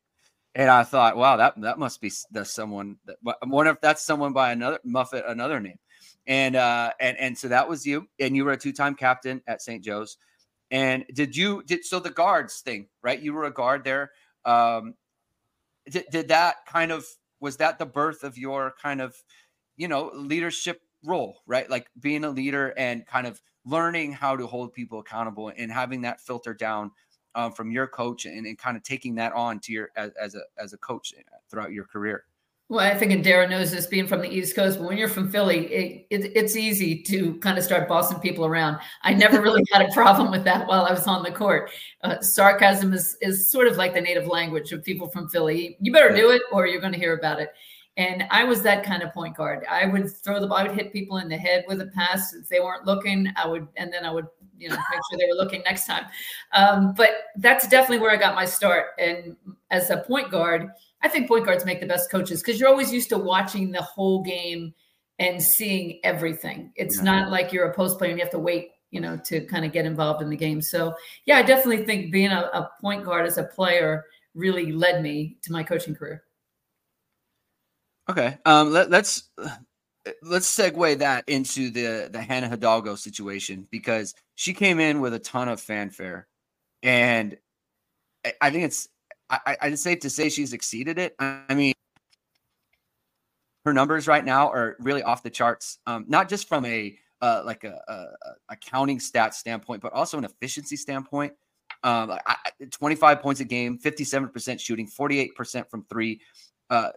and 0.55 0.69
I 0.69 0.83
thought, 0.83 1.15
wow, 1.15 1.37
that 1.37 1.59
that 1.61 1.79
must 1.79 2.01
be 2.01 2.11
the 2.31 2.43
someone. 2.43 2.97
That, 3.05 3.17
I 3.25 3.45
wonder 3.45 3.71
if 3.71 3.79
that's 3.79 4.03
someone 4.03 4.33
by 4.33 4.51
another 4.51 4.79
Muffet, 4.83 5.23
another 5.27 5.59
name. 5.59 5.79
And 6.27 6.55
uh, 6.55 6.91
and 6.99 7.17
and 7.17 7.37
so 7.37 7.47
that 7.47 7.67
was 7.67 7.85
you, 7.85 8.07
and 8.19 8.35
you 8.35 8.43
were 8.43 8.51
a 8.51 8.57
two-time 8.57 8.95
captain 8.95 9.41
at 9.47 9.61
St. 9.61 9.83
Joe's. 9.83 10.17
And 10.69 11.05
did 11.13 11.35
you 11.35 11.63
did 11.63 11.85
so 11.85 11.99
the 11.99 12.09
guards 12.09 12.59
thing, 12.59 12.87
right? 13.01 13.21
You 13.21 13.33
were 13.33 13.45
a 13.45 13.51
guard 13.51 13.83
there. 13.83 14.11
Um, 14.43 14.95
did, 15.89 16.05
did 16.11 16.27
that 16.29 16.65
kind 16.67 16.91
of 16.91 17.05
was 17.39 17.57
that 17.57 17.79
the 17.79 17.85
birth 17.85 18.23
of 18.23 18.37
your 18.37 18.73
kind 18.81 19.01
of 19.01 19.15
you 19.77 19.87
know 19.87 20.11
leadership 20.13 20.81
role, 21.03 21.41
right? 21.47 21.69
Like 21.69 21.87
being 21.99 22.23
a 22.23 22.29
leader 22.29 22.73
and 22.77 23.05
kind 23.05 23.27
of 23.27 23.41
learning 23.65 24.11
how 24.13 24.35
to 24.35 24.47
hold 24.47 24.73
people 24.73 24.99
accountable 24.99 25.51
and 25.55 25.71
having 25.71 26.01
that 26.01 26.21
filter 26.21 26.53
down 26.53 26.91
um, 27.35 27.51
from 27.51 27.71
your 27.71 27.87
coach 27.87 28.25
and, 28.25 28.45
and 28.45 28.57
kind 28.57 28.75
of 28.77 28.83
taking 28.83 29.15
that 29.15 29.33
on 29.33 29.59
to 29.61 29.71
your 29.71 29.89
as, 29.95 30.11
as 30.19 30.35
a 30.35 30.41
as 30.57 30.73
a 30.73 30.77
coach 30.77 31.13
throughout 31.49 31.71
your 31.71 31.85
career? 31.85 32.25
Well, 32.71 32.79
I 32.79 32.97
think 32.97 33.11
and 33.11 33.21
Dara 33.21 33.49
knows 33.49 33.69
this 33.69 33.85
being 33.85 34.07
from 34.07 34.21
the 34.21 34.29
East 34.29 34.55
Coast, 34.55 34.79
but 34.79 34.87
when 34.87 34.97
you're 34.97 35.09
from 35.09 35.29
Philly, 35.29 35.65
it, 35.65 36.07
it, 36.09 36.31
it's 36.33 36.55
easy 36.55 37.03
to 37.03 37.35
kind 37.39 37.57
of 37.57 37.65
start 37.65 37.89
bossing 37.89 38.17
people 38.19 38.45
around. 38.45 38.77
I 39.01 39.13
never 39.13 39.41
really 39.43 39.65
had 39.73 39.81
a 39.81 39.91
problem 39.91 40.31
with 40.31 40.45
that 40.45 40.65
while 40.69 40.85
I 40.85 40.93
was 40.93 41.05
on 41.05 41.21
the 41.21 41.31
court. 41.31 41.69
Uh, 42.01 42.21
sarcasm 42.21 42.93
is, 42.93 43.17
is 43.19 43.51
sort 43.51 43.67
of 43.67 43.75
like 43.75 43.93
the 43.93 43.99
native 43.99 44.25
language 44.25 44.71
of 44.71 44.85
people 44.85 45.09
from 45.09 45.27
Philly. 45.27 45.75
You 45.81 45.91
better 45.91 46.15
do 46.15 46.31
it 46.31 46.43
or 46.49 46.65
you're 46.65 46.79
going 46.79 46.93
to 46.93 46.97
hear 46.97 47.17
about 47.17 47.41
it. 47.41 47.49
And 47.97 48.23
I 48.31 48.45
was 48.45 48.61
that 48.61 48.85
kind 48.85 49.03
of 49.03 49.11
point 49.11 49.35
guard. 49.35 49.65
I 49.69 49.85
would 49.87 50.09
throw 50.09 50.39
the 50.39 50.47
ball, 50.47 50.59
I 50.59 50.63
would 50.63 50.71
hit 50.71 50.93
people 50.93 51.17
in 51.17 51.27
the 51.27 51.35
head 51.35 51.65
with 51.67 51.81
a 51.81 51.87
pass. 51.87 52.33
If 52.33 52.47
they 52.47 52.61
weren't 52.61 52.85
looking, 52.85 53.27
I 53.35 53.47
would, 53.47 53.67
and 53.75 53.91
then 53.91 54.05
I 54.05 54.13
would 54.13 54.27
you 54.57 54.69
know 54.69 54.75
make 54.75 54.99
sure 55.09 55.19
they 55.19 55.27
were 55.27 55.35
looking 55.43 55.61
next 55.65 55.87
time. 55.87 56.05
Um, 56.53 56.93
but 56.93 57.09
that's 57.35 57.67
definitely 57.67 57.99
where 57.99 58.11
I 58.11 58.15
got 58.15 58.33
my 58.33 58.45
start. 58.45 58.91
And 58.97 59.35
as 59.71 59.89
a 59.89 59.97
point 59.97 60.31
guard, 60.31 60.69
I 61.03 61.09
think 61.09 61.27
point 61.27 61.45
guards 61.45 61.65
make 61.65 61.79
the 61.79 61.87
best 61.87 62.11
coaches 62.11 62.41
because 62.41 62.59
you're 62.59 62.69
always 62.69 62.93
used 62.93 63.09
to 63.09 63.17
watching 63.17 63.71
the 63.71 63.81
whole 63.81 64.23
game 64.23 64.73
and 65.19 65.41
seeing 65.41 65.99
everything. 66.03 66.71
It's 66.75 66.97
yeah. 66.97 67.03
not 67.03 67.31
like 67.31 67.51
you're 67.51 67.65
a 67.65 67.73
post 67.73 67.97
player 67.97 68.11
and 68.11 68.19
you 68.19 68.25
have 68.25 68.31
to 68.31 68.39
wait, 68.39 68.71
you 68.91 69.01
know, 69.01 69.17
to 69.25 69.45
kind 69.45 69.65
of 69.65 69.71
get 69.71 69.85
involved 69.85 70.21
in 70.21 70.29
the 70.29 70.37
game. 70.37 70.61
So 70.61 70.93
yeah, 71.25 71.37
I 71.37 71.43
definitely 71.43 71.85
think 71.85 72.11
being 72.11 72.31
a, 72.31 72.41
a 72.53 72.69
point 72.81 73.03
guard 73.05 73.25
as 73.25 73.37
a 73.37 73.43
player 73.43 74.05
really 74.33 74.71
led 74.71 75.01
me 75.01 75.37
to 75.43 75.51
my 75.51 75.63
coaching 75.63 75.95
career. 75.95 76.23
Okay. 78.09 78.37
Um, 78.45 78.71
let, 78.71 78.91
us 78.93 79.29
let's 80.21 80.53
segue 80.53 80.97
that 80.99 81.23
into 81.27 81.69
the 81.69 82.09
the 82.11 82.21
Hannah 82.21 82.49
Hidalgo 82.49 82.95
situation 82.95 83.67
because 83.71 84.13
she 84.35 84.53
came 84.53 84.79
in 84.79 85.01
with 85.01 85.13
a 85.13 85.19
ton 85.19 85.47
of 85.47 85.61
fanfare, 85.61 86.27
and 86.81 87.37
I, 88.41 88.49
think 88.49 88.65
it's 88.65 88.89
I, 89.31 89.57
I 89.61 89.75
safe 89.75 89.99
to 90.01 90.09
say 90.09 90.29
she's 90.29 90.53
exceeded 90.53 90.99
it. 90.99 91.15
I 91.19 91.53
mean, 91.53 91.73
her 93.65 93.73
numbers 93.73 94.07
right 94.07 94.25
now 94.25 94.49
are 94.49 94.75
really 94.79 95.03
off 95.03 95.23
the 95.23 95.29
charts. 95.29 95.79
Um, 95.87 96.05
not 96.07 96.27
just 96.29 96.47
from 96.47 96.65
a 96.65 96.97
uh, 97.21 97.43
like 97.45 97.63
a, 97.63 97.79
a, 97.87 97.93
a 97.93 98.35
accounting 98.49 98.97
stats 98.97 99.35
standpoint, 99.35 99.81
but 99.81 99.93
also 99.93 100.17
an 100.17 100.25
efficiency 100.25 100.75
standpoint. 100.75 101.33
Um, 101.83 102.11
I, 102.25 102.35
25 102.69 103.21
points 103.21 103.41
a 103.41 103.45
game, 103.45 103.77
57% 103.77 104.59
shooting, 104.59 104.87
48% 104.87 105.69
from 105.69 105.85
three, 105.85 106.21
uh, 106.69 106.89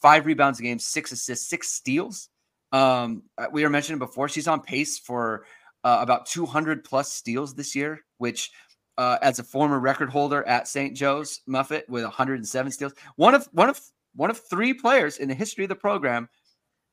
five 0.00 0.26
rebounds 0.26 0.60
a 0.60 0.62
game, 0.62 0.78
six 0.78 1.12
assists, 1.12 1.48
six 1.48 1.70
steals. 1.70 2.28
Um, 2.72 3.22
uh, 3.38 3.46
we 3.52 3.62
were 3.62 3.70
mentioning 3.70 3.98
before, 3.98 4.28
she's 4.28 4.48
on 4.48 4.60
pace 4.60 4.98
for 4.98 5.46
uh, 5.84 5.98
about 6.00 6.26
200 6.26 6.84
plus 6.84 7.12
steals 7.12 7.54
this 7.54 7.74
year, 7.74 8.00
which 8.18 8.50
uh, 8.98 9.18
as 9.22 9.38
a 9.38 9.44
former 9.44 9.80
record 9.80 10.08
holder 10.08 10.46
at 10.46 10.68
St. 10.68 10.94
Joe's 10.96 11.40
Muffet 11.46 11.88
with 11.88 12.04
107 12.04 12.72
steals, 12.72 12.92
one 13.16 13.34
of 13.34 13.48
one 13.52 13.68
of 13.68 13.80
one 14.14 14.30
of 14.30 14.38
three 14.48 14.72
players 14.72 15.18
in 15.18 15.28
the 15.28 15.34
history 15.34 15.64
of 15.64 15.68
the 15.68 15.74
program 15.74 16.28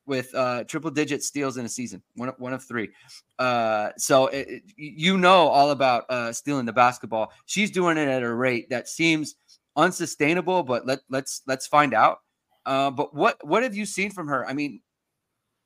with 0.06 0.34
uh, 0.34 0.64
triple 0.64 0.90
digit 0.90 1.22
steals 1.22 1.56
in 1.56 1.64
a 1.64 1.68
season. 1.68 2.02
One 2.16 2.28
of, 2.28 2.34
one 2.38 2.52
of 2.52 2.64
three. 2.64 2.90
Uh, 3.38 3.90
so 3.96 4.26
it, 4.26 4.48
it, 4.48 4.62
you 4.76 5.16
know 5.16 5.48
all 5.48 5.70
about 5.70 6.04
uh, 6.10 6.32
stealing 6.32 6.66
the 6.66 6.72
basketball. 6.72 7.32
She's 7.46 7.70
doing 7.70 7.96
it 7.96 8.08
at 8.08 8.22
a 8.22 8.34
rate 8.34 8.68
that 8.70 8.88
seems 8.88 9.36
unsustainable, 9.76 10.62
but 10.62 10.86
let 10.86 11.00
let's 11.08 11.42
let's 11.46 11.66
find 11.66 11.94
out. 11.94 12.18
Uh, 12.66 12.90
but 12.90 13.14
what 13.14 13.36
what 13.46 13.62
have 13.62 13.74
you 13.74 13.86
seen 13.86 14.10
from 14.10 14.28
her? 14.28 14.46
I 14.46 14.52
mean, 14.52 14.80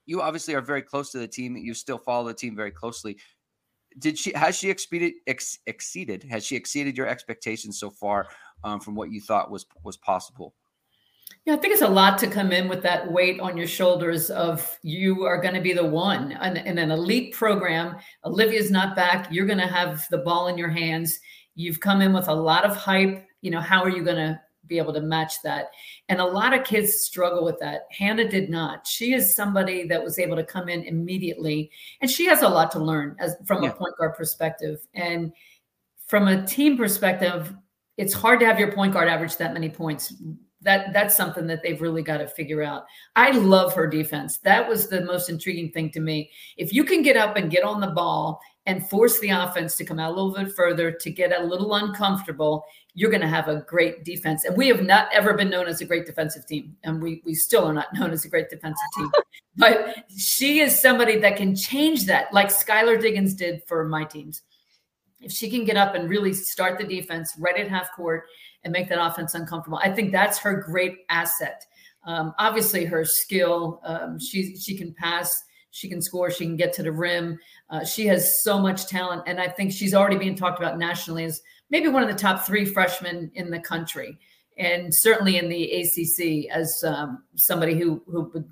you 0.04 0.22
obviously 0.22 0.54
are 0.54 0.60
very 0.60 0.82
close 0.82 1.10
to 1.12 1.18
the 1.18 1.28
team. 1.28 1.56
You 1.56 1.74
still 1.74 1.98
follow 1.98 2.28
the 2.28 2.34
team 2.34 2.54
very 2.54 2.70
closely. 2.70 3.18
Did 3.98 4.18
she 4.18 4.32
has 4.34 4.56
she 4.56 4.70
exceeded 4.70 5.14
ex, 5.26 5.58
exceeded 5.66 6.24
has 6.24 6.44
she 6.44 6.56
exceeded 6.56 6.96
your 6.96 7.06
expectations 7.06 7.78
so 7.78 7.90
far 7.90 8.28
um, 8.64 8.80
from 8.80 8.94
what 8.94 9.10
you 9.10 9.20
thought 9.20 9.50
was 9.50 9.66
was 9.84 9.96
possible? 9.96 10.54
Yeah, 11.44 11.54
I 11.54 11.58
think 11.58 11.72
it's 11.74 11.82
a 11.82 11.88
lot 11.88 12.18
to 12.18 12.26
come 12.26 12.50
in 12.50 12.68
with 12.68 12.82
that 12.82 13.10
weight 13.10 13.38
on 13.38 13.56
your 13.56 13.68
shoulders 13.68 14.30
of 14.30 14.78
you 14.82 15.24
are 15.24 15.40
going 15.40 15.54
to 15.54 15.60
be 15.60 15.72
the 15.72 15.84
one 15.84 16.32
in, 16.32 16.56
in 16.56 16.78
an 16.78 16.90
elite 16.90 17.34
program. 17.34 17.96
Olivia's 18.24 18.70
not 18.70 18.96
back. 18.96 19.28
You're 19.30 19.46
going 19.46 19.58
to 19.58 19.66
have 19.66 20.06
the 20.10 20.18
ball 20.18 20.48
in 20.48 20.58
your 20.58 20.68
hands. 20.68 21.20
You've 21.54 21.78
come 21.78 22.02
in 22.02 22.12
with 22.12 22.26
a 22.26 22.34
lot 22.34 22.64
of 22.64 22.76
hype. 22.76 23.24
You 23.42 23.52
know, 23.52 23.60
how 23.60 23.82
are 23.82 23.88
you 23.88 24.02
going 24.02 24.16
to 24.16 24.40
be 24.66 24.78
able 24.78 24.92
to 24.92 25.00
match 25.00 25.42
that. 25.42 25.70
And 26.08 26.20
a 26.20 26.24
lot 26.24 26.54
of 26.54 26.64
kids 26.64 26.94
struggle 26.94 27.44
with 27.44 27.58
that. 27.60 27.86
Hannah 27.90 28.28
did 28.28 28.50
not. 28.50 28.86
She 28.86 29.12
is 29.12 29.34
somebody 29.34 29.86
that 29.88 30.02
was 30.02 30.18
able 30.18 30.36
to 30.36 30.44
come 30.44 30.68
in 30.68 30.82
immediately, 30.84 31.70
and 32.00 32.10
she 32.10 32.26
has 32.26 32.42
a 32.42 32.48
lot 32.48 32.70
to 32.72 32.78
learn 32.78 33.16
as 33.18 33.36
from 33.44 33.62
yeah. 33.62 33.70
a 33.70 33.72
point 33.72 33.96
guard 33.96 34.14
perspective. 34.14 34.86
And 34.94 35.32
from 36.06 36.28
a 36.28 36.46
team 36.46 36.76
perspective, 36.76 37.54
it's 37.96 38.12
hard 38.12 38.40
to 38.40 38.46
have 38.46 38.58
your 38.58 38.72
point 38.72 38.92
guard 38.92 39.08
average 39.08 39.36
that 39.38 39.54
many 39.54 39.68
points. 39.68 40.14
That 40.62 40.92
that's 40.92 41.14
something 41.14 41.46
that 41.46 41.62
they've 41.62 41.80
really 41.80 42.02
got 42.02 42.18
to 42.18 42.26
figure 42.26 42.62
out. 42.62 42.84
I 43.14 43.30
love 43.30 43.74
her 43.74 43.86
defense. 43.86 44.38
That 44.38 44.68
was 44.68 44.88
the 44.88 45.04
most 45.04 45.28
intriguing 45.28 45.70
thing 45.70 45.90
to 45.92 46.00
me. 46.00 46.30
If 46.56 46.72
you 46.72 46.82
can 46.84 47.02
get 47.02 47.16
up 47.16 47.36
and 47.36 47.50
get 47.50 47.62
on 47.62 47.80
the 47.80 47.88
ball 47.88 48.40
and 48.66 48.88
force 48.88 49.18
the 49.20 49.30
offense 49.30 49.76
to 49.76 49.84
come 49.84 50.00
out 50.00 50.10
a 50.10 50.14
little 50.14 50.34
bit 50.34 50.52
further, 50.54 50.90
to 50.90 51.10
get 51.10 51.38
a 51.38 51.44
little 51.44 51.74
uncomfortable, 51.74 52.64
you're 52.94 53.10
going 53.10 53.22
to 53.22 53.28
have 53.28 53.48
a 53.48 53.64
great 53.68 54.04
defense. 54.04 54.44
And 54.44 54.56
we 54.56 54.68
have 54.68 54.82
not 54.82 55.08
ever 55.12 55.34
been 55.34 55.50
known 55.50 55.68
as 55.68 55.80
a 55.80 55.84
great 55.84 56.04
defensive 56.04 56.46
team. 56.46 56.76
And 56.82 57.00
we, 57.00 57.22
we 57.24 57.34
still 57.34 57.64
are 57.64 57.72
not 57.72 57.88
known 57.94 58.10
as 58.10 58.24
a 58.24 58.28
great 58.28 58.50
defensive 58.50 58.88
team. 58.96 59.10
but 59.56 59.96
she 60.16 60.60
is 60.60 60.80
somebody 60.80 61.18
that 61.20 61.36
can 61.36 61.54
change 61.54 62.06
that, 62.06 62.32
like 62.32 62.48
Skylar 62.48 63.00
Diggins 63.00 63.34
did 63.34 63.62
for 63.66 63.84
my 63.84 64.04
teams. 64.04 64.42
if 65.20 65.30
she 65.30 65.48
can 65.48 65.64
get 65.64 65.76
up 65.76 65.94
and 65.94 66.10
really 66.10 66.32
start 66.32 66.78
the 66.78 66.84
defense 66.84 67.34
right 67.38 67.56
at 67.56 67.68
half 67.68 67.94
court 67.94 68.24
and 68.64 68.72
make 68.72 68.88
that 68.88 69.04
offense 69.04 69.34
uncomfortable, 69.34 69.78
I 69.82 69.92
think 69.92 70.10
that's 70.10 70.38
her 70.38 70.54
great 70.54 70.98
asset. 71.08 71.64
Um, 72.04 72.34
obviously, 72.38 72.84
her 72.84 73.04
skill, 73.04 73.80
um, 73.84 74.18
she 74.18 74.56
she 74.56 74.76
can 74.76 74.94
pass, 74.94 75.42
she 75.76 75.90
can 75.90 76.00
score, 76.00 76.30
she 76.30 76.46
can 76.46 76.56
get 76.56 76.72
to 76.72 76.82
the 76.82 76.90
rim. 76.90 77.38
Uh, 77.68 77.84
she 77.84 78.06
has 78.06 78.42
so 78.42 78.58
much 78.58 78.86
talent, 78.86 79.22
and 79.26 79.38
I 79.38 79.46
think 79.46 79.72
she's 79.72 79.92
already 79.92 80.16
being 80.16 80.34
talked 80.34 80.58
about 80.58 80.78
nationally 80.78 81.24
as 81.24 81.42
maybe 81.68 81.88
one 81.88 82.02
of 82.02 82.08
the 82.08 82.14
top 82.14 82.46
three 82.46 82.64
freshmen 82.64 83.30
in 83.34 83.50
the 83.50 83.60
country, 83.60 84.18
and 84.56 84.92
certainly 84.94 85.36
in 85.36 85.50
the 85.50 85.70
ACC 85.72 86.50
as 86.50 86.82
um, 86.86 87.24
somebody 87.34 87.78
who 87.78 88.02
who 88.06 88.30
would 88.32 88.50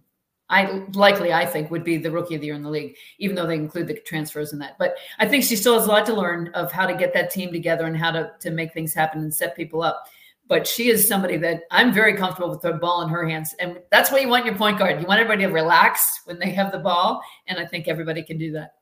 I 0.51 0.85
likely 0.93 1.33
I 1.33 1.47
think 1.47 1.71
would 1.71 1.83
be 1.83 1.97
the 1.97 2.11
rookie 2.11 2.35
of 2.35 2.43
the 2.43 2.49
year 2.49 2.57
in 2.57 2.63
the 2.63 2.71
league, 2.71 2.95
even 3.19 3.35
though 3.35 3.47
they 3.47 3.55
include 3.55 3.87
the 3.87 3.95
transfers 3.95 4.53
in 4.53 4.59
that. 4.59 4.77
But 4.79 4.97
I 5.19 5.27
think 5.27 5.45
she 5.45 5.57
still 5.57 5.79
has 5.79 5.87
a 5.87 5.91
lot 5.91 6.05
to 6.07 6.15
learn 6.15 6.49
of 6.49 6.71
how 6.71 6.87
to 6.87 6.95
get 6.95 7.15
that 7.15 7.31
team 7.31 7.53
together 7.53 7.87
and 7.87 7.97
how 7.97 8.11
to 8.11 8.33
to 8.39 8.51
make 8.51 8.75
things 8.75 8.93
happen 8.93 9.23
and 9.23 9.35
set 9.35 9.57
people 9.57 9.83
up. 9.83 10.05
But 10.47 10.67
she 10.67 10.89
is 10.91 11.09
somebody 11.09 11.39
that 11.39 11.63
I'm 11.71 11.93
very 11.93 12.15
comfortable 12.15 12.51
with 12.51 12.61
the 12.61 12.75
ball 12.75 13.03
in 13.03 13.09
her 13.09 13.27
hands, 13.27 13.55
and 13.59 13.79
that's 13.91 14.13
what 14.13 14.21
you 14.21 14.29
want 14.29 14.45
your 14.45 14.55
point 14.55 14.79
guard. 14.79 15.01
You 15.01 15.07
want 15.07 15.21
everybody 15.21 15.47
to 15.47 15.53
relax 15.53 16.21
when 16.27 16.39
they 16.39 16.51
have 16.51 16.71
the 16.71 16.79
ball, 16.79 17.23
and 17.47 17.59
I 17.59 17.67
think 17.67 17.89
everybody 17.89 18.23
can 18.23 18.37
do 18.37 18.53
that. 18.53 18.75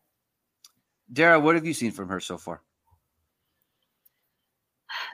Dara, 1.12 1.38
what 1.38 1.54
have 1.54 1.64
you 1.64 1.74
seen 1.74 1.92
from 1.92 2.08
her 2.08 2.18
so 2.18 2.36
far? 2.36 2.62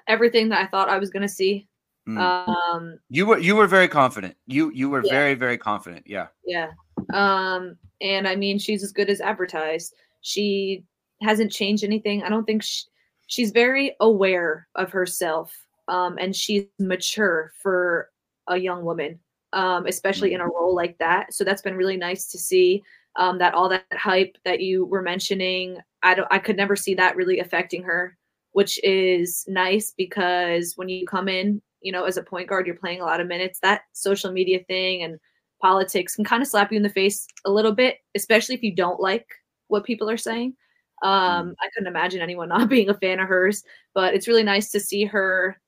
Everything 0.07 0.49
that 0.49 0.61
I 0.65 0.67
thought 0.67 0.89
I 0.89 0.99
was 0.99 1.11
going 1.11 1.23
to 1.23 1.29
see. 1.29 1.69
Mm. 2.09 2.19
Um, 2.19 2.99
You 3.11 3.27
were 3.27 3.39
you 3.39 3.55
were 3.55 3.67
very 3.67 3.89
confident. 3.89 4.35
You 4.47 4.71
you 4.73 4.89
were 4.89 5.03
Yeah. 5.05 5.13
very 5.13 5.35
very 5.35 5.59
confident. 5.59 6.07
Yeah. 6.07 6.29
Yeah. 6.47 6.71
Um, 7.13 7.77
and 8.01 8.27
I 8.27 8.35
mean, 8.37 8.59
she's 8.59 8.83
as 8.83 8.93
good 8.93 9.11
as 9.11 9.21
advertised. 9.21 9.95
She 10.23 10.85
hasn't 11.21 11.53
changed 11.53 11.85
anything. 11.85 12.23
I 12.23 12.29
don't 12.31 12.45
think 12.45 12.63
she, 12.63 12.85
she's 13.27 13.51
very 13.51 13.95
aware 14.01 14.69
of 14.75 14.91
herself. 14.91 15.53
Um, 15.89 16.19
and 16.19 16.35
she's 16.35 16.65
mature 16.79 17.53
for 17.61 18.11
a 18.47 18.57
young 18.57 18.85
woman, 18.85 19.19
um, 19.53 19.87
especially 19.87 20.35
in 20.35 20.41
a 20.41 20.47
role 20.47 20.75
like 20.75 20.99
that. 20.99 21.33
So 21.35 21.45
that's 21.45 21.63
been 21.63 21.77
really 21.77 21.97
nice 21.97 22.27
to 22.29 22.39
see. 22.39 22.83
Um, 23.17 23.39
that 23.39 23.55
all 23.55 23.69
that 23.71 23.85
hype 23.93 24.37
that 24.45 24.61
you 24.61 24.85
were 24.85 25.03
mentioning, 25.03 25.79
I 26.05 26.15
don't, 26.15 26.29
I 26.31 26.39
could 26.39 26.57
never 26.57 26.77
see 26.77 26.95
that 26.95 27.17
really 27.17 27.41
affecting 27.41 27.83
her, 27.83 28.17
which 28.53 28.79
is 28.85 29.45
nice 29.49 29.93
because 29.97 30.75
when 30.77 30.89
you 30.89 31.05
come 31.05 31.29
in, 31.29 31.61
you 31.81 31.91
know, 31.91 32.05
as 32.05 32.17
a 32.17 32.23
point 32.23 32.49
guard, 32.49 32.67
you're 32.67 32.77
playing 32.77 33.01
a 33.01 33.05
lot 33.05 33.21
of 33.21 33.27
minutes. 33.27 33.59
That 33.61 33.83
social 33.93 34.31
media 34.31 34.61
thing 34.69 35.03
and 35.03 35.19
politics 35.61 36.15
can 36.15 36.25
kind 36.25 36.43
of 36.43 36.49
slap 36.49 36.71
you 36.71 36.77
in 36.77 36.83
the 36.83 36.89
face 36.89 37.27
a 37.45 37.51
little 37.51 37.73
bit, 37.73 37.99
especially 38.15 38.55
if 38.55 38.63
you 38.63 38.75
don't 38.75 39.01
like 39.01 39.27
what 39.69 39.85
people 39.85 40.09
are 40.09 40.17
saying. 40.17 40.55
Um, 41.03 41.55
I 41.61 41.69
couldn't 41.73 41.89
imagine 41.89 42.21
anyone 42.21 42.49
not 42.51 42.69
being 42.69 42.89
a 42.89 42.95
fan 42.95 43.21
of 43.21 43.29
hers, 43.29 43.63
but 43.95 44.15
it's 44.15 44.29
really 44.29 44.43
nice 44.43 44.71
to 44.73 44.81
see 44.81 45.05
her, 45.05 45.61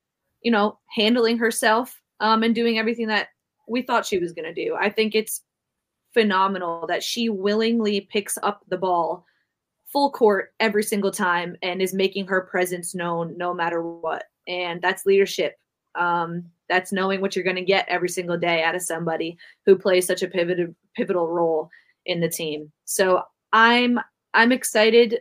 you 0.43 0.51
know, 0.51 0.79
handling 0.95 1.39
herself 1.39 2.01
um, 2.21 2.43
and 2.43 2.55
doing 2.55 2.79
everything 2.79 3.09
that 3.09 3.29
we 3.69 3.83
thought 3.83 4.07
she 4.07 4.19
was 4.19 4.33
going 4.33 4.53
to 4.53 4.65
do. 4.65 4.77
I 4.79 4.91
think 4.91 5.15
it's 5.15 5.43
phenomenal 6.13 6.87
that 6.89 7.03
she 7.03 7.29
willingly 7.29 8.03
picks 8.03 8.37
up 8.43 8.65
the 8.69 8.77
ball 8.77 9.25
full 9.87 10.11
court 10.11 10.53
every 10.61 10.83
single 10.83 11.11
time 11.11 11.57
and 11.63 11.83
is 11.83 11.95
making 11.95 12.27
her 12.27 12.43
presence 12.43 12.95
known 12.95 13.37
no 13.37 13.53
matter 13.53 13.83
what. 13.83 14.25
And 14.47 14.81
that's 14.81 15.07
leadership. 15.07 15.57
Um, 15.95 16.45
that's 16.69 16.93
knowing 16.93 17.21
what 17.21 17.35
you're 17.35 17.45
going 17.45 17.57
to 17.57 17.63
get 17.63 17.89
every 17.89 18.09
single 18.09 18.39
day 18.39 18.63
out 18.63 18.77
of 18.77 18.83
somebody 18.83 19.37
who 19.67 19.77
plays 19.77 20.07
such 20.07 20.23
a 20.23 20.29
pivotal 20.29 20.75
pivotal 20.95 21.29
role 21.29 21.69
in 22.07 22.21
the 22.21 22.29
team. 22.29 22.71
So 22.85 23.23
I'm 23.53 23.99
I'm 24.35 24.53
excited. 24.53 25.19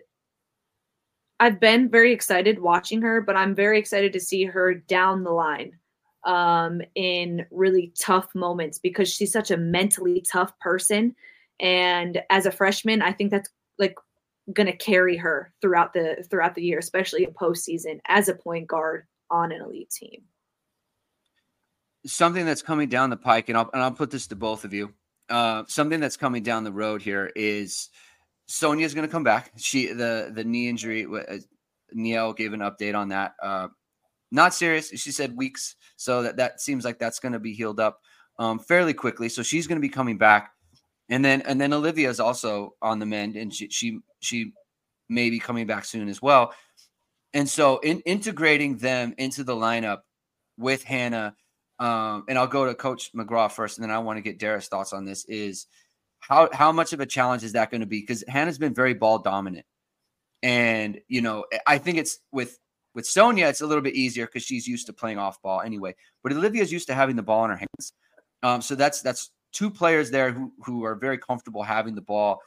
I've 1.40 1.60
been 1.60 1.90
very 1.90 2.12
excited 2.12 2.60
watching 2.60 3.02
her, 3.02 3.22
but 3.22 3.36
I'm 3.36 3.56
very 3.56 3.80
excited 3.80 4.12
to 4.14 4.20
see 4.20 4.44
her 4.46 4.74
down 4.74 5.24
the 5.24 5.32
line 5.32 5.78
um, 6.26 6.82
in 6.96 7.46
really 7.52 7.94
tough 7.98 8.34
moments 8.36 8.78
because 8.78 9.12
she's 9.12 9.32
such 9.32 9.52
a 9.52 9.58
mentally 9.58 10.22
tough 10.22 10.58
person. 10.60 11.16
And 11.60 12.22
as 12.30 12.46
a 12.46 12.52
freshman, 12.52 13.02
I 13.02 13.14
think 13.14 13.32
that's 13.32 13.50
like 13.78 13.96
going 14.54 14.68
to 14.68 14.76
carry 14.76 15.16
her 15.18 15.54
throughout 15.62 15.94
the 15.94 16.26
throughout 16.30 16.56
the 16.56 16.64
year, 16.64 16.80
especially 16.80 17.24
in 17.24 17.32
postseason 17.32 18.00
as 18.08 18.28
a 18.28 18.36
point 18.36 18.68
guard 18.68 19.06
on 19.30 19.52
an 19.52 19.62
elite 19.62 19.90
team. 19.90 20.24
Something 22.06 22.46
that's 22.46 22.62
coming 22.62 22.90
down 22.90 23.10
the 23.10 23.18
pike, 23.18 23.50
and 23.50 23.58
I'll 23.58 23.70
and 23.74 23.82
I'll 23.82 23.92
put 23.92 24.12
this 24.12 24.28
to 24.28 24.36
both 24.36 24.66
of 24.66 24.74
you. 24.74 24.94
Uh, 25.30 25.64
something 25.68 26.00
that's 26.00 26.18
coming 26.18 26.44
down 26.44 26.64
the 26.64 26.72
road 26.72 27.02
here 27.02 27.32
is 27.36 27.90
Sonia's 28.50 28.96
going 28.96 29.08
to 29.08 29.12
come 29.12 29.24
back. 29.24 29.52
She 29.58 29.94
the 29.94 30.32
the 30.34 30.44
knee 30.44 30.68
injury. 30.68 31.06
uh, 31.06 31.38
Niele 31.96 32.36
gave 32.36 32.54
an 32.54 32.62
update 32.62 32.96
on 32.96 33.10
that. 33.10 33.34
Uh, 33.42 33.68
not 34.32 34.56
serious. 34.56 34.90
She 34.90 35.12
said 35.12 35.38
weeks. 35.38 35.76
So 35.98 36.24
that 36.24 36.38
that 36.38 36.60
seems 36.60 36.84
like 36.84 36.98
that's 36.98 37.20
going 37.20 37.34
to 37.34 37.40
be 37.40 37.54
healed 37.54 37.80
up 37.80 38.00
um, 38.40 38.58
fairly 38.58 38.94
quickly. 38.94 39.30
So 39.30 39.44
she's 39.44 39.68
going 39.68 39.78
to 39.78 39.88
be 39.88 39.90
coming 39.90 40.18
back, 40.18 40.52
and 41.10 41.24
then 41.24 41.44
and 41.44 41.62
then 41.62 41.74
Olivia 41.74 42.10
is 42.10 42.20
also 42.20 42.74
on 42.82 42.98
the 42.98 43.06
mend, 43.06 43.36
and 43.36 43.54
she 43.54 43.70
she 43.70 44.00
she 44.20 44.54
may 45.10 45.30
be 45.30 45.40
coming 45.40 45.68
back 45.68 45.86
soon 45.86 46.10
as 46.10 46.20
well. 46.20 46.52
And 47.36 47.48
so 47.48 47.78
in 47.80 48.00
integrating 48.02 48.78
them 48.78 49.14
into 49.20 49.44
the 49.44 49.56
lineup 49.56 50.00
with 50.58 50.84
Hannah, 50.84 51.36
um, 51.78 52.24
and 52.28 52.36
I'll 52.36 52.48
go 52.48 52.66
to 52.66 52.74
Coach 52.74 53.12
McGraw 53.14 53.52
first, 53.52 53.78
and 53.78 53.84
then 53.84 53.96
I 53.96 54.00
want 54.00 54.18
to 54.18 54.24
get 54.24 54.40
Dara's 54.40 54.68
thoughts 54.68 54.92
on 54.92 55.06
this. 55.06 55.24
Is 55.26 55.68
how 56.20 56.50
how 56.54 56.72
much 56.72 56.94
of 56.94 57.00
a 57.00 57.06
challenge 57.06 57.44
is 57.44 57.54
that 57.54 57.72
going 57.72 57.82
to 57.82 57.88
be? 57.88 58.02
Because 58.02 58.24
Hannah's 58.28 58.58
been 58.58 58.74
very 58.74 58.94
ball 58.94 59.20
dominant, 59.20 59.66
and 60.44 61.00
you 61.08 61.22
know 61.22 61.46
I 61.66 61.78
think 61.78 61.98
it's 61.98 62.20
with 62.32 62.58
with 62.94 63.06
Sonia 63.06 63.48
it's 63.48 63.62
a 63.62 63.68
little 63.68 63.84
bit 63.84 63.96
easier 63.96 64.26
because 64.26 64.44
she's 64.44 64.68
used 64.68 64.88
to 64.88 64.94
playing 64.94 65.18
off 65.18 65.42
ball 65.42 65.62
anyway. 65.62 65.96
But 66.24 66.34
Olivia's 66.34 66.72
used 66.72 66.88
to 66.88 66.94
having 66.94 67.16
the 67.16 67.24
ball 67.24 67.46
in 67.46 67.52
her 67.52 67.58
hands, 67.58 67.94
um, 68.44 68.62
so 68.62 68.76
that's 68.76 69.02
that's 69.02 69.32
two 69.52 69.70
players 69.70 70.12
there 70.12 70.32
who 70.32 70.52
who 70.66 70.84
are 70.84 70.96
very 70.96 71.18
comfortable 71.18 71.64
having 71.64 71.96
the 71.96 72.02
ball, 72.02 72.42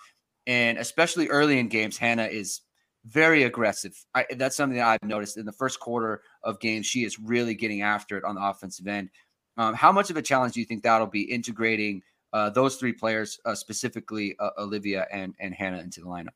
and 0.47 0.79
especially 0.79 1.29
early 1.29 1.59
in 1.59 1.69
games, 1.69 1.97
Hannah 1.97 2.27
is 2.27 2.61
very 3.05 3.43
aggressive. 3.43 3.95
I, 4.15 4.27
that's 4.37 4.57
something 4.57 4.79
that 4.79 4.87
I've 4.87 5.09
noticed 5.09 5.37
in 5.37 5.47
the 5.47 5.53
first 5.53 5.81
quarter 5.81 6.23
of 6.43 6.61
games. 6.61 6.87
She 6.87 7.05
is 7.05 7.19
really 7.19 7.55
getting 7.55 7.83
after 7.83 8.17
it 8.17 8.25
on 8.25 8.37
the 8.37 8.45
offensive 8.45 8.87
end. 8.87 9.11
Um, 9.57 9.75
how 9.75 9.93
much 9.93 10.11
of 10.11 10.17
a 10.17 10.23
challenge 10.23 10.55
do 10.55 10.61
you 10.61 10.67
think 10.67 10.83
that'll 10.83 11.07
be 11.07 11.23
integrating 11.23 12.03
uh, 12.33 12.51
those 12.51 12.77
three 12.77 12.93
players, 12.93 13.39
uh, 13.45 13.55
specifically 13.55 14.37
uh, 14.39 14.51
Olivia 14.59 15.07
and 15.13 15.35
and 15.41 15.55
Hannah, 15.55 15.81
into 15.81 16.01
the 16.01 16.07
lineup? 16.07 16.35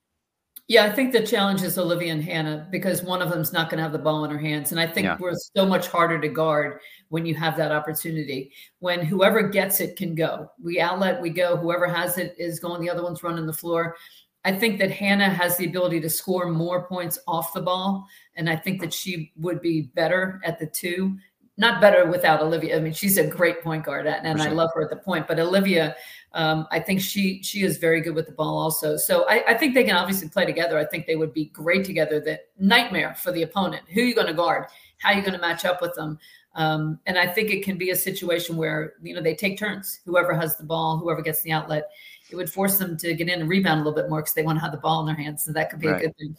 Yeah, 0.69 0.85
I 0.85 0.91
think 0.91 1.13
the 1.13 1.25
challenge 1.25 1.63
is 1.63 1.79
Olivia 1.79 2.13
and 2.13 2.23
Hannah 2.23 2.67
because 2.73 3.05
one 3.05 3.23
of 3.23 3.31
them's 3.31 3.53
not 3.53 3.71
going 3.71 3.79
to 3.79 3.85
have 3.85 3.93
the 3.93 4.01
ball 4.01 4.25
in 4.25 4.33
her 4.33 4.39
hands, 4.39 4.73
and 4.73 4.81
I 4.81 4.87
think 4.87 5.05
Yeah. 5.05 5.17
we're 5.21 5.37
so 5.57 5.65
much 5.65 5.87
harder 5.87 6.21
to 6.21 6.29
guard 6.29 6.81
when 7.09 7.25
you 7.25 7.37
have 7.37 7.57
that 7.57 7.71
opportunity. 7.71 8.51
When 8.81 9.05
whoever 9.05 9.43
gets 9.49 9.81
it 9.81 9.97
can 9.97 10.17
go. 10.17 10.51
We 10.61 10.81
outlet, 10.81 11.23
we 11.23 11.31
go. 11.31 11.57
Whoever 11.57 11.87
has 11.87 12.19
it 12.19 12.35
is 12.37 12.59
going. 12.59 12.81
The 12.81 12.91
other 12.91 13.05
one's 13.05 13.23
running 13.23 13.47
the 13.47 13.53
floor. 13.53 13.97
I 14.45 14.53
think 14.53 14.79
that 14.81 14.91
Hannah 14.91 15.29
has 15.29 15.57
the 15.57 15.67
ability 15.67 16.01
to 16.01 16.11
score 16.11 16.49
more 16.49 16.87
points 16.87 17.19
off 17.29 17.53
the 17.53 17.63
ball, 17.63 18.07
and 18.35 18.51
I 18.51 18.57
think 18.57 18.81
that 18.81 18.93
she 18.93 19.33
would 19.37 19.61
be 19.61 19.91
better 19.95 20.41
at 20.45 20.59
the 20.59 20.67
two. 20.67 21.17
Not 21.59 21.81
better 21.81 22.07
without 22.07 22.43
Olivia. 22.43 22.77
I 22.77 22.81
mean, 22.81 22.93
she's 22.93 23.17
a 23.17 23.27
great 23.27 23.63
point 23.63 23.85
guard, 23.85 24.07
and 24.07 24.27
and 24.27 24.43
I 24.43 24.51
love 24.51 24.71
her 24.75 24.83
at 24.83 24.91
the 24.91 24.97
point. 24.97 25.27
But 25.27 25.39
Olivia, 25.39 25.97
um, 26.33 26.67
I 26.71 26.79
think 26.79 27.01
she 27.01 27.43
she 27.43 27.63
is 27.63 27.79
very 27.79 28.03
good 28.03 28.15
with 28.15 28.27
the 28.27 28.33
ball 28.33 28.59
also. 28.59 28.99
So 28.99 29.27
I, 29.27 29.43
I 29.49 29.55
think 29.55 29.75
they 29.75 29.85
can 29.85 29.97
obviously 29.97 30.29
play 30.29 30.45
together. 30.45 30.79
I 30.79 30.85
think 30.85 31.07
they 31.07 31.17
would 31.17 31.33
be 31.33 31.47
great 31.47 31.85
together. 31.87 32.21
That 32.21 32.49
nightmare 32.59 33.15
for 33.15 33.33
the 33.33 33.43
opponent. 33.43 33.85
Who 33.89 34.03
are 34.03 34.05
you 34.05 34.15
going 34.15 34.27
to 34.27 34.35
guard? 34.35 34.67
How 34.99 35.13
are 35.13 35.15
you 35.15 35.23
going 35.23 35.33
to 35.33 35.41
match 35.41 35.65
up 35.65 35.81
with 35.81 35.95
them? 35.95 36.19
Um, 36.57 37.01
and 37.07 37.19
I 37.19 37.27
think 37.27 37.51
it 37.51 37.65
can 37.65 37.79
be 37.79 37.91
a 37.91 37.97
situation 37.97 38.59
where 38.59 38.95
you 39.03 39.15
know 39.15 39.23
they 39.23 39.35
take 39.35 39.59
turns. 39.59 40.01
Whoever 40.05 40.35
has 40.35 40.59
the 40.59 40.65
ball, 40.65 40.99
whoever 40.99 41.23
gets 41.23 41.41
the 41.41 41.53
outlet, 41.53 41.89
it 42.31 42.37
would 42.37 42.51
force 42.51 42.77
them 42.77 42.99
to 42.99 43.15
get 43.15 43.31
in 43.31 43.41
and 43.41 43.49
rebound 43.49 43.81
a 43.81 43.85
little 43.85 43.99
bit 43.99 44.11
more 44.11 44.21
because 44.21 44.35
they 44.35 44.43
want 44.43 44.59
to 44.59 44.63
have 44.63 44.73
the 44.73 44.79
ball 44.79 45.01
in 45.01 45.07
their 45.07 45.17
hands. 45.17 45.43
So 45.45 45.53
that 45.53 45.71
could 45.71 45.81
be 45.81 45.89
Right. 45.89 46.03
a 46.03 46.07
good 46.07 46.17
thing. 46.19 46.37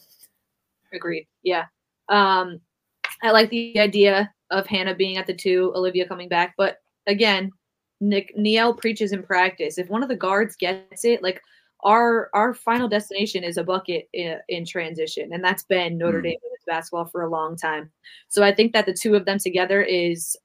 Agreed. 0.93 1.27
Yeah. 1.41 1.65
Um, 2.09 2.61
I 3.23 3.31
like 3.31 3.49
the 3.49 3.79
idea 3.79 4.31
of 4.51 4.67
Hannah 4.67 4.95
being 4.95 5.17
at 5.17 5.27
the 5.27 5.33
two, 5.33 5.71
Olivia 5.75 6.07
coming 6.07 6.29
back. 6.29 6.55
But 6.57 6.77
again, 7.07 7.51
Nick 7.99 8.35
Niele 8.37 8.77
preaches 8.77 9.11
in 9.11 9.23
practice. 9.23 9.77
If 9.77 9.89
one 9.89 10.03
of 10.03 10.09
the 10.09 10.15
guards 10.15 10.55
gets 10.55 11.03
it, 11.03 11.23
like 11.23 11.41
our 11.83 12.29
our 12.33 12.53
final 12.53 12.87
destination 12.87 13.43
is 13.43 13.57
a 13.57 13.63
bucket 13.63 14.09
in, 14.13 14.37
in 14.49 14.65
transition, 14.65 15.33
and 15.33 15.43
that's 15.43 15.63
been 15.63 15.97
Notre 15.97 16.19
Mm. 16.19 16.23
Dame 16.23 16.37
basketball 16.67 17.05
for 17.05 17.23
a 17.23 17.29
long 17.29 17.55
time. 17.55 17.89
So 18.27 18.43
I 18.43 18.53
think 18.53 18.73
that 18.73 18.85
the 18.85 18.93
two 18.93 19.15
of 19.15 19.25
them 19.25 19.39
together 19.39 19.81
is 19.81 20.37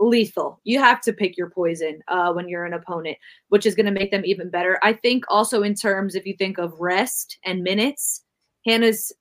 lethal. 0.00 0.60
You 0.64 0.80
have 0.80 1.00
to 1.02 1.12
pick 1.12 1.38
your 1.38 1.48
poison 1.48 2.00
uh, 2.08 2.32
when 2.32 2.48
you're 2.48 2.64
an 2.64 2.74
opponent, 2.74 3.16
which 3.48 3.64
is 3.64 3.74
going 3.74 3.86
to 3.86 3.92
make 3.92 4.10
them 4.10 4.24
even 4.24 4.50
better. 4.50 4.78
I 4.82 4.92
think 4.92 5.24
also 5.28 5.62
in 5.62 5.74
terms, 5.74 6.14
if 6.14 6.26
you 6.26 6.34
think 6.36 6.58
of 6.58 6.74
rest 6.80 7.38
and 7.44 7.62
minutes, 7.62 8.24
Hannah's 8.66 9.12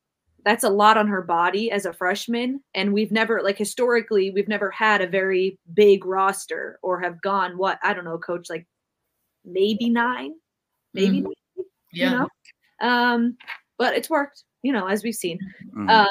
that's 0.44 0.64
a 0.64 0.70
lot 0.70 0.98
on 0.98 1.08
her 1.08 1.22
body 1.22 1.72
as 1.72 1.86
a 1.86 1.94
freshman 1.94 2.62
and 2.76 2.94
we've 2.94 3.12
never 3.12 3.42
like 3.44 3.58
historically 3.58 4.32
we've 4.32 4.48
never 4.48 4.72
had 4.72 5.02
a 5.02 5.08
very 5.08 5.58
big 5.74 6.06
roster 6.06 6.80
or 6.82 7.00
have 7.00 7.22
gone 7.22 7.58
what 7.58 7.80
i 7.84 7.94
don't 7.94 8.06
know 8.06 8.18
coach 8.18 8.50
like 8.50 8.66
maybe 9.46 9.89
nine 9.89 10.34
maybe 10.94 11.22
Mhm. 11.22 11.24
nine, 11.24 11.66
Yeah. 11.94 12.12
you 12.12 12.18
know 12.18 12.28
um 12.88 13.38
but 13.78 13.96
it's 13.96 14.10
worked 14.10 14.44
you 14.64 14.72
know, 14.72 14.88
as 14.88 15.04
we've 15.04 15.16
seen. 15.16 15.39
Mhm. 15.76 15.89
Uh, 15.89 16.08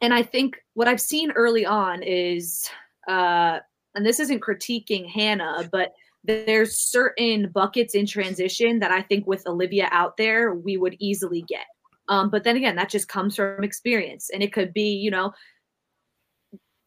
and 0.00 0.12
I 0.12 0.22
think 0.22 0.56
what 0.74 0.88
I've 0.88 1.00
seen 1.00 1.30
early 1.32 1.64
on 1.64 2.02
is, 2.02 2.68
uh, 3.08 3.60
and 3.94 4.04
this 4.04 4.18
isn't 4.20 4.40
critiquing 4.40 5.08
Hannah, 5.08 5.68
but 5.70 5.94
there's 6.24 6.76
certain 6.78 7.50
buckets 7.50 7.94
in 7.94 8.06
transition 8.06 8.80
that 8.80 8.90
I 8.90 9.02
think 9.02 9.26
with 9.26 9.46
Olivia 9.46 9.88
out 9.92 10.16
there, 10.16 10.54
we 10.54 10.76
would 10.76 10.96
easily 10.98 11.42
get. 11.42 11.66
Um, 12.08 12.30
but 12.30 12.44
then 12.44 12.56
again, 12.56 12.76
that 12.76 12.90
just 12.90 13.08
comes 13.08 13.36
from 13.36 13.64
experience. 13.64 14.30
And 14.32 14.42
it 14.42 14.52
could 14.52 14.72
be, 14.72 14.94
you 14.94 15.10
know, 15.10 15.32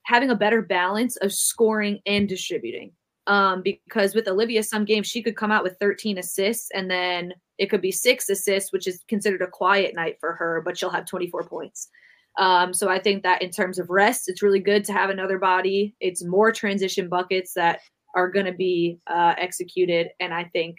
having 0.04 0.30
a 0.30 0.36
better 0.36 0.62
balance 0.62 1.18
of 1.18 1.34
scoring 1.34 2.00
and 2.06 2.30
distributing. 2.30 2.92
Um, 3.28 3.62
because 3.62 4.16
with 4.16 4.28
Olivia, 4.28 4.64
some 4.64 4.86
games 4.86 5.08
she 5.08 5.22
could 5.22 5.36
come 5.36 5.52
out 5.52 5.64
with 5.64 5.78
13 5.82 6.18
assists 6.18 6.70
and 6.74 6.90
then 6.90 7.34
it 7.58 7.70
could 7.70 7.82
be 7.82 7.92
six 7.92 8.30
assists, 8.30 8.72
which 8.72 8.88
is 8.88 9.04
considered 9.10 9.42
a 9.42 9.48
quiet 9.48 9.96
night 9.96 10.18
for 10.20 10.34
her, 10.34 10.62
but 10.64 10.78
she'll 10.78 10.90
have 10.90 11.06
24 11.06 11.44
points. 11.44 11.90
Um, 12.38 12.74
so 12.74 12.88
I 12.88 13.00
think 13.00 13.24
that 13.24 13.42
in 13.42 13.50
terms 13.50 13.80
of 13.80 13.90
rest, 13.90 14.30
it's 14.30 14.44
really 14.44 14.60
good 14.60 14.86
to 14.86 14.94
have 14.94 15.10
another 15.10 15.40
body. 15.40 15.96
It's 16.00 16.24
more 16.24 16.52
transition 16.52 17.10
buckets 17.10 17.54
that 17.56 17.82
are 18.16 18.30
going 18.30 18.46
to 18.46 18.54
be 18.54 19.00
uh, 19.08 19.34
executed, 19.38 20.10
and 20.20 20.34
I 20.34 20.46
think 20.46 20.78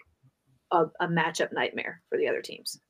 a, 0.70 0.86
a 1.01 1.09
matchup 1.09 1.53
nightmare 1.53 2.01
for 2.09 2.16
the 2.16 2.28
other 2.28 2.41
teams. 2.41 2.80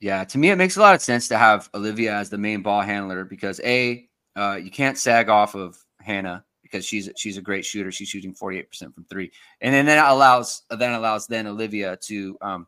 Yeah, 0.00 0.24
to 0.24 0.38
me, 0.38 0.50
it 0.50 0.56
makes 0.56 0.76
a 0.76 0.80
lot 0.80 0.94
of 0.94 1.00
sense 1.00 1.26
to 1.28 1.38
have 1.38 1.70
Olivia 1.74 2.14
as 2.14 2.28
the 2.28 2.38
main 2.38 2.62
ball 2.62 2.82
handler 2.82 3.24
because 3.24 3.60
a 3.64 4.08
uh, 4.36 4.58
you 4.62 4.70
can't 4.70 4.98
sag 4.98 5.30
off 5.30 5.54
of 5.54 5.78
Hannah 6.00 6.44
because 6.62 6.84
she's 6.84 7.08
she's 7.16 7.38
a 7.38 7.42
great 7.42 7.64
shooter. 7.64 7.90
She's 7.90 8.08
shooting 8.08 8.34
forty 8.34 8.58
eight 8.58 8.68
percent 8.68 8.94
from 8.94 9.04
three, 9.04 9.32
and 9.62 9.74
then 9.74 9.86
that 9.86 10.10
allows 10.10 10.62
then 10.70 10.92
allows 10.92 11.26
then 11.26 11.46
Olivia 11.46 11.96
to 12.02 12.36
um, 12.42 12.66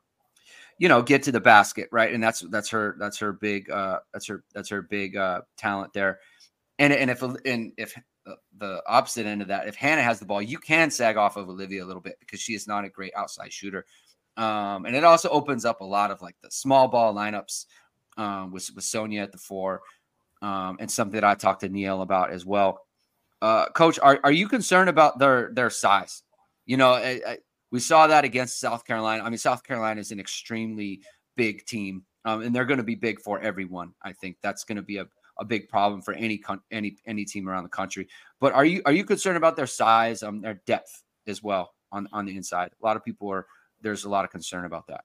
you 0.79 0.89
know 0.89 1.03
get 1.03 1.23
to 1.25 1.33
the 1.33 1.41
basket 1.41 1.89
right, 1.93 2.15
and 2.15 2.23
that's 2.23 2.41
that's 2.51 2.71
her 2.71 2.97
that's 2.99 3.19
her 3.19 3.33
big 3.33 3.71
uh, 3.71 3.99
that's 4.13 4.27
her 4.27 4.43
that's 4.55 4.71
her 4.71 4.81
big 4.83 5.17
uh, 5.17 5.43
talent 5.59 5.93
there, 5.93 6.21
and 6.79 6.95
and 6.95 7.11
if 7.11 7.23
and 7.23 7.73
if 7.77 7.95
uh, 8.27 8.35
the 8.57 8.83
opposite 8.87 9.27
end 9.27 9.43
of 9.43 9.49
that, 9.49 9.69
if 9.69 9.75
Hannah 9.75 10.03
has 10.03 10.19
the 10.19 10.27
ball, 10.27 10.41
you 10.41 10.59
can 10.59 10.91
sag 10.91 11.19
off 11.19 11.37
of 11.37 11.51
Olivia 11.51 11.85
a 11.85 11.87
little 11.87 12.03
bit 12.03 12.17
because 12.21 12.41
she 12.41 12.55
is 12.55 12.67
not 12.67 12.85
a 12.87 12.89
great 12.89 13.13
outside 13.15 13.53
shooter. 13.53 13.85
Um, 14.39 14.87
and 14.87 14.95
it 14.95 15.03
also 15.03 15.29
opens 15.29 15.65
up 15.65 15.81
a 15.81 15.85
lot 15.85 16.13
of 16.13 16.23
like 16.23 16.37
the 16.43 16.51
small 16.51 16.87
ball 16.87 17.13
lineups 17.13 17.67
um, 18.17 18.53
with, 18.53 18.71
with 18.75 18.85
Sonia 18.85 19.23
at 19.23 19.33
the 19.33 19.39
four, 19.39 19.83
um, 20.43 20.77
and 20.79 20.89
something 20.89 21.21
that 21.21 21.25
I 21.25 21.35
talked 21.35 21.61
to 21.63 21.69
Niele 21.69 22.03
about 22.03 22.31
as 22.31 22.47
well. 22.47 22.81
Uh, 23.43 23.69
Coach, 23.71 23.99
are, 23.99 24.21
are 24.23 24.33
you 24.33 24.49
concerned 24.49 24.89
about 24.89 25.19
their 25.19 25.51
their 25.53 25.71
size? 25.71 26.23
You 26.67 26.77
know, 26.77 26.93
I, 26.93 27.21
I, 27.27 27.39
we 27.73 27.81
saw 27.81 28.07
that 28.07 28.25
against 28.25 28.61
South 28.61 28.85
Carolina. 28.85 29.25
I 29.25 29.29
mean, 29.29 29.39
South 29.39 29.65
Carolina 29.65 30.01
is 30.01 30.13
an 30.13 30.21
extremely 30.21 31.01
big 31.37 31.65
team, 31.67 32.05
um, 32.25 32.43
and 32.43 32.55
they're 32.55 32.65
going 32.65 32.79
to 32.79 32.85
be 32.85 32.95
big 32.95 33.21
for 33.21 33.41
everyone. 33.41 33.93
I 34.03 34.13
think 34.13 34.37
that's 34.41 34.65
going 34.65 34.77
to 34.77 34.83
be 34.83 34.99
a, 34.99 35.07
a 35.39 35.45
big 35.45 35.69
problem 35.69 36.01
for 36.01 36.15
any 36.15 36.39
con- 36.39 36.63
any 36.71 36.97
any 37.07 37.25
team 37.25 37.49
around 37.49 37.65
the 37.65 37.71
country. 37.71 38.09
But 38.41 38.53
are 38.53 38.65
you 38.65 38.83
are 38.87 38.93
you 38.93 39.05
concerned 39.05 39.37
about 39.37 39.57
their 39.57 39.67
size, 39.67 40.23
um, 40.23 40.41
their 40.41 40.61
depth 40.67 41.03
as 41.27 41.43
well 41.43 41.75
on 41.91 42.09
on 42.13 42.25
the 42.25 42.37
inside? 42.37 42.71
A 42.81 42.87
lot 42.87 42.97
of 42.97 43.05
people 43.05 43.29
are 43.33 43.47
there's 43.83 44.05
a 44.05 44.09
lot 44.09 44.25
of 44.25 44.31
concern 44.31 44.65
about 44.65 44.87
that. 44.89 45.05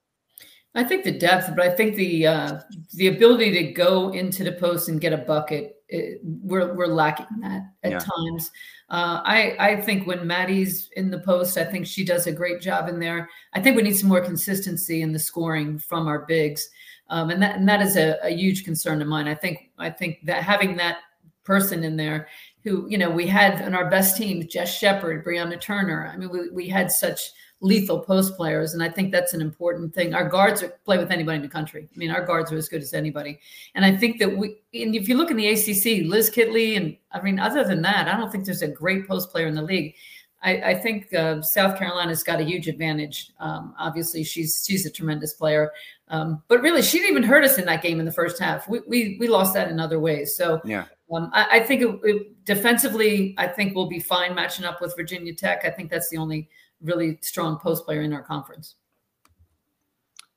I 0.76 0.82
think 0.82 1.04
the 1.04 1.12
depth, 1.12 1.50
but 1.54 1.64
I 1.64 1.70
think 1.70 1.94
the 1.94 2.26
uh, 2.26 2.60
the 2.94 3.06
ability 3.08 3.52
to 3.52 3.72
go 3.72 4.10
into 4.10 4.42
the 4.42 4.52
post 4.52 4.88
and 4.88 5.00
get 5.00 5.12
a 5.12 5.18
bucket, 5.18 5.76
it, 5.88 6.20
we're 6.24 6.74
we're 6.74 6.88
lacking 6.88 7.26
that 7.42 7.62
at 7.84 7.92
Yeah. 7.92 7.98
times. 8.00 8.50
Uh, 8.90 9.22
I 9.24 9.56
I 9.60 9.80
think 9.80 10.06
when 10.06 10.26
Maddie's 10.26 10.90
in 10.96 11.10
the 11.10 11.20
post, 11.20 11.56
I 11.56 11.64
think 11.64 11.86
she 11.86 12.04
does 12.04 12.26
a 12.26 12.32
great 12.32 12.60
job 12.60 12.88
in 12.88 12.98
there. 12.98 13.30
I 13.52 13.60
think 13.60 13.76
we 13.76 13.82
need 13.82 13.96
some 13.96 14.08
more 14.08 14.20
consistency 14.20 15.02
in 15.02 15.12
the 15.12 15.18
scoring 15.18 15.78
from 15.78 16.08
our 16.08 16.26
bigs, 16.26 16.68
um, 17.08 17.30
and 17.30 17.40
that 17.40 17.56
and 17.56 17.68
that 17.68 17.80
is 17.80 17.96
a, 17.96 18.18
a 18.24 18.30
huge 18.30 18.64
concern 18.64 19.00
of 19.00 19.06
mine. 19.06 19.28
I 19.28 19.34
think 19.36 19.70
I 19.78 19.90
think 19.90 20.18
that 20.24 20.42
having 20.42 20.76
that 20.78 20.98
person 21.44 21.84
in 21.84 21.96
there 21.96 22.26
who 22.64 22.88
you 22.88 22.98
know 22.98 23.10
we 23.10 23.28
had 23.28 23.62
on 23.62 23.74
our 23.74 23.88
best 23.88 24.16
teams, 24.16 24.46
Jess 24.46 24.76
Shepard, 24.76 25.24
Brianna 25.24 25.60
Turner. 25.60 26.10
I 26.12 26.16
mean, 26.16 26.30
we 26.30 26.50
we 26.50 26.68
had 26.68 26.90
such 26.90 27.30
lethal 27.64 27.98
post 28.00 28.36
players, 28.36 28.74
and 28.74 28.82
I 28.82 28.88
think 28.90 29.10
that's 29.10 29.32
an 29.34 29.40
important 29.40 29.94
thing. 29.94 30.14
Our 30.14 30.28
guards 30.28 30.62
are, 30.62 30.68
play 30.84 30.98
with 30.98 31.10
anybody 31.10 31.36
in 31.36 31.42
the 31.42 31.48
country. 31.48 31.88
I 31.92 31.98
mean, 31.98 32.10
our 32.10 32.24
guards 32.24 32.52
are 32.52 32.56
as 32.56 32.68
good 32.68 32.82
as 32.82 32.92
anybody, 32.92 33.40
and 33.74 33.84
I 33.84 33.96
think 33.96 34.18
that 34.20 34.36
we. 34.36 34.56
And 34.74 34.94
if 34.94 35.08
you 35.08 35.16
look 35.16 35.30
in 35.30 35.36
the 35.36 35.48
ACC, 35.48 36.06
Liz 36.06 36.30
Kitley, 36.30 36.76
and 36.76 36.96
I 37.12 37.20
mean, 37.22 37.38
other 37.38 37.64
than 37.64 37.82
that, 37.82 38.06
I 38.08 38.16
don't 38.16 38.30
think 38.30 38.44
there's 38.44 38.62
a 38.62 38.68
great 38.68 39.08
post 39.08 39.30
player 39.30 39.46
in 39.46 39.54
the 39.54 39.62
league. 39.62 39.94
I, 40.42 40.72
I 40.72 40.74
think 40.74 41.12
uh, 41.14 41.40
South 41.40 41.78
Carolina's 41.78 42.22
got 42.22 42.38
a 42.38 42.44
huge 42.44 42.68
advantage. 42.68 43.32
Um, 43.40 43.74
obviously, 43.78 44.22
she's 44.24 44.62
she's 44.66 44.84
a 44.84 44.90
tremendous 44.90 45.32
player, 45.32 45.72
um, 46.08 46.42
but 46.48 46.60
really, 46.60 46.82
she 46.82 46.98
didn't 46.98 47.12
even 47.12 47.22
hurt 47.22 47.44
us 47.44 47.56
in 47.56 47.64
that 47.64 47.82
game 47.82 47.98
in 47.98 48.04
the 48.04 48.12
first 48.12 48.38
half. 48.38 48.68
We 48.68 48.80
we, 48.86 49.16
we 49.18 49.26
lost 49.26 49.54
that 49.54 49.70
in 49.70 49.80
other 49.80 49.98
ways. 49.98 50.36
So 50.36 50.60
Yeah. 50.64 50.84
um, 51.14 51.30
I, 51.32 51.46
I 51.52 51.60
think 51.60 51.80
it, 51.80 52.00
it, 52.04 52.44
defensively, 52.44 53.34
I 53.38 53.46
think 53.48 53.74
we'll 53.74 53.88
be 53.88 54.00
fine 54.00 54.34
matching 54.34 54.66
up 54.66 54.82
with 54.82 54.94
Virginia 54.96 55.34
Tech. 55.34 55.64
I 55.64 55.70
think 55.70 55.90
that's 55.90 56.10
the 56.10 56.18
only 56.18 56.50
really 56.84 57.18
strong 57.22 57.58
post 57.58 57.84
player 57.84 58.02
in 58.02 58.12
our 58.12 58.22
conference. 58.22 58.76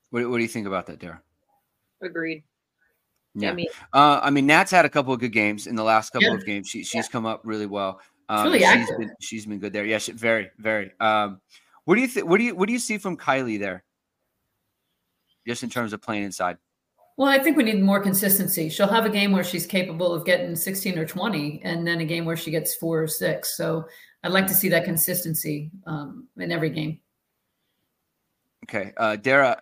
What, 0.09 0.27
what 0.29 0.37
do 0.37 0.43
you 0.43 0.49
think 0.49 0.65
about 0.67 0.87
that, 0.87 0.99
Dara? 0.99 1.21
Agreed. 2.01 2.43
Yeah. 3.35 3.51
I 3.51 3.53
mean, 3.53 3.67
Uh, 3.93 4.19
I 4.23 4.29
mean, 4.31 4.47
Nat's 4.47 4.71
had 4.71 4.85
a 4.85 4.89
couple 4.89 5.13
of 5.13 5.19
good 5.19 5.31
games 5.33 5.67
in 5.67 5.75
the 5.75 5.83
last 5.83 6.11
couple 6.11 6.29
Yeah. 6.29 6.35
of 6.35 6.45
games. 6.45 6.67
She, 6.67 6.83
she's 6.83 7.07
come 7.07 7.25
up 7.25 7.41
really 7.43 7.65
well. 7.67 7.99
Um, 8.29 8.47
really 8.51 8.59
she's 8.59 8.91
been 8.97 9.11
she's 9.21 9.45
been 9.45 9.59
good 9.59 9.71
there. 9.71 9.85
Yeah, 9.85 9.99
she, 9.99 10.11
very 10.11 10.49
very. 10.57 10.91
Um, 10.99 11.39
what 11.85 11.95
do 11.95 12.01
you 12.01 12.07
think? 12.07 12.27
What 12.27 12.39
do 12.39 12.43
you 12.43 12.55
what 12.55 12.67
do 12.67 12.73
you 12.73 12.79
see 12.79 12.97
from 12.97 13.15
Kylie 13.15 13.59
there? 13.59 13.83
Just 15.47 15.63
in 15.63 15.69
terms 15.69 15.93
of 15.93 16.01
playing 16.01 16.23
inside. 16.23 16.57
Well, 17.15 17.29
I 17.29 17.39
think 17.39 17.55
we 17.57 17.63
need 17.63 17.81
more 17.81 18.01
consistency. 18.01 18.69
She'll 18.69 18.87
have 18.89 19.05
a 19.05 19.09
game 19.09 19.31
where 19.31 19.45
she's 19.45 19.65
capable 19.65 20.13
of 20.13 20.25
getting 20.25 20.55
16 20.55 20.99
or 20.99 21.05
20, 21.05 21.61
and 21.63 21.87
then 21.87 22.01
a 22.01 22.05
game 22.05 22.25
where 22.25 22.35
she 22.37 22.51
gets 22.51 22.75
four 22.75 23.01
or 23.01 23.07
six. 23.07 23.55
So 23.55 23.85
I'd 24.27 24.33
like 24.33 24.47
to 24.47 24.53
see 24.53 24.67
that 24.69 24.83
consistency 24.83 25.71
um, 25.85 26.27
in 26.35 26.51
every 26.51 26.69
game. 26.69 26.99
Okay, 28.65 28.91
uh, 28.97 29.15
Dara, 29.15 29.61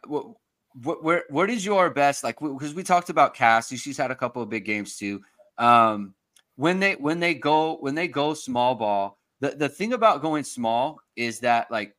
where, 0.81 1.23
what 1.29 1.51
is 1.51 1.63
your 1.63 1.91
best? 1.91 2.23
Like, 2.23 2.39
because 2.39 2.73
we 2.73 2.81
talked 2.81 3.11
about 3.11 3.35
Cassie, 3.35 3.77
she's 3.77 3.95
had 3.95 4.09
a 4.09 4.15
couple 4.15 4.41
of 4.41 4.49
big 4.49 4.65
games 4.65 4.97
too. 4.97 5.21
Um, 5.59 6.15
when 6.55 6.79
they 6.79 6.93
when 6.93 7.19
they 7.19 7.35
go 7.35 7.75
when 7.75 7.93
they 7.93 8.07
go 8.07 8.33
small 8.33 8.73
ball, 8.73 9.19
the 9.39 9.51
the 9.51 9.69
thing 9.69 9.93
about 9.93 10.23
going 10.23 10.43
small 10.43 10.99
is 11.15 11.41
that 11.41 11.69
like 11.69 11.95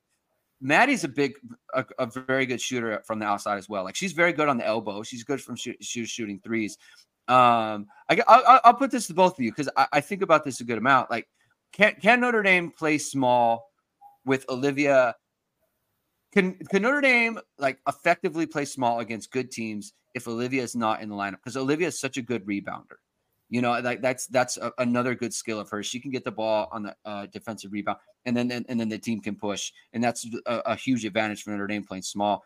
Maddie's 0.60 1.04
a 1.04 1.08
big, 1.08 1.34
a, 1.72 1.84
a 2.00 2.06
very 2.06 2.46
good 2.46 2.60
shooter 2.60 3.00
from 3.06 3.20
the 3.20 3.26
outside 3.26 3.58
as 3.58 3.68
well. 3.68 3.84
Like 3.84 3.94
she's 3.94 4.12
very 4.12 4.32
good 4.32 4.48
on 4.48 4.58
the 4.58 4.66
elbow. 4.66 5.04
She's 5.04 5.22
good 5.22 5.40
from 5.40 5.54
shoot, 5.54 5.76
shoot, 5.84 6.08
shooting 6.08 6.40
threes. 6.42 6.78
Um, 7.28 7.86
I, 8.08 8.20
I, 8.26 8.60
I'll 8.64 8.74
put 8.74 8.90
this 8.90 9.06
to 9.06 9.14
both 9.14 9.38
of 9.38 9.44
you 9.44 9.52
because 9.52 9.68
I, 9.76 9.86
I 9.92 10.00
think 10.00 10.22
about 10.22 10.44
this 10.44 10.60
a 10.60 10.64
good 10.64 10.78
amount. 10.78 11.12
Like, 11.12 11.28
can 11.72 11.94
can 12.00 12.20
Notre 12.20 12.42
Dame 12.42 12.70
play 12.70 12.98
small 12.98 13.70
with 14.24 14.44
Olivia? 14.48 15.14
Can 16.32 16.54
can 16.70 16.82
Notre 16.82 17.00
Dame 17.00 17.38
like 17.58 17.78
effectively 17.88 18.46
play 18.46 18.64
small 18.64 19.00
against 19.00 19.30
good 19.30 19.50
teams 19.50 19.92
if 20.14 20.28
Olivia 20.28 20.62
is 20.62 20.74
not 20.74 21.02
in 21.02 21.08
the 21.08 21.14
lineup? 21.14 21.38
Because 21.42 21.56
Olivia 21.56 21.88
is 21.88 22.00
such 22.00 22.16
a 22.16 22.22
good 22.22 22.46
rebounder. 22.46 22.96
You 23.48 23.62
know, 23.62 23.78
like 23.80 24.02
that's 24.02 24.26
that's 24.26 24.56
a, 24.56 24.72
another 24.78 25.14
good 25.14 25.32
skill 25.32 25.60
of 25.60 25.70
hers. 25.70 25.86
She 25.86 26.00
can 26.00 26.10
get 26.10 26.24
the 26.24 26.32
ball 26.32 26.68
on 26.72 26.82
the 26.82 26.96
uh, 27.04 27.26
defensive 27.26 27.72
rebound, 27.72 27.98
and 28.24 28.36
then 28.36 28.50
and, 28.50 28.66
and 28.68 28.80
then 28.80 28.88
the 28.88 28.98
team 28.98 29.20
can 29.20 29.36
push, 29.36 29.72
and 29.92 30.02
that's 30.02 30.26
a, 30.46 30.62
a 30.66 30.76
huge 30.76 31.04
advantage 31.04 31.42
for 31.42 31.50
Notre 31.50 31.68
Dame 31.68 31.84
playing 31.84 32.02
small. 32.02 32.42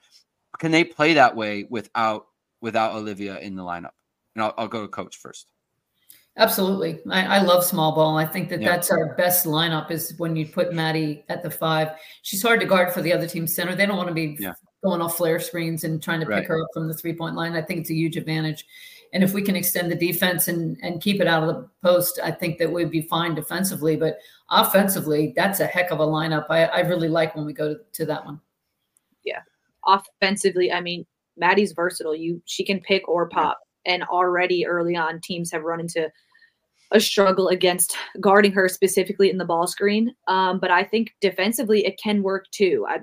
Can 0.59 0.73
they 0.73 0.85
play 0.85 1.15
that 1.15 1.35
way 1.35 1.67
without 1.71 2.27
without 2.61 2.95
Olivia 2.95 3.39
in 3.39 3.57
the 3.57 3.63
lineup? 3.63 3.93
And 4.35 4.45
I'll, 4.45 4.55
I'll 4.59 4.69
go 4.69 4.83
to 4.83 4.89
coach 4.89 5.17
first. 5.17 5.51
Absolutely. 6.41 6.99
I, 7.11 7.37
I 7.37 7.43
love 7.43 7.63
small 7.63 7.95
ball. 7.95 8.17
I 8.17 8.25
think 8.25 8.49
that 8.49 8.63
Yeah. 8.63 8.71
that's 8.71 8.91
our 8.91 9.15
best 9.15 9.45
lineup 9.45 9.91
is 9.91 10.15
when 10.17 10.35
you 10.37 10.47
put 10.47 10.73
Maddie 10.73 11.23
at 11.29 11.43
the 11.43 11.51
five. 11.51 11.91
She's 12.23 12.43
hard 12.43 12.61
to 12.61 12.67
guard 12.67 12.93
for 12.95 13.03
the 13.03 13.13
other 13.13 13.29
team 13.29 13.47
center. 13.47 13.77
They 13.77 13.85
don't 13.85 13.99
want 13.99 14.09
to 14.09 14.15
be 14.15 14.39
Yeah. 14.41 14.55
going 14.83 15.03
off 15.03 15.19
flare 15.19 15.39
screens 15.39 15.85
and 15.85 16.03
trying 16.03 16.21
to 16.21 16.27
Right. 16.27 16.41
pick 16.41 16.49
her 16.49 16.63
up 16.63 16.69
from 16.73 16.89
the 16.89 16.95
three 16.95 17.13
point 17.13 17.37
line. 17.37 17.53
I 17.53 17.61
think 17.61 17.81
it's 17.81 17.91
a 17.91 17.95
huge 17.95 18.17
advantage. 18.17 18.65
And 19.13 19.23
if 19.23 19.35
we 19.35 19.43
can 19.43 19.55
extend 19.55 19.91
the 19.91 19.97
defense 19.97 20.49
and, 20.49 20.79
and 20.83 21.03
keep 21.03 21.21
it 21.21 21.27
out 21.27 21.43
of 21.43 21.49
the 21.49 21.69
post, 21.83 22.19
I 22.23 22.31
think 22.31 22.57
that 22.59 22.73
we'd 22.73 22.91
be 22.91 23.03
fine 23.03 23.35
defensively. 23.35 23.97
But 23.97 24.19
offensively, 24.49 25.35
that's 25.37 25.61
a 25.61 25.67
heck 25.67 25.91
of 25.91 26.01
a 26.01 26.07
lineup. 26.07 26.47
I, 26.49 26.65
I 26.67 26.81
really 26.81 27.09
like 27.09 27.37
when 27.37 27.45
we 27.45 27.53
go 27.53 27.75
to, 27.75 27.81
to 27.93 28.07
that 28.07 28.25
one. 28.25 28.41
Yeah. 29.25 29.43
Offensively, 29.87 30.73
I 30.73 30.81
mean, 30.81 31.05
Maddie's 31.37 31.73
versatile. 31.73 32.15
You 32.15 32.41
she 32.47 32.65
can 32.65 32.81
pick 32.81 33.07
or 33.09 33.29
pop. 33.29 33.61
And 33.85 34.03
already 34.05 34.67
early 34.67 34.97
on, 34.97 35.21
teams 35.21 35.51
have 35.53 35.65
run 35.65 35.81
into 35.81 36.11
a 36.93 37.01
struggle 37.01 37.49
against 37.49 37.97
guarding 38.21 38.53
her 38.53 38.69
specifically 38.69 39.31
in 39.31 39.39
the 39.39 39.45
ball 39.45 39.67
screen. 39.67 40.15
Um, 40.27 40.59
but 40.59 40.71
I 40.71 40.83
think 40.85 41.15
defensively 41.21 41.87
it 41.87 42.01
can 42.03 42.23
work 42.23 42.47
too. 42.51 42.85
I 42.89 42.99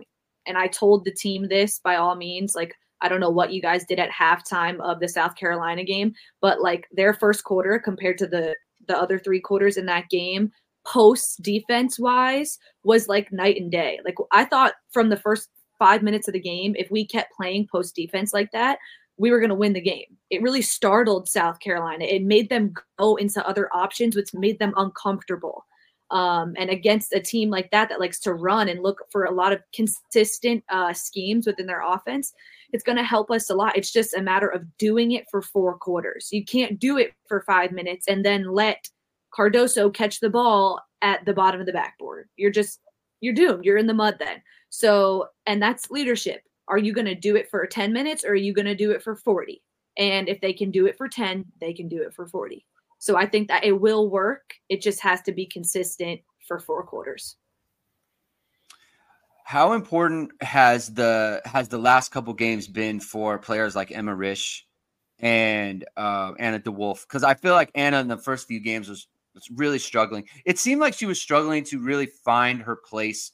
and 0.45 0.57
I 0.57 0.67
told 0.67 1.03
the 1.03 1.11
team 1.11 1.47
this 1.47 1.79
by 1.83 1.95
all 1.95 2.15
means, 2.15 2.55
like 2.55 2.73
I 3.01 3.09
don't 3.09 3.19
know 3.19 3.29
what 3.29 3.53
you 3.53 3.61
guys 3.61 3.85
did 3.85 3.99
at 3.99 4.09
halftime 4.09 4.79
of 4.79 4.99
the 4.99 5.07
South 5.09 5.35
Carolina 5.35 5.83
game, 5.83 6.13
but 6.41 6.61
like 6.61 6.87
their 6.91 7.13
first 7.13 7.43
quarter 7.43 7.79
compared 7.79 8.17
to 8.19 8.27
the 8.27 8.55
the 8.87 8.97
other 8.97 9.19
three 9.19 9.41
quarters 9.41 9.77
in 9.77 9.85
that 9.85 10.09
game, 10.09 10.51
post 10.85 11.41
defense 11.41 11.99
wise, 11.99 12.57
was 12.83 13.07
like 13.07 13.31
night 13.31 13.57
and 13.57 13.71
day. 13.71 13.99
Like 14.05 14.15
I 14.31 14.45
thought 14.45 14.73
from 14.91 15.09
the 15.09 15.17
first 15.17 15.49
five 15.77 16.01
minutes 16.01 16.27
of 16.27 16.33
the 16.33 16.39
game, 16.39 16.75
if 16.77 16.89
we 16.89 17.05
kept 17.05 17.33
playing 17.33 17.67
post 17.71 17.95
defense 17.95 18.33
like 18.33 18.51
that, 18.51 18.79
we 19.17 19.31
were 19.31 19.39
going 19.39 19.49
to 19.49 19.55
win 19.55 19.73
the 19.73 19.81
game. 19.81 20.17
It 20.29 20.41
really 20.41 20.61
startled 20.61 21.27
South 21.27 21.59
Carolina. 21.59 22.05
It 22.05 22.23
made 22.23 22.49
them 22.49 22.73
go 22.99 23.15
into 23.15 23.45
other 23.47 23.69
options, 23.73 24.15
which 24.15 24.33
made 24.33 24.59
them 24.59 24.73
uncomfortable. 24.77 25.65
Um, 26.09 26.53
and 26.57 26.69
against 26.69 27.13
a 27.13 27.19
team 27.19 27.49
like 27.49 27.69
that 27.71 27.89
that 27.89 27.99
likes 27.99 28.19
to 28.21 28.33
run 28.33 28.69
and 28.69 28.81
look 28.81 29.03
for 29.11 29.25
a 29.25 29.31
lot 29.31 29.51
of 29.51 29.61
consistent 29.73 30.63
uh, 30.69 30.93
schemes 30.93 31.45
within 31.45 31.65
their 31.65 31.81
offense, 31.81 32.33
it's 32.71 32.83
going 32.83 32.97
to 32.97 33.03
help 33.03 33.29
us 33.31 33.49
a 33.49 33.55
lot. 33.55 33.75
It's 33.75 33.91
just 33.91 34.13
a 34.13 34.21
matter 34.21 34.47
of 34.47 34.77
doing 34.77 35.11
it 35.11 35.25
for 35.29 35.41
four 35.41 35.77
quarters. 35.77 36.29
You 36.31 36.45
can't 36.45 36.79
do 36.79 36.97
it 36.97 37.13
for 37.27 37.41
five 37.41 37.71
minutes 37.71 38.07
and 38.07 38.23
then 38.23 38.53
let 38.53 38.89
Cardoso 39.37 39.93
catch 39.93 40.19
the 40.19 40.29
ball 40.29 40.79
at 41.01 41.25
the 41.25 41.33
bottom 41.33 41.59
of 41.59 41.65
the 41.65 41.73
backboard. 41.73 42.29
You're 42.37 42.51
just 42.51 42.79
you're 43.19 43.33
doomed. 43.33 43.65
You're 43.65 43.77
in 43.77 43.87
the 43.87 43.93
mud 43.93 44.17
then. 44.19 44.41
So, 44.69 45.27
and 45.45 45.61
that's 45.61 45.89
leadership. 45.89 46.41
Are 46.67 46.77
you 46.77 46.93
going 46.93 47.05
to 47.05 47.15
do 47.15 47.35
it 47.35 47.49
for 47.49 47.65
10 47.65 47.93
minutes 47.93 48.23
or 48.23 48.31
are 48.31 48.35
you 48.35 48.53
going 48.53 48.65
to 48.65 48.75
do 48.75 48.91
it 48.91 49.01
for 49.01 49.15
40? 49.15 49.61
And 49.97 50.29
if 50.29 50.41
they 50.41 50.53
can 50.53 50.69
do 50.69 50.85
it 50.85 50.97
for 50.97 51.07
10, 51.07 51.45
they 51.59 51.73
can 51.73 51.87
do 51.87 52.01
it 52.01 52.13
for 52.13 52.27
40. 52.27 52.65
So 52.99 53.15
I 53.15 53.25
think 53.25 53.47
that 53.47 53.63
it 53.63 53.73
will 53.73 54.09
work. 54.09 54.53
It 54.69 54.81
just 54.81 55.01
has 55.01 55.21
to 55.23 55.31
be 55.31 55.45
consistent 55.45 56.21
for 56.47 56.59
four 56.59 56.83
quarters. 56.83 57.35
How 59.45 59.73
important 59.73 60.31
has 60.41 60.93
the 60.93 61.41
has 61.45 61.69
the 61.69 61.77
last 61.77 62.11
couple 62.11 62.33
games 62.33 62.67
been 62.67 62.99
for 62.99 63.37
players 63.37 63.77
like 63.77 63.91
Emma 63.91 64.13
Risch 64.13 64.63
and 65.19 65.85
uh, 65.95 66.33
Anna 66.37 66.59
DeWolfe? 66.59 67.03
Because 67.03 67.23
I 67.23 67.33
feel 67.33 67.53
like 67.53 67.71
Anna 67.73 68.01
in 68.01 68.09
the 68.09 68.17
first 68.17 68.47
few 68.47 68.59
games 68.59 68.89
was 68.89 69.07
was 69.33 69.49
really 69.55 69.79
struggling. 69.79 70.27
It 70.45 70.59
seemed 70.59 70.81
like 70.81 70.95
she 70.95 71.05
was 71.05 71.21
struggling 71.21 71.63
to 71.65 71.79
really 71.79 72.07
find 72.07 72.61
her 72.63 72.75
place, 72.75 73.31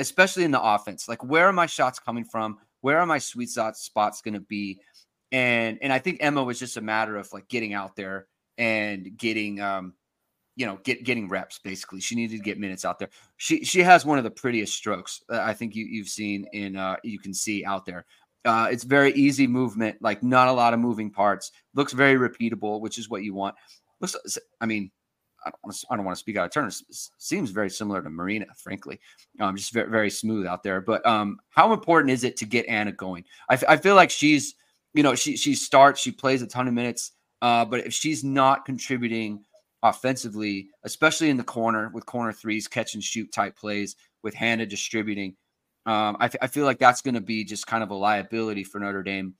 especially 0.00 0.44
in 0.44 0.50
the 0.50 0.62
offense. 0.62 1.08
Like, 1.08 1.22
where 1.22 1.46
are 1.46 1.52
my 1.52 1.66
shots 1.66 1.98
coming 1.98 2.24
from? 2.24 2.58
Where 2.80 2.98
are 2.98 3.06
my 3.06 3.18
sweet 3.18 3.50
spots 3.50 3.82
spots 3.82 4.22
going 4.22 4.34
to 4.34 4.40
be? 4.40 4.80
And 5.30 5.78
and 5.82 5.92
I 5.92 5.98
think 5.98 6.18
Emma 6.20 6.42
was 6.42 6.58
just 6.58 6.76
a 6.76 6.80
matter 6.80 7.16
of 7.16 7.32
like 7.32 7.48
getting 7.48 7.74
out 7.74 7.94
there 7.94 8.26
and 8.58 9.16
getting 9.16 9.60
um 9.60 9.94
you 10.56 10.66
know 10.66 10.78
get 10.84 11.04
getting 11.04 11.28
reps 11.28 11.58
basically 11.58 12.00
she 12.00 12.14
needed 12.14 12.36
to 12.36 12.42
get 12.42 12.58
minutes 12.58 12.84
out 12.84 12.98
there 12.98 13.08
she 13.36 13.64
she 13.64 13.80
has 13.80 14.04
one 14.04 14.18
of 14.18 14.24
the 14.24 14.30
prettiest 14.30 14.74
strokes 14.74 15.22
i 15.30 15.54
think 15.54 15.74
you, 15.74 15.86
you've 15.86 16.08
seen 16.08 16.44
in 16.52 16.76
uh 16.76 16.96
you 17.02 17.18
can 17.18 17.32
see 17.32 17.64
out 17.64 17.86
there 17.86 18.04
uh 18.44 18.68
it's 18.70 18.84
very 18.84 19.12
easy 19.12 19.46
movement 19.46 19.96
like 20.02 20.22
not 20.22 20.48
a 20.48 20.52
lot 20.52 20.74
of 20.74 20.80
moving 20.80 21.10
parts 21.10 21.52
looks 21.74 21.92
very 21.92 22.28
repeatable 22.28 22.80
which 22.80 22.98
is 22.98 23.08
what 23.08 23.22
you 23.22 23.32
want 23.32 23.54
looks 24.00 24.16
i 24.60 24.66
mean 24.66 24.90
I 25.46 25.50
don't, 25.50 25.60
want 25.64 25.76
to, 25.76 25.86
I 25.90 25.96
don't 25.96 26.04
want 26.04 26.16
to 26.16 26.20
speak 26.20 26.36
out 26.36 26.46
of 26.46 26.52
turn. 26.52 26.70
Seems 27.18 27.50
very 27.50 27.70
similar 27.70 28.02
to 28.02 28.10
Marina, 28.10 28.46
frankly. 28.56 29.00
Um, 29.40 29.56
just 29.56 29.72
very, 29.72 29.88
very 29.88 30.10
smooth 30.10 30.46
out 30.46 30.62
there. 30.62 30.80
But 30.80 31.04
um, 31.06 31.38
how 31.50 31.72
important 31.72 32.10
is 32.10 32.24
it 32.24 32.36
to 32.38 32.44
get 32.44 32.66
Anna 32.66 32.92
going? 32.92 33.24
I, 33.48 33.58
I 33.68 33.76
feel 33.76 33.94
like 33.94 34.10
she's, 34.10 34.54
you 34.92 35.02
know, 35.02 35.14
she 35.14 35.36
she 35.36 35.54
starts, 35.54 36.00
she 36.00 36.12
plays 36.12 36.42
a 36.42 36.46
ton 36.46 36.68
of 36.68 36.74
minutes, 36.74 37.12
uh, 37.42 37.64
but 37.64 37.86
if 37.86 37.92
she's 37.92 38.24
not 38.24 38.64
contributing 38.64 39.44
offensively, 39.82 40.68
especially 40.84 41.30
in 41.30 41.36
the 41.36 41.44
corner 41.44 41.90
with 41.94 42.04
corner 42.04 42.32
threes, 42.32 42.68
catch 42.68 42.94
and 42.94 43.02
shoot 43.02 43.32
type 43.32 43.56
plays 43.56 43.96
with 44.22 44.34
Hannah 44.34 44.66
distributing, 44.66 45.36
um, 45.86 46.16
I, 46.20 46.26
f- 46.26 46.36
I 46.42 46.48
feel 46.48 46.66
like 46.66 46.78
that's 46.78 47.00
going 47.00 47.14
to 47.14 47.20
be 47.20 47.44
just 47.44 47.66
kind 47.66 47.82
of 47.82 47.90
a 47.90 47.94
liability 47.94 48.64
for 48.64 48.78
Notre 48.80 49.02
Dame, 49.02 49.34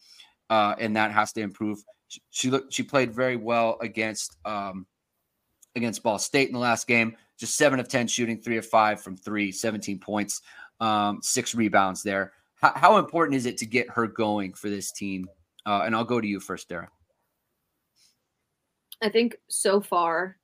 uh, 0.48 0.74
and 0.78 0.96
that 0.96 1.10
has 1.12 1.32
to 1.32 1.40
improve. 1.40 1.82
She, 2.08 2.22
she 2.30 2.50
looked, 2.50 2.72
she 2.72 2.82
played 2.82 3.12
very 3.12 3.36
well 3.36 3.76
against 3.82 4.36
um, 4.44 4.86
against 5.76 6.02
Ball 6.02 6.18
State 6.18 6.48
in 6.48 6.54
the 6.54 6.58
last 6.58 6.86
game. 6.86 7.16
Just 7.38 7.56
seven 7.56 7.80
of 7.80 7.88
10 7.88 8.06
shooting, 8.06 8.40
three 8.40 8.58
of 8.58 8.66
five 8.66 9.00
from 9.00 9.16
three, 9.16 9.50
17 9.50 9.98
points, 9.98 10.42
um, 10.80 11.20
six 11.22 11.54
rebounds 11.54 12.02
there. 12.02 12.32
How, 12.56 12.72
how, 12.74 12.96
important 12.98 13.36
is 13.36 13.46
it 13.46 13.56
to 13.58 13.66
get 13.66 13.88
her 13.90 14.06
going 14.06 14.52
for 14.52 14.68
this 14.68 14.92
team? 14.92 15.28
Uh, 15.64 15.82
and 15.84 15.94
I'll 15.94 16.04
go 16.04 16.20
to 16.20 16.26
you 16.26 16.40
first, 16.40 16.68
Dara. 16.68 16.88
I 19.02 19.08
think 19.08 19.36
so 19.48 19.80
far 19.80 20.36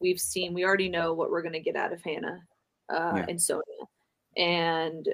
we've 0.00 0.20
seen, 0.20 0.52
we 0.52 0.64
already 0.64 0.88
know 0.88 1.14
what 1.14 1.30
we're 1.30 1.42
going 1.42 1.54
to 1.54 1.60
get 1.60 1.76
out 1.76 1.92
of 1.92 2.02
Hannah 2.02 2.42
uh, 2.92 3.12
yeah. 3.16 3.26
and 3.28 3.40
Sonia. 3.40 3.62
And 4.36 5.08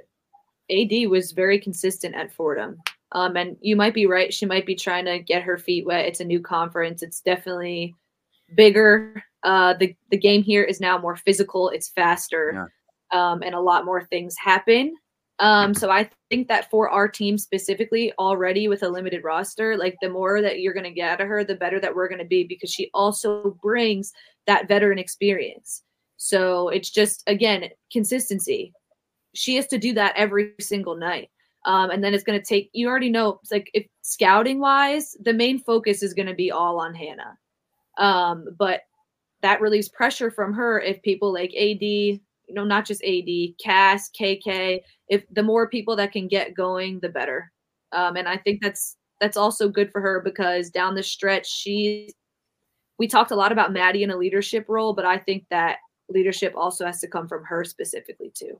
AD 0.70 1.08
was 1.08 1.32
very 1.32 1.60
consistent 1.60 2.14
at 2.14 2.32
Fordham. 2.32 2.78
Um, 3.12 3.36
and 3.36 3.56
you 3.60 3.76
might 3.76 3.94
be 3.94 4.06
right. 4.06 4.32
She 4.32 4.46
might 4.46 4.66
be 4.66 4.74
trying 4.74 5.04
to 5.04 5.18
get 5.18 5.42
her 5.42 5.58
feet 5.58 5.86
wet. 5.86 6.06
It's 6.06 6.20
a 6.20 6.24
new 6.24 6.40
conference. 6.40 7.02
It's 7.02 7.20
definitely 7.20 7.94
bigger. 8.56 9.22
Uh, 9.42 9.74
the 9.74 9.94
the 10.10 10.18
game 10.18 10.42
here 10.42 10.62
is 10.62 10.80
now 10.80 10.98
more 10.98 11.16
physical. 11.16 11.70
It's 11.70 11.88
faster, 11.88 12.68
yeah. 13.12 13.32
um, 13.32 13.42
and 13.42 13.54
a 13.54 13.60
lot 13.60 13.84
more 13.84 14.04
things 14.04 14.36
happen. 14.36 14.94
Um, 15.40 15.72
so 15.72 15.90
I 15.90 16.10
think 16.28 16.48
that 16.48 16.70
for 16.70 16.90
our 16.90 17.08
team 17.08 17.38
specifically, 17.38 18.12
already 18.18 18.68
with 18.68 18.82
a 18.82 18.88
limited 18.88 19.24
roster, 19.24 19.76
like 19.76 19.96
the 20.02 20.10
more 20.10 20.42
that 20.42 20.60
you're 20.60 20.74
going 20.74 20.84
to 20.84 20.90
get 20.90 21.12
out 21.12 21.20
of 21.22 21.28
her, 21.28 21.42
the 21.42 21.54
better 21.54 21.80
that 21.80 21.94
we're 21.94 22.08
going 22.08 22.20
to 22.20 22.26
be 22.26 22.44
because 22.44 22.70
she 22.70 22.90
also 22.92 23.56
brings 23.62 24.12
that 24.46 24.68
veteran 24.68 24.98
experience. 24.98 25.82
So 26.18 26.68
it's 26.68 26.90
just 26.90 27.22
again 27.26 27.70
consistency. 27.90 28.74
She 29.34 29.56
has 29.56 29.66
to 29.68 29.78
do 29.78 29.94
that 29.94 30.14
every 30.16 30.52
single 30.60 30.96
night. 30.96 31.30
Um, 31.64 31.90
and 31.90 32.02
then 32.02 32.14
it's 32.14 32.24
going 32.24 32.38
to 32.38 32.44
take 32.44 32.70
you 32.72 32.88
already 32.88 33.10
know 33.10 33.38
it's 33.42 33.52
like 33.52 33.70
if 33.74 33.86
scouting 34.02 34.60
wise 34.60 35.14
the 35.22 35.34
main 35.34 35.58
focus 35.58 36.02
is 36.02 36.14
going 36.14 36.28
to 36.28 36.34
be 36.34 36.50
all 36.50 36.80
on 36.80 36.94
hannah 36.94 37.36
um, 37.98 38.46
but 38.58 38.80
that 39.42 39.60
relieves 39.60 39.88
pressure 39.88 40.30
from 40.30 40.52
her 40.54 40.80
if 40.80 41.02
people 41.02 41.32
like 41.32 41.54
AD, 41.56 41.80
you 41.82 42.20
know, 42.48 42.64
not 42.64 42.84
just 42.84 43.02
AD, 43.04 43.28
Cass, 43.62 44.10
KK, 44.18 44.80
if 45.08 45.24
the 45.30 45.42
more 45.42 45.68
people 45.68 45.96
that 45.96 46.12
can 46.12 46.28
get 46.28 46.54
going, 46.54 47.00
the 47.00 47.08
better. 47.08 47.50
Um, 47.92 48.16
and 48.16 48.28
I 48.28 48.36
think 48.36 48.60
that's 48.62 48.96
that's 49.20 49.36
also 49.36 49.68
good 49.68 49.92
for 49.92 50.00
her 50.00 50.20
because 50.20 50.70
down 50.70 50.94
the 50.94 51.02
stretch, 51.02 51.46
she 51.48 52.10
we 52.98 53.08
talked 53.08 53.30
a 53.30 53.36
lot 53.36 53.52
about 53.52 53.72
Maddie 53.72 54.02
in 54.02 54.10
a 54.10 54.16
leadership 54.16 54.66
role, 54.68 54.92
but 54.92 55.06
I 55.06 55.18
think 55.18 55.46
that 55.50 55.78
leadership 56.08 56.54
also 56.56 56.84
has 56.84 57.00
to 57.00 57.08
come 57.08 57.28
from 57.28 57.44
her 57.44 57.64
specifically 57.64 58.30
too. 58.34 58.58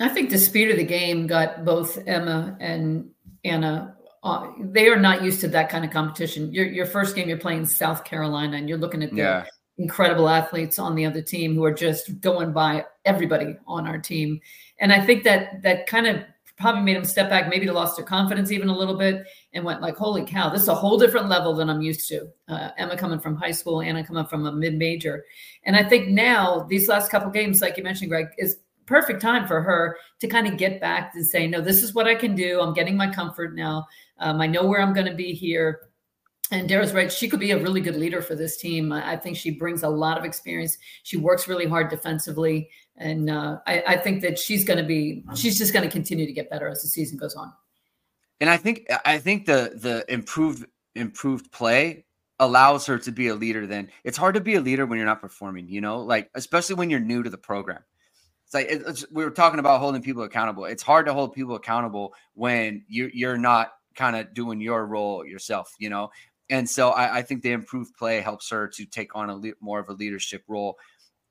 I 0.00 0.08
think 0.08 0.30
the 0.30 0.38
speed 0.38 0.70
of 0.70 0.76
the 0.76 0.84
game 0.84 1.26
got 1.26 1.64
both 1.64 1.98
Emma 2.06 2.56
and 2.60 3.10
Anna 3.44 3.96
uh, 4.22 4.50
they 4.60 4.88
are 4.88 4.98
not 4.98 5.22
used 5.22 5.40
to 5.40 5.48
that 5.48 5.68
kind 5.68 5.84
of 5.84 5.90
competition. 5.90 6.52
Your 6.52 6.66
your 6.66 6.86
first 6.86 7.14
game, 7.14 7.28
you're 7.28 7.38
playing 7.38 7.66
South 7.66 8.04
Carolina, 8.04 8.56
and 8.56 8.68
you're 8.68 8.78
looking 8.78 9.02
at 9.02 9.10
the 9.10 9.16
yeah. 9.16 9.44
incredible 9.78 10.28
athletes 10.28 10.78
on 10.78 10.94
the 10.94 11.06
other 11.06 11.22
team 11.22 11.54
who 11.54 11.64
are 11.64 11.72
just 11.72 12.20
going 12.20 12.52
by 12.52 12.84
everybody 13.04 13.56
on 13.66 13.86
our 13.86 13.98
team. 13.98 14.40
And 14.80 14.92
I 14.92 15.04
think 15.04 15.24
that 15.24 15.62
that 15.62 15.86
kind 15.86 16.06
of 16.06 16.22
probably 16.56 16.82
made 16.82 16.96
them 16.96 17.04
step 17.04 17.30
back. 17.30 17.48
Maybe 17.48 17.66
they 17.66 17.72
lost 17.72 17.96
their 17.96 18.04
confidence 18.04 18.50
even 18.50 18.68
a 18.68 18.76
little 18.76 18.96
bit 18.96 19.24
and 19.52 19.64
went 19.64 19.80
like, 19.80 19.96
"Holy 19.96 20.24
cow, 20.24 20.48
this 20.48 20.62
is 20.62 20.68
a 20.68 20.74
whole 20.74 20.98
different 20.98 21.28
level 21.28 21.54
than 21.54 21.70
I'm 21.70 21.80
used 21.80 22.08
to." 22.08 22.28
Uh, 22.48 22.70
Emma 22.76 22.96
coming 22.96 23.20
from 23.20 23.36
high 23.36 23.52
school, 23.52 23.80
Anna 23.80 24.04
coming 24.04 24.26
from 24.26 24.46
a 24.46 24.52
mid 24.52 24.74
major, 24.74 25.24
and 25.64 25.76
I 25.76 25.84
think 25.84 26.08
now 26.08 26.66
these 26.68 26.88
last 26.88 27.10
couple 27.10 27.30
games, 27.30 27.60
like 27.60 27.76
you 27.76 27.84
mentioned, 27.84 28.10
Greg, 28.10 28.26
is 28.36 28.58
perfect 28.88 29.20
time 29.20 29.46
for 29.46 29.60
her 29.60 29.98
to 30.18 30.26
kind 30.26 30.48
of 30.48 30.56
get 30.56 30.80
back 30.80 31.12
and 31.14 31.24
say, 31.24 31.46
no, 31.46 31.60
this 31.60 31.82
is 31.82 31.94
what 31.94 32.08
I 32.08 32.14
can 32.14 32.34
do. 32.34 32.60
I'm 32.60 32.72
getting 32.72 32.96
my 32.96 33.12
comfort 33.12 33.54
now. 33.54 33.86
Um, 34.18 34.40
I 34.40 34.46
know 34.46 34.64
where 34.64 34.80
I'm 34.80 34.92
going 34.92 35.06
to 35.06 35.14
be 35.14 35.32
here. 35.32 35.80
And 36.50 36.68
Dara's 36.68 36.94
right. 36.94 37.12
She 37.12 37.28
could 37.28 37.40
be 37.40 37.50
a 37.50 37.62
really 37.62 37.80
good 37.80 37.96
leader 37.96 38.22
for 38.22 38.34
this 38.34 38.56
team. 38.56 38.90
I 38.90 39.16
think 39.16 39.36
she 39.36 39.50
brings 39.50 39.82
a 39.82 39.88
lot 39.88 40.16
of 40.16 40.24
experience. 40.24 40.78
She 41.02 41.18
works 41.18 41.46
really 41.46 41.66
hard 41.66 41.90
defensively. 41.90 42.70
And 42.96 43.28
uh, 43.28 43.58
I, 43.66 43.82
I 43.86 43.96
think 43.98 44.22
that 44.22 44.38
she's 44.38 44.64
going 44.64 44.78
to 44.78 44.84
be, 44.84 45.24
she's 45.34 45.58
just 45.58 45.72
going 45.72 45.84
to 45.84 45.90
continue 45.90 46.26
to 46.26 46.32
get 46.32 46.48
better 46.48 46.68
as 46.68 46.82
the 46.82 46.88
season 46.88 47.18
goes 47.18 47.34
on. 47.34 47.52
And 48.40 48.48
I 48.48 48.56
think, 48.56 48.86
I 49.04 49.18
think 49.18 49.44
the, 49.44 49.72
the 49.74 50.10
improved, 50.12 50.64
improved 50.94 51.52
play 51.52 52.06
allows 52.40 52.86
her 52.86 52.98
to 52.98 53.10
be 53.10 53.26
a 53.26 53.34
leader 53.34 53.66
then 53.66 53.90
it's 54.04 54.16
hard 54.16 54.32
to 54.32 54.40
be 54.40 54.54
a 54.54 54.60
leader 54.60 54.86
when 54.86 54.96
you're 54.96 55.04
not 55.04 55.20
performing 55.20 55.68
you 55.68 55.80
know 55.80 55.98
like 55.98 56.30
especially 56.36 56.76
when 56.76 56.88
you're 56.88 57.00
new 57.00 57.20
to 57.20 57.30
the 57.30 57.36
program 57.36 57.80
it's 58.48 58.54
like 58.54 58.68
it's, 58.70 59.04
we 59.10 59.24
were 59.24 59.30
talking 59.30 59.58
about 59.58 59.78
holding 59.78 60.00
people 60.00 60.22
accountable. 60.22 60.64
It's 60.64 60.82
hard 60.82 61.04
to 61.04 61.12
hold 61.12 61.34
people 61.34 61.54
accountable 61.54 62.14
when 62.32 62.82
you're, 62.88 63.10
you're 63.12 63.36
not 63.36 63.72
kind 63.98 64.16
of 64.16 64.32
doing 64.32 64.60
your 64.60 64.86
role 64.86 65.26
yourself, 65.26 65.74
you 65.78 65.90
know. 65.90 66.10
And 66.50 66.68
so 66.68 66.90
I, 66.90 67.16
I, 67.16 67.22
think 67.22 67.42
the 67.42 67.52
improved 67.52 67.94
play 67.94 68.20
helps 68.20 68.48
her 68.48 68.68
to 68.68 68.86
take 68.86 69.14
on 69.14 69.28
a 69.28 69.36
le- 69.36 69.52
more 69.60 69.80
of 69.80 69.90
a 69.90 69.92
leadership 69.92 70.44
role. 70.48 70.78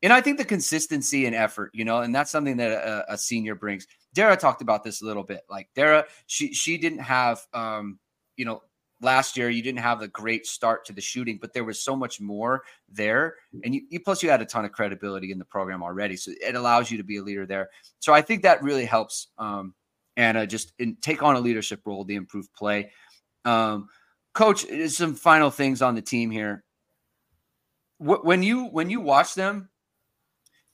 And 0.03 0.13
I 0.13 0.21
think 0.21 0.37
the 0.37 0.45
consistency 0.45 1.25
and 1.25 1.35
effort, 1.35 1.71
you 1.73 1.85
know, 1.85 2.01
and 2.01 2.13
that's 2.13 2.29
something 2.29 2.57
that 2.57 2.71
a, 2.71 3.13
a 3.13 3.17
senior 3.17 3.55
brings. 3.55 3.87
Dara 4.13 4.37
talked 4.37 4.61
about 4.61 4.83
this 4.83 5.01
a 5.01 5.05
little 5.05 5.23
bit. 5.23 5.41
Like 5.49 5.69
Dara, 5.75 6.05
she 6.27 6.53
she 6.53 6.77
didn't 6.77 6.99
have 6.99 7.41
um, 7.53 7.97
you 8.35 8.45
know, 8.45 8.61
last 9.01 9.37
year 9.37 9.49
you 9.49 9.61
didn't 9.61 9.79
have 9.79 10.01
a 10.01 10.07
great 10.07 10.45
start 10.45 10.85
to 10.85 10.93
the 10.93 11.01
shooting, 11.01 11.37
but 11.41 11.53
there 11.53 11.63
was 11.63 11.79
so 11.79 11.95
much 11.95 12.19
more 12.21 12.63
there. 12.89 13.35
And 13.63 13.73
you, 13.73 13.81
you, 13.89 13.99
plus 13.99 14.23
you 14.23 14.29
had 14.29 14.41
a 14.41 14.45
ton 14.45 14.65
of 14.65 14.71
credibility 14.71 15.31
in 15.31 15.39
the 15.39 15.45
program 15.45 15.83
already. 15.83 16.15
So 16.15 16.31
it 16.41 16.55
allows 16.55 16.89
you 16.91 16.97
to 16.97 17.03
be 17.03 17.17
a 17.17 17.23
leader 17.23 17.45
there. 17.45 17.69
So 17.99 18.13
I 18.13 18.21
think 18.21 18.43
that 18.43 18.63
really 18.63 18.85
helps 18.85 19.27
um, 19.37 19.73
Anna 20.17 20.45
just 20.45 20.73
in, 20.79 20.97
take 20.99 21.23
on 21.23 21.35
a 21.35 21.39
leadership 21.39 21.81
role, 21.85 22.03
the 22.03 22.15
improved 22.15 22.51
play. 22.53 22.91
Um, 23.45 23.87
coach, 24.33 24.65
some 24.89 25.15
final 25.15 25.49
things 25.49 25.81
on 25.81 25.95
the 25.95 26.01
team 26.01 26.29
here. 26.31 26.63
When 27.99 28.43
you 28.43 28.65
when 28.65 28.89
you 28.89 28.99
watch 28.99 29.33
them, 29.33 29.69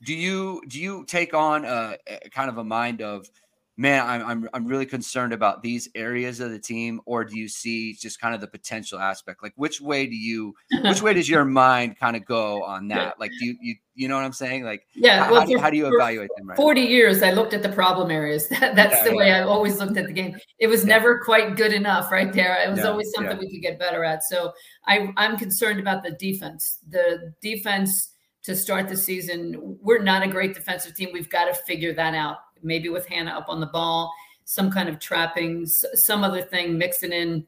do 0.04 0.14
you 0.14 0.62
do 0.68 0.80
you 0.80 1.06
take 1.06 1.34
on 1.34 1.64
a, 1.64 1.98
a 2.08 2.30
kind 2.32 2.50
of 2.50 2.58
a 2.58 2.64
mind 2.64 3.02
of 3.02 3.30
man, 3.78 4.06
I'm, 4.06 4.26
I'm 4.26 4.50
I'm 4.54 4.68
really 4.68 4.86
concerned 4.86 5.34
about 5.34 5.62
these 5.64 5.90
areas 5.96 6.40
of 6.40 6.52
the 6.52 6.60
team, 6.60 7.02
or 7.06 7.24
do 7.24 7.38
you 7.38 7.48
see 7.48 7.94
just 7.94 8.20
kind 8.20 8.36
of 8.36 8.42
the 8.42 8.48
potential 8.48 9.00
aspect? 9.00 9.42
Like, 9.42 9.54
which 9.56 9.82
way 9.82 10.06
do 10.06 10.16
you, 10.16 10.54
which 10.84 11.02
way 11.02 11.14
does 11.14 11.28
your 11.30 11.46
mind 11.46 11.98
kind 11.98 12.16
of 12.16 12.26
go 12.26 12.64
on 12.64 12.88
that? 12.90 13.20
Like, 13.20 13.32
do 13.40 13.46
you 13.46 13.58
you 13.62 13.76
you 13.96 14.08
know 14.08 14.16
what 14.16 14.26
I'm 14.26 14.34
saying? 14.34 14.64
Like, 14.64 14.86
yeah. 14.94 15.26
How, 15.26 15.32
well, 15.32 15.42
how, 15.42 15.48
do, 15.48 15.58
how 15.60 15.70
do 15.70 15.78
you 15.78 15.88
evaluate 15.94 16.30
them? 16.38 16.50
Right 16.50 16.56
Forty 16.56 16.84
now? 16.84 16.90
years, 16.90 17.24
I 17.24 17.32
looked 17.32 17.54
at 17.54 17.64
the 17.64 17.70
problem 17.70 18.12
areas. 18.12 18.48
That, 18.64 18.76
that's 18.76 18.96
yeah, 18.96 19.04
the 19.04 19.10
yeah. 19.10 19.16
way 19.16 19.32
I 19.34 19.42
always 19.42 19.80
looked 19.80 19.98
at 19.98 20.06
the 20.06 20.14
game. 20.14 20.38
It 20.60 20.68
was 20.68 20.82
yeah. 20.82 20.90
never 20.90 21.20
quite 21.20 21.58
good 21.58 21.74
enough, 21.74 22.12
right 22.12 22.32
there. 22.32 22.64
It 22.64 22.70
was 22.70 22.86
always 22.86 23.12
something 23.14 23.38
we 23.38 23.50
could 23.52 23.62
get 23.62 23.80
better 23.80 24.04
at. 24.04 24.24
So 24.24 24.54
I 24.86 25.12
I'm 25.18 25.38
concerned 25.38 25.80
about 25.80 26.04
the 26.04 26.12
defense. 26.12 26.80
The 26.90 27.34
defense 27.42 28.12
to 28.44 28.56
start 28.56 28.88
the 28.88 28.98
season. 28.98 29.78
We're 29.82 30.04
not 30.04 30.22
a 30.22 30.28
great 30.28 30.54
defensive 30.54 30.94
team. 30.96 31.10
We've 31.12 31.30
got 31.30 31.46
to 31.46 31.54
figure 31.54 31.94
that 31.94 32.14
out 32.14 32.38
maybe 32.64 32.90
with 32.90 33.08
Hannah 33.08 33.32
up 33.32 33.50
on 33.50 33.60
the 33.60 33.68
ball, 33.68 34.14
some 34.46 34.72
kind 34.72 34.90
of 34.90 35.00
trappings, 35.00 35.86
some 35.94 36.24
other 36.24 36.42
thing, 36.42 36.78
mixing 36.78 37.12
in 37.12 37.46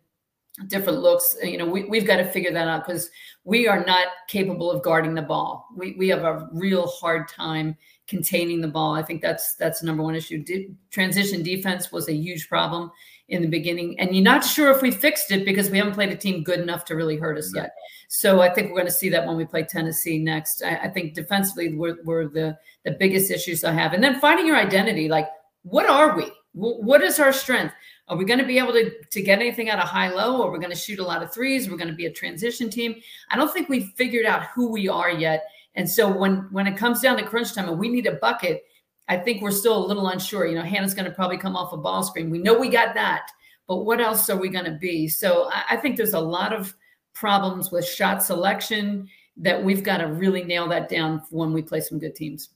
different 0.68 0.99
looks. 0.99 1.36
You 1.43 1.57
know, 1.57 1.66
we, 1.66 1.84
we've 1.86 2.07
got 2.07 2.18
to 2.18 2.26
figure 2.26 2.51
that 2.51 2.68
out 2.68 2.86
because 2.86 3.09
we 3.43 3.68
are 3.68 3.84
not 3.84 4.07
capable 4.28 4.72
of 4.72 4.82
guarding 4.82 5.13
the 5.13 5.22
ball. 5.22 5.68
We, 5.76 5.95
we 5.97 6.07
have 6.09 6.24
a 6.24 6.47
real 6.51 6.88
hard 6.88 7.28
time 7.28 7.76
containing 8.07 8.61
the 8.61 8.68
ball. 8.68 8.93
I 8.93 9.01
think 9.01 9.22
that's 9.22 9.55
that's 9.55 9.82
the 9.82 9.88
number 9.88 10.03
one 10.03 10.16
issue. 10.16 10.43
transition 10.91 11.43
defense 11.43 11.91
was 11.91 12.07
a 12.07 12.13
huge 12.13 12.47
problem 12.47 12.91
in 13.30 13.41
the 13.41 13.47
beginning, 13.47 13.99
and 13.99 14.15
you're 14.15 14.23
not 14.23 14.45
sure 14.45 14.69
if 14.71 14.82
we 14.82 14.91
fixed 14.91 15.32
it 15.32 15.45
because 15.45 15.69
we 15.69 15.78
haven't 15.78 15.93
played 15.93 16.11
a 16.11 16.15
team 16.15 16.43
good 16.43 16.59
enough 16.59 16.86
to 16.86 16.95
really 16.95 17.17
hurt 17.17 17.38
us 17.38 17.51
yet. 17.55 17.71
So 18.07 18.41
I 18.41 18.53
think 18.53 18.69
we're 18.69 18.78
going 18.78 18.86
to 18.86 18.91
see 18.91 19.09
that 19.09 19.26
when 19.26 19.36
we 19.36 19.45
play 19.45 19.63
Tennessee 19.63 20.19
next. 20.19 20.61
I, 20.63 20.76
I 20.76 20.89
think 20.89 21.15
defensively 21.15 21.76
were, 21.76 21.97
were 22.03 22.28
the 22.28 22.57
the 22.84 22.91
biggest 22.91 23.32
issues 23.32 23.63
I 23.63 23.71
have, 23.71 23.93
and 23.93 24.03
then 24.03 24.19
finding 24.19 24.45
your 24.45 24.57
identity. 24.57 25.09
Like, 25.09 25.28
what 25.63 25.89
are 25.89 26.15
we? 26.15 26.32
what 26.55 27.03
is 27.03 27.19
our 27.19 27.34
strength? 27.34 27.73
Are 28.07 28.15
we 28.15 28.23
going 28.23 28.39
to 28.39 28.45
be 28.45 28.57
able 28.57 28.71
to, 28.73 28.91
to 29.03 29.21
get 29.21 29.39
anything 29.39 29.69
out 29.69 29.80
of 29.80 29.89
high 29.89 30.09
low? 30.09 30.41
Or 30.41 30.51
we're 30.51 30.59
going 30.59 30.71
to 30.71 30.76
shoot 30.76 30.99
a 30.99 31.03
lot 31.03 31.21
of 31.21 31.34
threes? 31.34 31.69
We're 31.69 31.78
going 31.78 31.89
to 31.89 31.95
be 31.95 32.05
a 32.05 32.11
transition 32.11 32.69
team. 32.69 32.95
I 33.30 33.36
don't 33.36 33.51
think 33.51 33.67
we've 33.67 33.91
figured 33.95 34.26
out 34.26 34.43
who 34.55 34.71
we 34.71 34.88
are 34.88 35.11
yet. 35.11 35.45
And 35.76 35.89
so 35.89 36.09
when 36.09 36.47
when 36.51 36.67
it 36.67 36.78
comes 36.78 37.01
down 37.01 37.17
to 37.17 37.23
crunch 37.23 37.53
time 37.53 37.67
and 37.67 37.78
we 37.78 37.89
need 37.89 38.05
a 38.05 38.13
bucket, 38.13 38.63
I 39.08 39.18
think 39.18 39.41
we're 39.41 39.51
still 39.51 39.78
a 39.78 39.86
little 39.86 40.08
unsure. 40.08 40.47
You 40.47 40.56
know, 40.56 40.64
Hannah's 40.64 40.93
going 40.93 41.06
to 41.06 41.12
probably 41.12 41.38
come 41.38 41.56
off 41.56 41.74
a 41.74 41.78
ball 41.78 42.03
screen. 42.03 42.30
We 42.30 42.39
know 42.39 42.58
we 42.58 42.70
got 42.70 42.95
that, 42.95 43.30
but 43.68 43.78
what 43.78 44.01
else 44.01 44.30
are 44.30 44.38
we 44.38 44.49
going 44.49 44.66
to 44.66 44.78
be? 44.80 45.08
So 45.08 45.49
I, 45.51 45.64
I 45.72 45.78
think 45.78 45.97
there's 45.97 46.14
a 46.14 46.20
lot 46.20 46.53
of 46.53 46.76
problems 47.14 47.72
with 47.72 47.86
shot 47.86 48.24
selection 48.24 49.08
that 49.38 49.64
we've 49.64 49.84
got 49.84 49.97
to 49.97 50.08
really 50.08 50.43
nail 50.43 50.68
that 50.70 50.89
down 50.89 51.22
when 51.30 51.53
we 51.53 51.62
play 51.62 51.82
some 51.82 51.99
good 51.99 52.16
teams. 52.16 52.49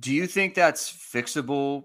Do 0.00 0.12
you 0.12 0.26
think 0.26 0.54
that's 0.54 0.90
fixable 0.90 1.84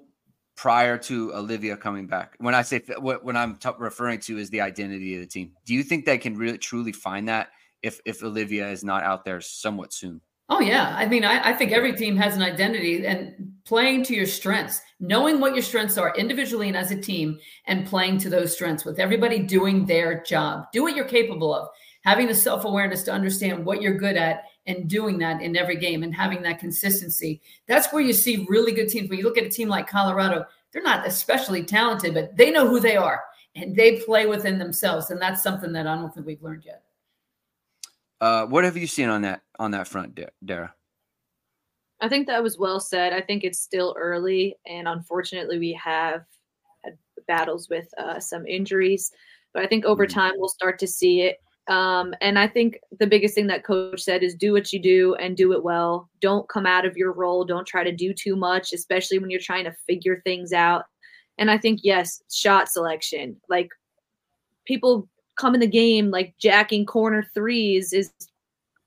prior 0.55 0.97
to 0.97 1.33
Olivia 1.33 1.77
coming 1.77 2.07
back? 2.07 2.35
When 2.39 2.55
I 2.55 2.61
say 2.61 2.81
what 2.99 3.23
when 3.23 3.35
I'm 3.35 3.57
t- 3.57 3.69
referring 3.77 4.19
to 4.21 4.37
is 4.37 4.49
the 4.49 4.61
identity 4.61 5.15
of 5.15 5.21
the 5.21 5.27
team. 5.27 5.51
Do 5.65 5.73
you 5.73 5.83
think 5.83 6.05
they 6.05 6.17
can 6.17 6.37
really 6.37 6.57
truly 6.57 6.93
find 6.93 7.27
that 7.27 7.49
if 7.83 7.99
if 8.05 8.23
Olivia 8.23 8.69
is 8.69 8.83
not 8.83 9.03
out 9.03 9.25
there 9.25 9.41
somewhat 9.41 9.93
soon? 9.93 10.21
Oh 10.49 10.61
yeah, 10.61 10.95
I 10.95 11.05
mean, 11.05 11.25
I, 11.25 11.49
I 11.49 11.53
think 11.53 11.73
every 11.73 11.93
team 11.93 12.15
has 12.15 12.35
an 12.35 12.41
identity 12.41 13.05
and 13.05 13.51
playing 13.65 14.03
to 14.03 14.15
your 14.15 14.25
strengths, 14.25 14.81
knowing 15.01 15.41
what 15.41 15.53
your 15.53 15.61
strengths 15.61 15.97
are 15.97 16.15
individually 16.15 16.69
and 16.69 16.77
as 16.77 16.91
a 16.91 17.01
team, 17.01 17.37
and 17.65 17.85
playing 17.85 18.17
to 18.19 18.29
those 18.29 18.53
strengths 18.53 18.85
with 18.85 18.97
everybody 18.97 19.39
doing 19.39 19.85
their 19.85 20.23
job. 20.23 20.71
Do 20.71 20.83
what 20.83 20.95
you're 20.95 21.05
capable 21.05 21.53
of, 21.53 21.67
having 22.01 22.27
the 22.27 22.35
self 22.35 22.63
awareness 22.63 23.03
to 23.03 23.11
understand 23.11 23.65
what 23.65 23.81
you're 23.81 23.97
good 23.97 24.15
at, 24.15 24.43
and 24.67 24.89
doing 24.89 25.17
that 25.19 25.41
in 25.41 25.57
every 25.57 25.75
game, 25.75 26.03
and 26.03 26.15
having 26.15 26.41
that 26.43 26.59
consistency. 26.59 27.41
That's 27.67 27.91
where 27.91 28.01
you 28.01 28.13
see 28.13 28.45
really 28.47 28.71
good 28.71 28.87
teams. 28.87 29.09
When 29.09 29.19
you 29.19 29.25
look 29.25 29.37
at 29.37 29.43
a 29.43 29.49
team 29.49 29.67
like 29.67 29.89
Colorado, 29.89 30.45
they're 30.71 30.81
not 30.81 31.05
especially 31.05 31.63
talented, 31.63 32.13
but 32.13 32.37
they 32.37 32.51
know 32.51 32.69
who 32.69 32.79
they 32.79 32.95
are 32.95 33.21
and 33.57 33.75
they 33.75 33.99
play 33.99 34.27
within 34.27 34.59
themselves, 34.59 35.09
and 35.09 35.21
that's 35.21 35.43
something 35.43 35.73
that 35.73 35.87
I 35.87 35.95
don't 35.95 36.13
think 36.13 36.25
we've 36.25 36.41
learned 36.41 36.63
yet. 36.65 36.83
Uh, 38.19 38.45
what 38.45 38.63
have 38.63 38.77
you 38.77 38.87
seen 38.87 39.09
on 39.09 39.21
that 39.21 39.41
on 39.59 39.71
that 39.71 39.87
front, 39.87 40.19
Dara? 40.43 40.73
I 41.99 42.09
think 42.09 42.27
that 42.27 42.43
was 42.43 42.57
well 42.57 42.79
said. 42.79 43.13
I 43.13 43.21
think 43.21 43.43
it's 43.43 43.59
still 43.59 43.95
early, 43.97 44.55
and 44.65 44.87
unfortunately, 44.87 45.59
we 45.59 45.73
have 45.73 46.21
had 46.83 46.97
battles 47.27 47.69
with 47.69 47.87
uh, 47.97 48.19
some 48.19 48.45
injuries. 48.45 49.11
But 49.53 49.63
I 49.63 49.67
think 49.67 49.85
over 49.85 50.05
mm-hmm. 50.05 50.19
time, 50.19 50.33
we'll 50.37 50.49
start 50.49 50.79
to 50.79 50.87
see 50.87 51.21
it. 51.21 51.37
Um, 51.67 52.13
and 52.21 52.39
I 52.39 52.47
think 52.47 52.79
the 52.99 53.07
biggest 53.07 53.35
thing 53.35 53.47
that 53.47 53.65
coach 53.65 54.01
said 54.01 54.23
is 54.23 54.35
do 54.35 54.53
what 54.53 54.71
you 54.71 54.81
do 54.81 55.15
and 55.15 55.35
do 55.35 55.51
it 55.51 55.63
well. 55.63 56.09
Don't 56.21 56.47
come 56.47 56.65
out 56.65 56.85
of 56.85 56.95
your 56.95 57.11
role. 57.11 57.43
Don't 57.43 57.67
try 57.67 57.83
to 57.83 57.91
do 57.91 58.13
too 58.13 58.35
much, 58.35 58.71
especially 58.71 59.19
when 59.19 59.29
you're 59.29 59.39
trying 59.41 59.65
to 59.65 59.75
figure 59.85 60.21
things 60.23 60.53
out. 60.53 60.85
And 61.37 61.51
I 61.51 61.57
think, 61.57 61.81
yes, 61.83 62.21
shot 62.31 62.69
selection. 62.69 63.35
Like 63.49 63.69
people 64.65 65.09
come 65.37 65.53
in 65.53 65.59
the 65.59 65.67
game 65.67 66.11
like 66.11 66.35
jacking 66.37 66.85
corner 66.85 67.23
threes 67.33 67.93
is 67.93 68.11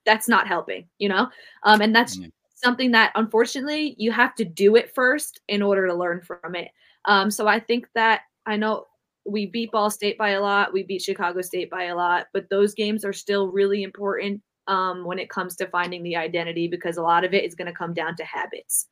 that's 0.05 0.29
not 0.29 0.47
helping, 0.47 0.87
you 0.99 1.09
know? 1.09 1.29
Um, 1.63 1.81
and 1.81 1.95
that's 1.95 2.17
mm-hmm. 2.17 2.29
something 2.55 2.91
that 2.93 3.13
unfortunately 3.15 3.95
you 3.99 4.13
have 4.13 4.35
to 4.37 4.45
do 4.45 4.77
it 4.77 4.95
first 4.95 5.41
in 5.49 5.63
order 5.63 5.87
to 5.87 5.95
learn 5.95 6.21
from 6.21 6.55
it. 6.55 6.71
Um, 7.05 7.31
so 7.31 7.47
I 7.47 7.61
think 7.61 7.87
that 7.95 8.23
I 8.47 8.57
know 8.57 8.87
we 9.25 9.47
beat 9.47 9.73
Ball 9.73 9.91
State 9.91 10.19
by 10.19 10.31
a 10.31 10.41
lot, 10.41 10.73
we 10.73 10.83
beat 10.83 11.03
Chicago 11.03 11.41
State 11.43 11.71
by 11.71 11.85
a 11.85 11.97
lot, 11.97 12.27
but 12.33 12.49
those 12.51 12.75
games 12.75 13.05
are 13.05 13.13
still 13.13 13.49
really 13.49 13.83
important 13.83 14.43
um, 14.67 15.05
when 15.05 15.19
it 15.19 15.31
comes 15.31 15.57
to 15.57 15.67
finding 15.67 16.03
the 16.03 16.17
identity 16.17 16.69
because 16.69 16.97
a 16.97 17.03
lot 17.03 17.25
of 17.25 17.35
it 17.35 17.45
is 17.45 17.55
going 17.55 17.67
to 17.67 17.73
come 17.73 17.93
down 17.93 18.17
to 18.17 18.25
habits. 18.25 18.87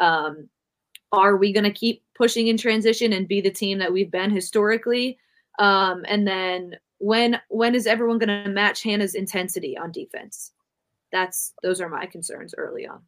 Um, 0.00 0.48
are 1.12 1.36
we 1.36 1.52
going 1.52 1.64
to 1.64 1.72
keep 1.72 2.02
pushing 2.14 2.48
in 2.48 2.56
transition 2.56 3.12
and 3.12 3.28
be 3.28 3.40
the 3.40 3.50
team 3.50 3.78
that 3.78 3.92
we've 3.92 4.10
been 4.10 4.30
historically? 4.30 5.18
Um, 5.58 6.04
and 6.08 6.26
then 6.26 6.76
when 7.02 7.40
when 7.48 7.74
is 7.74 7.88
everyone 7.88 8.18
going 8.18 8.44
to 8.44 8.48
match 8.48 8.84
Hannah's 8.84 9.16
intensity 9.16 9.76
on 9.76 9.90
defense? 9.90 10.52
That's 11.10 11.52
those 11.62 11.80
are 11.80 11.88
my 11.88 12.06
concerns 12.06 12.54
early 12.56 12.86
on. 12.86 13.00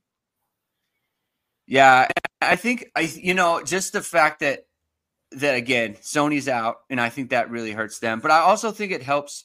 Yeah, 1.66 2.08
I 2.40 2.56
think 2.56 2.90
I 2.96 3.02
you 3.02 3.34
know 3.34 3.62
just 3.62 3.92
the 3.92 4.02
fact 4.02 4.40
that 4.40 4.66
that 5.30 5.54
again 5.54 5.96
Sonia's 6.00 6.48
out, 6.48 6.78
and 6.90 7.00
I 7.00 7.08
think 7.08 7.30
that 7.30 7.50
really 7.50 7.70
hurts 7.70 8.00
them. 8.00 8.18
But 8.18 8.32
I 8.32 8.40
also 8.40 8.72
think 8.72 8.90
it 8.90 9.02
helps, 9.02 9.44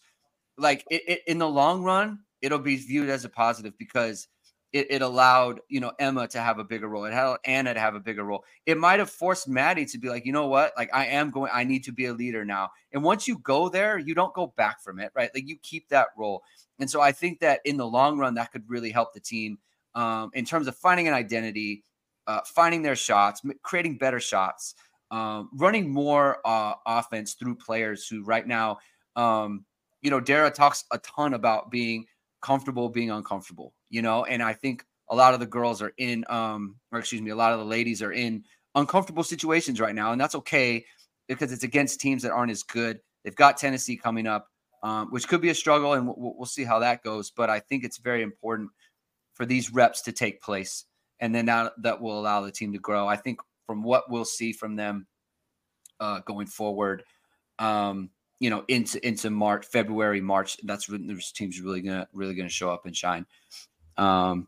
like 0.58 0.84
it, 0.89 1.04
it, 1.08 1.22
in 1.28 1.38
the 1.38 1.47
long 1.47 1.84
run, 1.84 2.20
it'll 2.41 2.58
be 2.58 2.76
viewed 2.78 3.10
as 3.10 3.26
a 3.26 3.30
positive 3.30 3.78
because 3.78 4.28
it, 4.72 4.88
it 4.89 5.01
allowed 5.01 5.59
you 5.70 5.80
know 5.80 5.91
Emma 5.99 6.28
to 6.28 6.39
have 6.39 6.59
a 6.59 6.63
bigger 6.63 6.88
role. 6.88 7.05
It 7.05 7.13
had 7.13 7.38
Anna 7.45 7.74
to 7.74 7.80
have 7.80 7.95
a 7.95 7.99
bigger 7.99 8.24
role. 8.24 8.43
It 8.65 8.78
might 8.78 8.99
have 8.99 9.09
forced 9.09 9.47
Maddie 9.47 9.86
to 9.88 9.97
be 9.97 10.09
like, 10.09 10.26
you 10.26 10.32
know 10.32 10.47
what, 10.47 10.74
like 10.78 10.89
I 10.93 11.07
am 11.07 11.32
going. 11.32 11.51
I 11.53 11.63
need 11.63 11.84
to 11.86 11.91
be 11.91 12.05
a 12.05 12.13
leader 12.13 12.45
now. 12.45 12.70
And 12.91 13.03
once 13.03 13.28
you 13.28 13.39
go 13.39 13.70
there, 13.70 13.97
you 13.97 14.13
don't 14.13 14.34
go 14.34 14.53
back 14.57 14.82
from 14.82 14.99
it, 14.99 15.11
right? 15.15 15.32
Like 15.34 15.47
you 15.47 15.57
keep 15.61 15.89
that 15.89 16.07
role. 16.17 16.43
And 16.80 16.89
so 16.89 17.01
I 17.01 17.11
think 17.11 17.39
that 17.39 17.61
in 17.65 17.78
the 17.78 17.88
long 17.88 18.17
run, 18.17 18.36
that 18.36 18.51
could 18.51 18.70
really 18.70 18.91
help 18.91 19.13
the 19.13 19.20
team 19.20 19.57
um, 19.95 20.30
in 20.34 20.45
terms 20.45 20.67
of 20.67 20.76
finding 20.76 21.07
an 21.07 21.13
identity, 21.13 21.84
uh, 22.28 22.41
finding 22.45 22.82
their 22.82 22.95
shots, 22.95 23.41
creating 23.63 23.97
better 23.97 24.20
shots, 24.20 24.76
um, 25.11 25.49
running 25.55 25.89
more 25.89 26.38
uh, 26.45 26.74
offense 26.86 27.34
through 27.34 27.55
players 27.55 28.07
who 28.07 28.24
right 28.24 28.47
now, 28.47 28.78
um, 29.15 29.65
you 30.01 30.09
know, 30.09 30.20
Dara 30.20 30.51
talks 30.51 30.86
a 30.91 30.99
ton 30.99 31.34
about 31.34 31.72
being 31.72 32.05
comfortable 32.41 32.89
being 32.89 33.11
uncomfortable, 33.11 33.74
you 33.89 34.01
know, 34.01 34.25
and 34.25 34.41
I 34.41 34.53
think 34.53 34.83
a 35.09 35.15
lot 35.15 35.33
of 35.33 35.39
the 35.39 35.45
girls 35.45 35.81
are 35.81 35.93
in, 35.97 36.23
um, 36.29 36.75
or 36.91 36.99
excuse 36.99 37.21
me, 37.21 37.31
a 37.31 37.35
lot 37.35 37.53
of 37.53 37.59
the 37.59 37.65
ladies 37.65 38.01
are 38.01 38.11
in 38.11 38.43
uncomfortable 38.75 39.23
situations 39.23 39.79
right 39.79 39.95
now, 39.95 40.11
and 40.11 40.21
that's 40.21 40.35
okay 40.35 40.85
because 41.27 41.51
it's 41.51 41.63
against 41.63 41.99
teams 41.99 42.23
that 42.23 42.31
aren't 42.31 42.51
as 42.51 42.63
good. 42.63 42.99
They've 43.23 43.35
got 43.35 43.57
Tennessee 43.57 43.97
coming 43.97 44.27
up, 44.27 44.47
um, 44.83 45.07
which 45.09 45.27
could 45.27 45.41
be 45.41 45.49
a 45.49 45.55
struggle, 45.55 45.93
and 45.93 46.07
we'll, 46.07 46.33
we'll 46.37 46.45
see 46.45 46.63
how 46.63 46.79
that 46.79 47.03
goes. 47.03 47.31
But 47.31 47.49
I 47.49 47.59
think 47.59 47.83
it's 47.83 47.97
very 47.97 48.21
important 48.21 48.69
for 49.33 49.45
these 49.45 49.71
reps 49.73 50.01
to 50.03 50.11
take 50.11 50.41
place, 50.41 50.85
and 51.19 51.33
then 51.33 51.45
that 51.47 51.73
that 51.81 52.01
will 52.01 52.19
allow 52.19 52.41
the 52.41 52.51
team 52.51 52.73
to 52.73 52.79
grow. 52.79 53.07
I 53.07 53.15
think 53.15 53.39
from 53.65 53.83
what 53.83 54.09
we'll 54.09 54.25
see 54.25 54.53
from 54.53 54.75
them 54.75 55.07
uh, 55.99 56.19
going 56.25 56.47
forward, 56.47 57.03
um, 57.59 58.09
you 58.39 58.49
know, 58.49 58.63
into 58.67 59.05
into 59.05 59.29
March, 59.29 59.65
February, 59.65 60.21
March. 60.21 60.57
That's 60.63 60.89
when 60.89 61.07
those 61.07 61.31
teams 61.31 61.59
really 61.59 61.81
gonna 61.81 62.07
really 62.13 62.35
gonna 62.35 62.49
show 62.49 62.71
up 62.71 62.85
and 62.85 62.95
shine. 62.95 63.25
Um, 64.00 64.47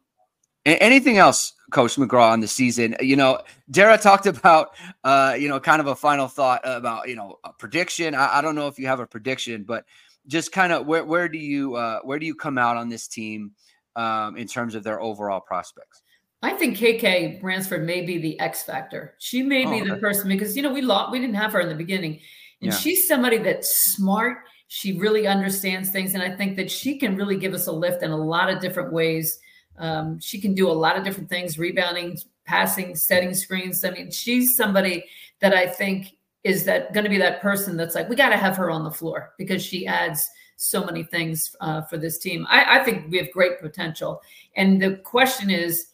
anything 0.66 1.18
else, 1.18 1.54
Coach 1.72 1.96
McGraw, 1.96 2.32
on 2.32 2.40
the 2.40 2.48
season? 2.48 2.96
You 3.00 3.16
know, 3.16 3.42
Dara 3.70 3.98
talked 3.98 4.26
about, 4.26 4.76
uh, 5.04 5.36
you 5.38 5.50
know, 5.50 5.60
kind 5.60 5.80
of 5.80 5.88
a 5.88 5.96
final 5.96 6.28
thought 6.28 6.62
about, 6.64 7.08
you 7.08 7.16
know, 7.16 7.40
a 7.44 7.54
prediction. 7.54 8.16
I, 8.16 8.38
I 8.38 8.42
don't 8.42 8.56
know 8.56 8.68
if 8.68 8.80
you 8.80 8.88
have 8.88 9.00
a 9.00 9.08
prediction, 9.08 9.64
but 9.64 9.86
just 10.28 10.52
kind 10.52 10.72
of 10.72 10.86
where 10.86 11.04
where 11.04 11.28
do 11.28 11.38
you 11.38 11.76
uh, 11.76 12.00
where 12.04 12.20
do 12.20 12.26
you 12.26 12.36
come 12.36 12.58
out 12.58 12.78
on 12.78 12.90
this 12.90 13.08
team 13.08 13.52
um, 13.96 14.38
in 14.38 14.48
terms 14.48 14.76
of 14.76 14.84
their 14.84 15.02
overall 15.02 15.40
prospects? 15.40 16.04
I 16.44 16.54
think 16.54 16.78
KK 16.78 17.40
Bransford 17.40 17.86
may 17.86 18.02
be 18.02 18.18
the 18.18 18.40
X 18.40 18.64
factor. 18.64 19.16
She 19.20 19.44
may 19.44 19.66
be 19.66 19.82
oh, 19.82 19.94
the 19.94 19.98
person 19.98 20.28
because 20.28 20.56
you 20.56 20.64
know 20.64 20.74
we 20.74 20.82
lost, 20.82 21.12
we 21.12 21.20
didn't 21.20 21.36
have 21.36 21.54
her 21.54 21.60
in 21.60 21.70
the 21.70 21.76
beginning, 21.76 22.20
and 22.62 22.72
yeah. 22.72 22.78
she's 22.78 23.08
somebody 23.08 23.38
that's 23.38 23.94
smart. 23.94 24.40
She 24.74 24.98
really 24.98 25.28
understands 25.28 25.90
things. 25.90 26.14
And 26.14 26.24
I 26.24 26.34
think 26.34 26.56
that 26.56 26.72
she 26.72 26.98
can 26.98 27.18
really 27.18 27.36
give 27.36 27.54
us 27.54 27.68
a 27.68 27.74
lift 27.74 28.04
in 28.04 28.12
a 28.12 28.16
lot 28.16 28.50
of 28.50 28.62
different 28.62 28.94
ways. 28.94 29.38
Um, 29.78 30.18
she 30.22 30.40
can 30.40 30.54
do 30.54 30.70
a 30.70 30.72
lot 30.72 30.98
of 30.98 31.04
different 31.04 31.28
things, 31.28 31.60
rebounding, 31.60 32.18
passing, 32.46 32.96
setting 32.96 33.34
screens. 33.34 33.84
I 33.84 33.92
mean, 33.92 34.12
she's 34.12 34.56
somebody 34.56 35.04
that 35.42 35.54
I 35.54 35.68
think 35.68 36.16
is 36.46 36.64
that 36.64 36.94
going 36.94 37.04
to 37.04 37.10
be 37.10 37.18
that 37.18 37.42
person 37.42 37.76
that's 37.76 37.96
like, 37.96 38.08
we 38.08 38.16
got 38.16 38.30
to 38.30 38.38
have 38.38 38.56
her 38.56 38.72
on 38.72 38.86
the 38.86 38.92
floor 38.92 39.34
because 39.38 39.62
she 39.62 39.86
adds 39.86 40.26
so 40.56 40.86
many 40.86 41.04
things 41.04 41.54
uh, 41.60 41.82
for 41.82 41.98
this 41.98 42.18
team. 42.18 42.48
I, 42.50 42.80
I 42.80 42.84
think 42.86 43.12
we 43.12 43.18
have 43.18 43.30
great 43.32 43.60
potential. 43.60 44.22
And 44.56 44.82
the 44.82 44.96
question 45.04 45.50
is, 45.50 45.88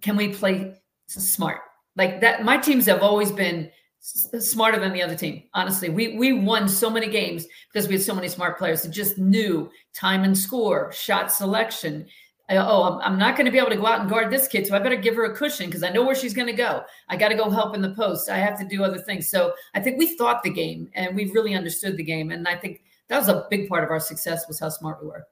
can 0.00 0.16
we 0.16 0.32
play 0.32 0.74
smart? 1.06 1.60
Like 1.96 2.22
that, 2.22 2.44
my 2.46 2.56
teams 2.56 2.86
have 2.86 3.02
always 3.02 3.30
been 3.30 3.70
smarter 4.00 4.78
than 4.78 4.92
the 4.92 5.02
other 5.02 5.14
team. 5.14 5.42
Honestly, 5.54 5.88
we 5.88 6.16
we 6.16 6.32
won 6.32 6.68
so 6.68 6.90
many 6.90 7.08
games 7.08 7.46
because 7.72 7.86
we 7.86 7.94
had 7.94 8.02
so 8.02 8.14
many 8.14 8.28
smart 8.28 8.58
players 8.58 8.82
that 8.82 8.90
just 8.90 9.18
knew 9.18 9.70
time 9.94 10.24
and 10.24 10.36
score, 10.36 10.90
shot 10.92 11.30
selection. 11.30 12.06
Uh, 12.48 12.64
oh, 12.66 12.98
I'm, 13.00 13.16
not 13.16 13.36
going 13.36 13.44
to 13.44 13.52
be 13.52 13.58
able 13.58 13.70
to 13.70 13.76
go 13.76 13.86
out 13.86 14.00
and 14.00 14.10
guard 14.10 14.32
this 14.32 14.48
kid, 14.48 14.66
so 14.66 14.74
I 14.74 14.80
better 14.80 14.96
give 14.96 15.14
her 15.14 15.24
a 15.24 15.36
cushion 15.36 15.66
because 15.66 15.84
I 15.84 15.90
know 15.90 16.04
where 16.04 16.16
she's 16.16 16.34
going 16.34 16.48
to 16.48 16.52
go. 16.52 16.82
I 17.08 17.16
got 17.16 17.28
to 17.28 17.36
go 17.36 17.48
help 17.48 17.76
in 17.76 17.80
the 17.80 17.94
post. 17.94 18.28
I 18.28 18.38
have 18.38 18.58
to 18.58 18.66
do 18.66 18.82
other 18.82 18.98
things. 18.98 19.30
So 19.30 19.52
I 19.72 19.80
think 19.80 19.98
we 19.98 20.16
thought 20.16 20.42
the 20.42 20.50
game 20.50 20.90
and 20.94 21.14
we 21.14 21.30
really 21.30 21.54
understood 21.54 21.96
the 21.96 22.02
game, 22.02 22.30
and 22.30 22.48
I 22.48 22.56
think 22.56 22.82
that 23.08 23.18
was 23.18 23.28
a 23.28 23.46
big 23.50 23.68
part 23.68 23.84
of 23.84 23.90
our 23.90 24.00
success 24.00 24.48
was 24.48 24.58
how 24.58 24.68
smart 24.68 25.00
we 25.02 25.08
were. 25.08 25.26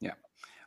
Yeah. 0.00 0.14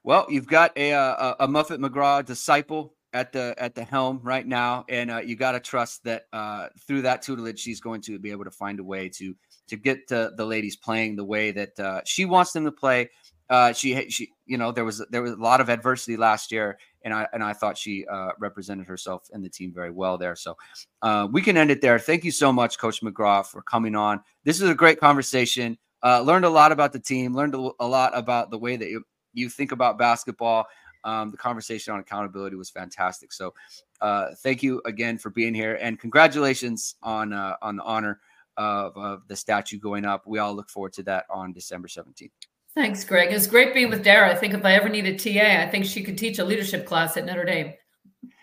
Well, 0.03 0.25
you've 0.29 0.47
got 0.47 0.75
a 0.77 0.93
uh, 0.93 1.35
a, 1.39 1.45
a 1.45 1.47
Muffet 1.47 1.79
McGraw 1.79 2.25
disciple 2.25 2.95
at 3.13 3.31
the 3.33 3.55
at 3.57 3.75
the 3.75 3.83
helm 3.83 4.19
right 4.23 4.45
now, 4.45 4.85
and 4.87 5.11
uh, 5.11 5.17
you 5.17 5.35
got 5.35 5.51
to 5.51 5.59
trust 5.59 6.03
that 6.05 6.23
uh, 6.33 6.67
through 6.87 7.01
that 7.03 7.21
tutelage, 7.21 7.59
she's 7.59 7.81
going 7.81 8.01
to 8.01 8.19
be 8.19 8.31
able 8.31 8.45
to 8.45 8.51
find 8.51 8.79
a 8.79 8.83
way 8.83 9.09
to 9.09 9.35
to 9.67 9.75
get 9.75 10.07
the 10.07 10.33
the 10.37 10.45
ladies 10.45 10.75
playing 10.75 11.15
the 11.15 11.25
way 11.25 11.51
that 11.51 11.79
uh, 11.79 12.01
she 12.05 12.25
wants 12.25 12.51
them 12.51 12.65
to 12.65 12.71
play. 12.71 13.09
Uh, 13.49 13.73
she 13.73 14.09
she 14.09 14.29
you 14.45 14.57
know 14.57 14.71
there 14.71 14.85
was 14.85 15.05
there 15.09 15.21
was 15.21 15.31
a 15.31 15.37
lot 15.37 15.59
of 15.59 15.69
adversity 15.69 16.15
last 16.15 16.51
year, 16.51 16.77
and 17.03 17.13
I 17.13 17.27
and 17.33 17.43
I 17.43 17.53
thought 17.53 17.77
she 17.77 18.05
uh, 18.07 18.29
represented 18.39 18.87
herself 18.87 19.27
and 19.33 19.43
the 19.43 19.49
team 19.49 19.73
very 19.73 19.91
well 19.91 20.17
there. 20.17 20.35
So 20.35 20.55
uh, 21.01 21.27
we 21.29 21.41
can 21.41 21.57
end 21.57 21.69
it 21.69 21.81
there. 21.81 21.99
Thank 21.99 22.23
you 22.23 22.31
so 22.31 22.53
much, 22.53 22.77
Coach 22.77 23.01
McGraw, 23.01 23.45
for 23.45 23.61
coming 23.61 23.95
on. 23.95 24.21
This 24.45 24.61
is 24.61 24.69
a 24.69 24.75
great 24.75 24.99
conversation. 24.99 25.77
learned 26.03 26.45
a 26.45 26.49
lot 26.49 26.71
about 26.71 26.93
the 26.93 26.99
team. 26.99 27.35
Learned 27.35 27.55
a 27.55 27.87
lot 27.87 28.17
about 28.17 28.51
the 28.51 28.57
way 28.57 28.77
that 28.77 28.89
you 28.89 29.03
you 29.33 29.49
think 29.49 29.73
about 29.73 29.97
basketball. 29.97 30.65
Um, 31.03 31.31
the 31.31 31.37
conversation 31.37 31.93
on 31.93 31.99
accountability 31.99 32.55
was 32.55 32.69
fantastic. 32.69 33.33
So, 33.33 33.53
uh, 34.01 34.29
thank 34.43 34.63
you 34.63 34.81
again 34.85 35.17
for 35.17 35.29
being 35.29 35.53
here, 35.53 35.77
and 35.81 35.99
congratulations 35.99 36.95
on 37.03 37.33
uh, 37.33 37.55
on 37.61 37.77
the 37.77 37.83
honor 37.83 38.19
of, 38.57 38.95
of, 38.97 39.27
the 39.27 39.35
statue 39.35 39.79
going 39.79 40.05
up. 40.05 40.27
We 40.27 40.39
all 40.39 40.53
look 40.53 40.69
forward 40.69 40.93
to 40.93 41.03
that 41.03 41.25
on 41.29 41.53
December 41.53 41.87
seventeenth. 41.87 42.33
Thanks, 42.73 43.03
Greg. 43.03 43.31
It's 43.31 43.47
great 43.47 43.73
being 43.73 43.89
with 43.89 44.03
Dara. 44.03 44.31
I 44.31 44.35
think 44.35 44.53
if 44.53 44.63
I 44.63 44.73
ever 44.73 44.89
need 44.89 45.05
a 45.05 45.17
TA, 45.17 45.61
I 45.61 45.69
think 45.69 45.85
she 45.85 46.03
could 46.03 46.17
teach 46.17 46.39
a 46.39 46.43
leadership 46.43 46.85
class 46.85 47.17
at 47.17 47.25
Notre 47.25 47.45
Dame. 47.45 47.73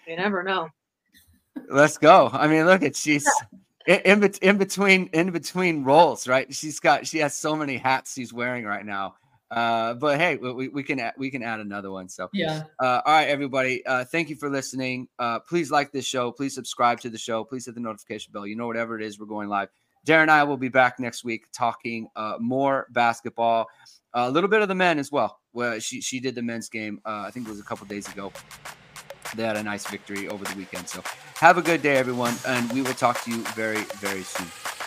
You 0.06 0.16
never 0.16 0.42
know. 0.42 0.68
Let's 1.70 1.98
go. 1.98 2.30
I 2.32 2.46
mean, 2.46 2.66
look 2.66 2.82
at 2.82 2.96
she's. 2.96 3.28
In, 3.86 4.22
in, 4.22 4.32
in 4.42 4.58
between 4.58 5.06
in 5.14 5.30
between 5.30 5.82
roles, 5.82 6.28
right? 6.28 6.52
She's 6.54 6.78
got 6.78 7.06
she 7.06 7.18
has 7.18 7.34
so 7.34 7.56
many 7.56 7.78
hats 7.78 8.12
she's 8.12 8.34
wearing 8.34 8.66
right 8.66 8.84
now 8.84 9.14
uh, 9.50 9.94
but 9.94 10.18
hey, 10.18 10.36
we, 10.36 10.68
we 10.68 10.82
can 10.82 11.00
add, 11.00 11.14
we 11.16 11.30
can 11.30 11.42
add 11.42 11.60
another 11.60 11.90
one. 11.90 12.08
So 12.08 12.28
yeah. 12.32 12.64
Uh, 12.78 13.00
all 13.04 13.12
right, 13.12 13.28
everybody. 13.28 13.84
Uh, 13.86 14.04
thank 14.04 14.28
you 14.28 14.36
for 14.36 14.50
listening. 14.50 15.08
Uh, 15.18 15.38
please 15.38 15.70
like 15.70 15.90
this 15.92 16.04
show. 16.04 16.30
Please 16.30 16.54
subscribe 16.54 17.00
to 17.00 17.10
the 17.10 17.18
show. 17.18 17.44
Please 17.44 17.66
hit 17.66 17.74
the 17.74 17.80
notification 17.80 18.32
bell. 18.32 18.46
You 18.46 18.56
know 18.56 18.66
whatever 18.66 18.98
it 18.98 19.04
is, 19.04 19.18
we're 19.18 19.26
going 19.26 19.48
live. 19.48 19.68
Dara 20.04 20.22
and 20.22 20.30
I 20.30 20.44
will 20.44 20.56
be 20.56 20.68
back 20.68 21.00
next 21.00 21.24
week 21.24 21.46
talking 21.52 22.08
uh, 22.16 22.36
more 22.40 22.86
basketball, 22.90 23.66
a 24.14 24.30
little 24.30 24.48
bit 24.48 24.62
of 24.62 24.68
the 24.68 24.74
men 24.74 24.98
as 24.98 25.10
well. 25.10 25.40
Well, 25.52 25.78
she 25.80 26.00
she 26.00 26.20
did 26.20 26.34
the 26.34 26.42
men's 26.42 26.68
game. 26.68 27.00
Uh, 27.04 27.24
I 27.26 27.30
think 27.30 27.46
it 27.46 27.50
was 27.50 27.60
a 27.60 27.64
couple 27.64 27.86
days 27.86 28.08
ago. 28.08 28.32
They 29.34 29.42
had 29.42 29.56
a 29.56 29.62
nice 29.62 29.86
victory 29.86 30.28
over 30.28 30.44
the 30.44 30.56
weekend. 30.56 30.88
So 30.88 31.02
have 31.36 31.58
a 31.58 31.62
good 31.62 31.82
day, 31.82 31.96
everyone, 31.96 32.34
and 32.46 32.72
we 32.72 32.82
will 32.82 32.94
talk 32.94 33.22
to 33.24 33.30
you 33.30 33.42
very 33.54 33.82
very 34.00 34.22
soon. 34.22 34.77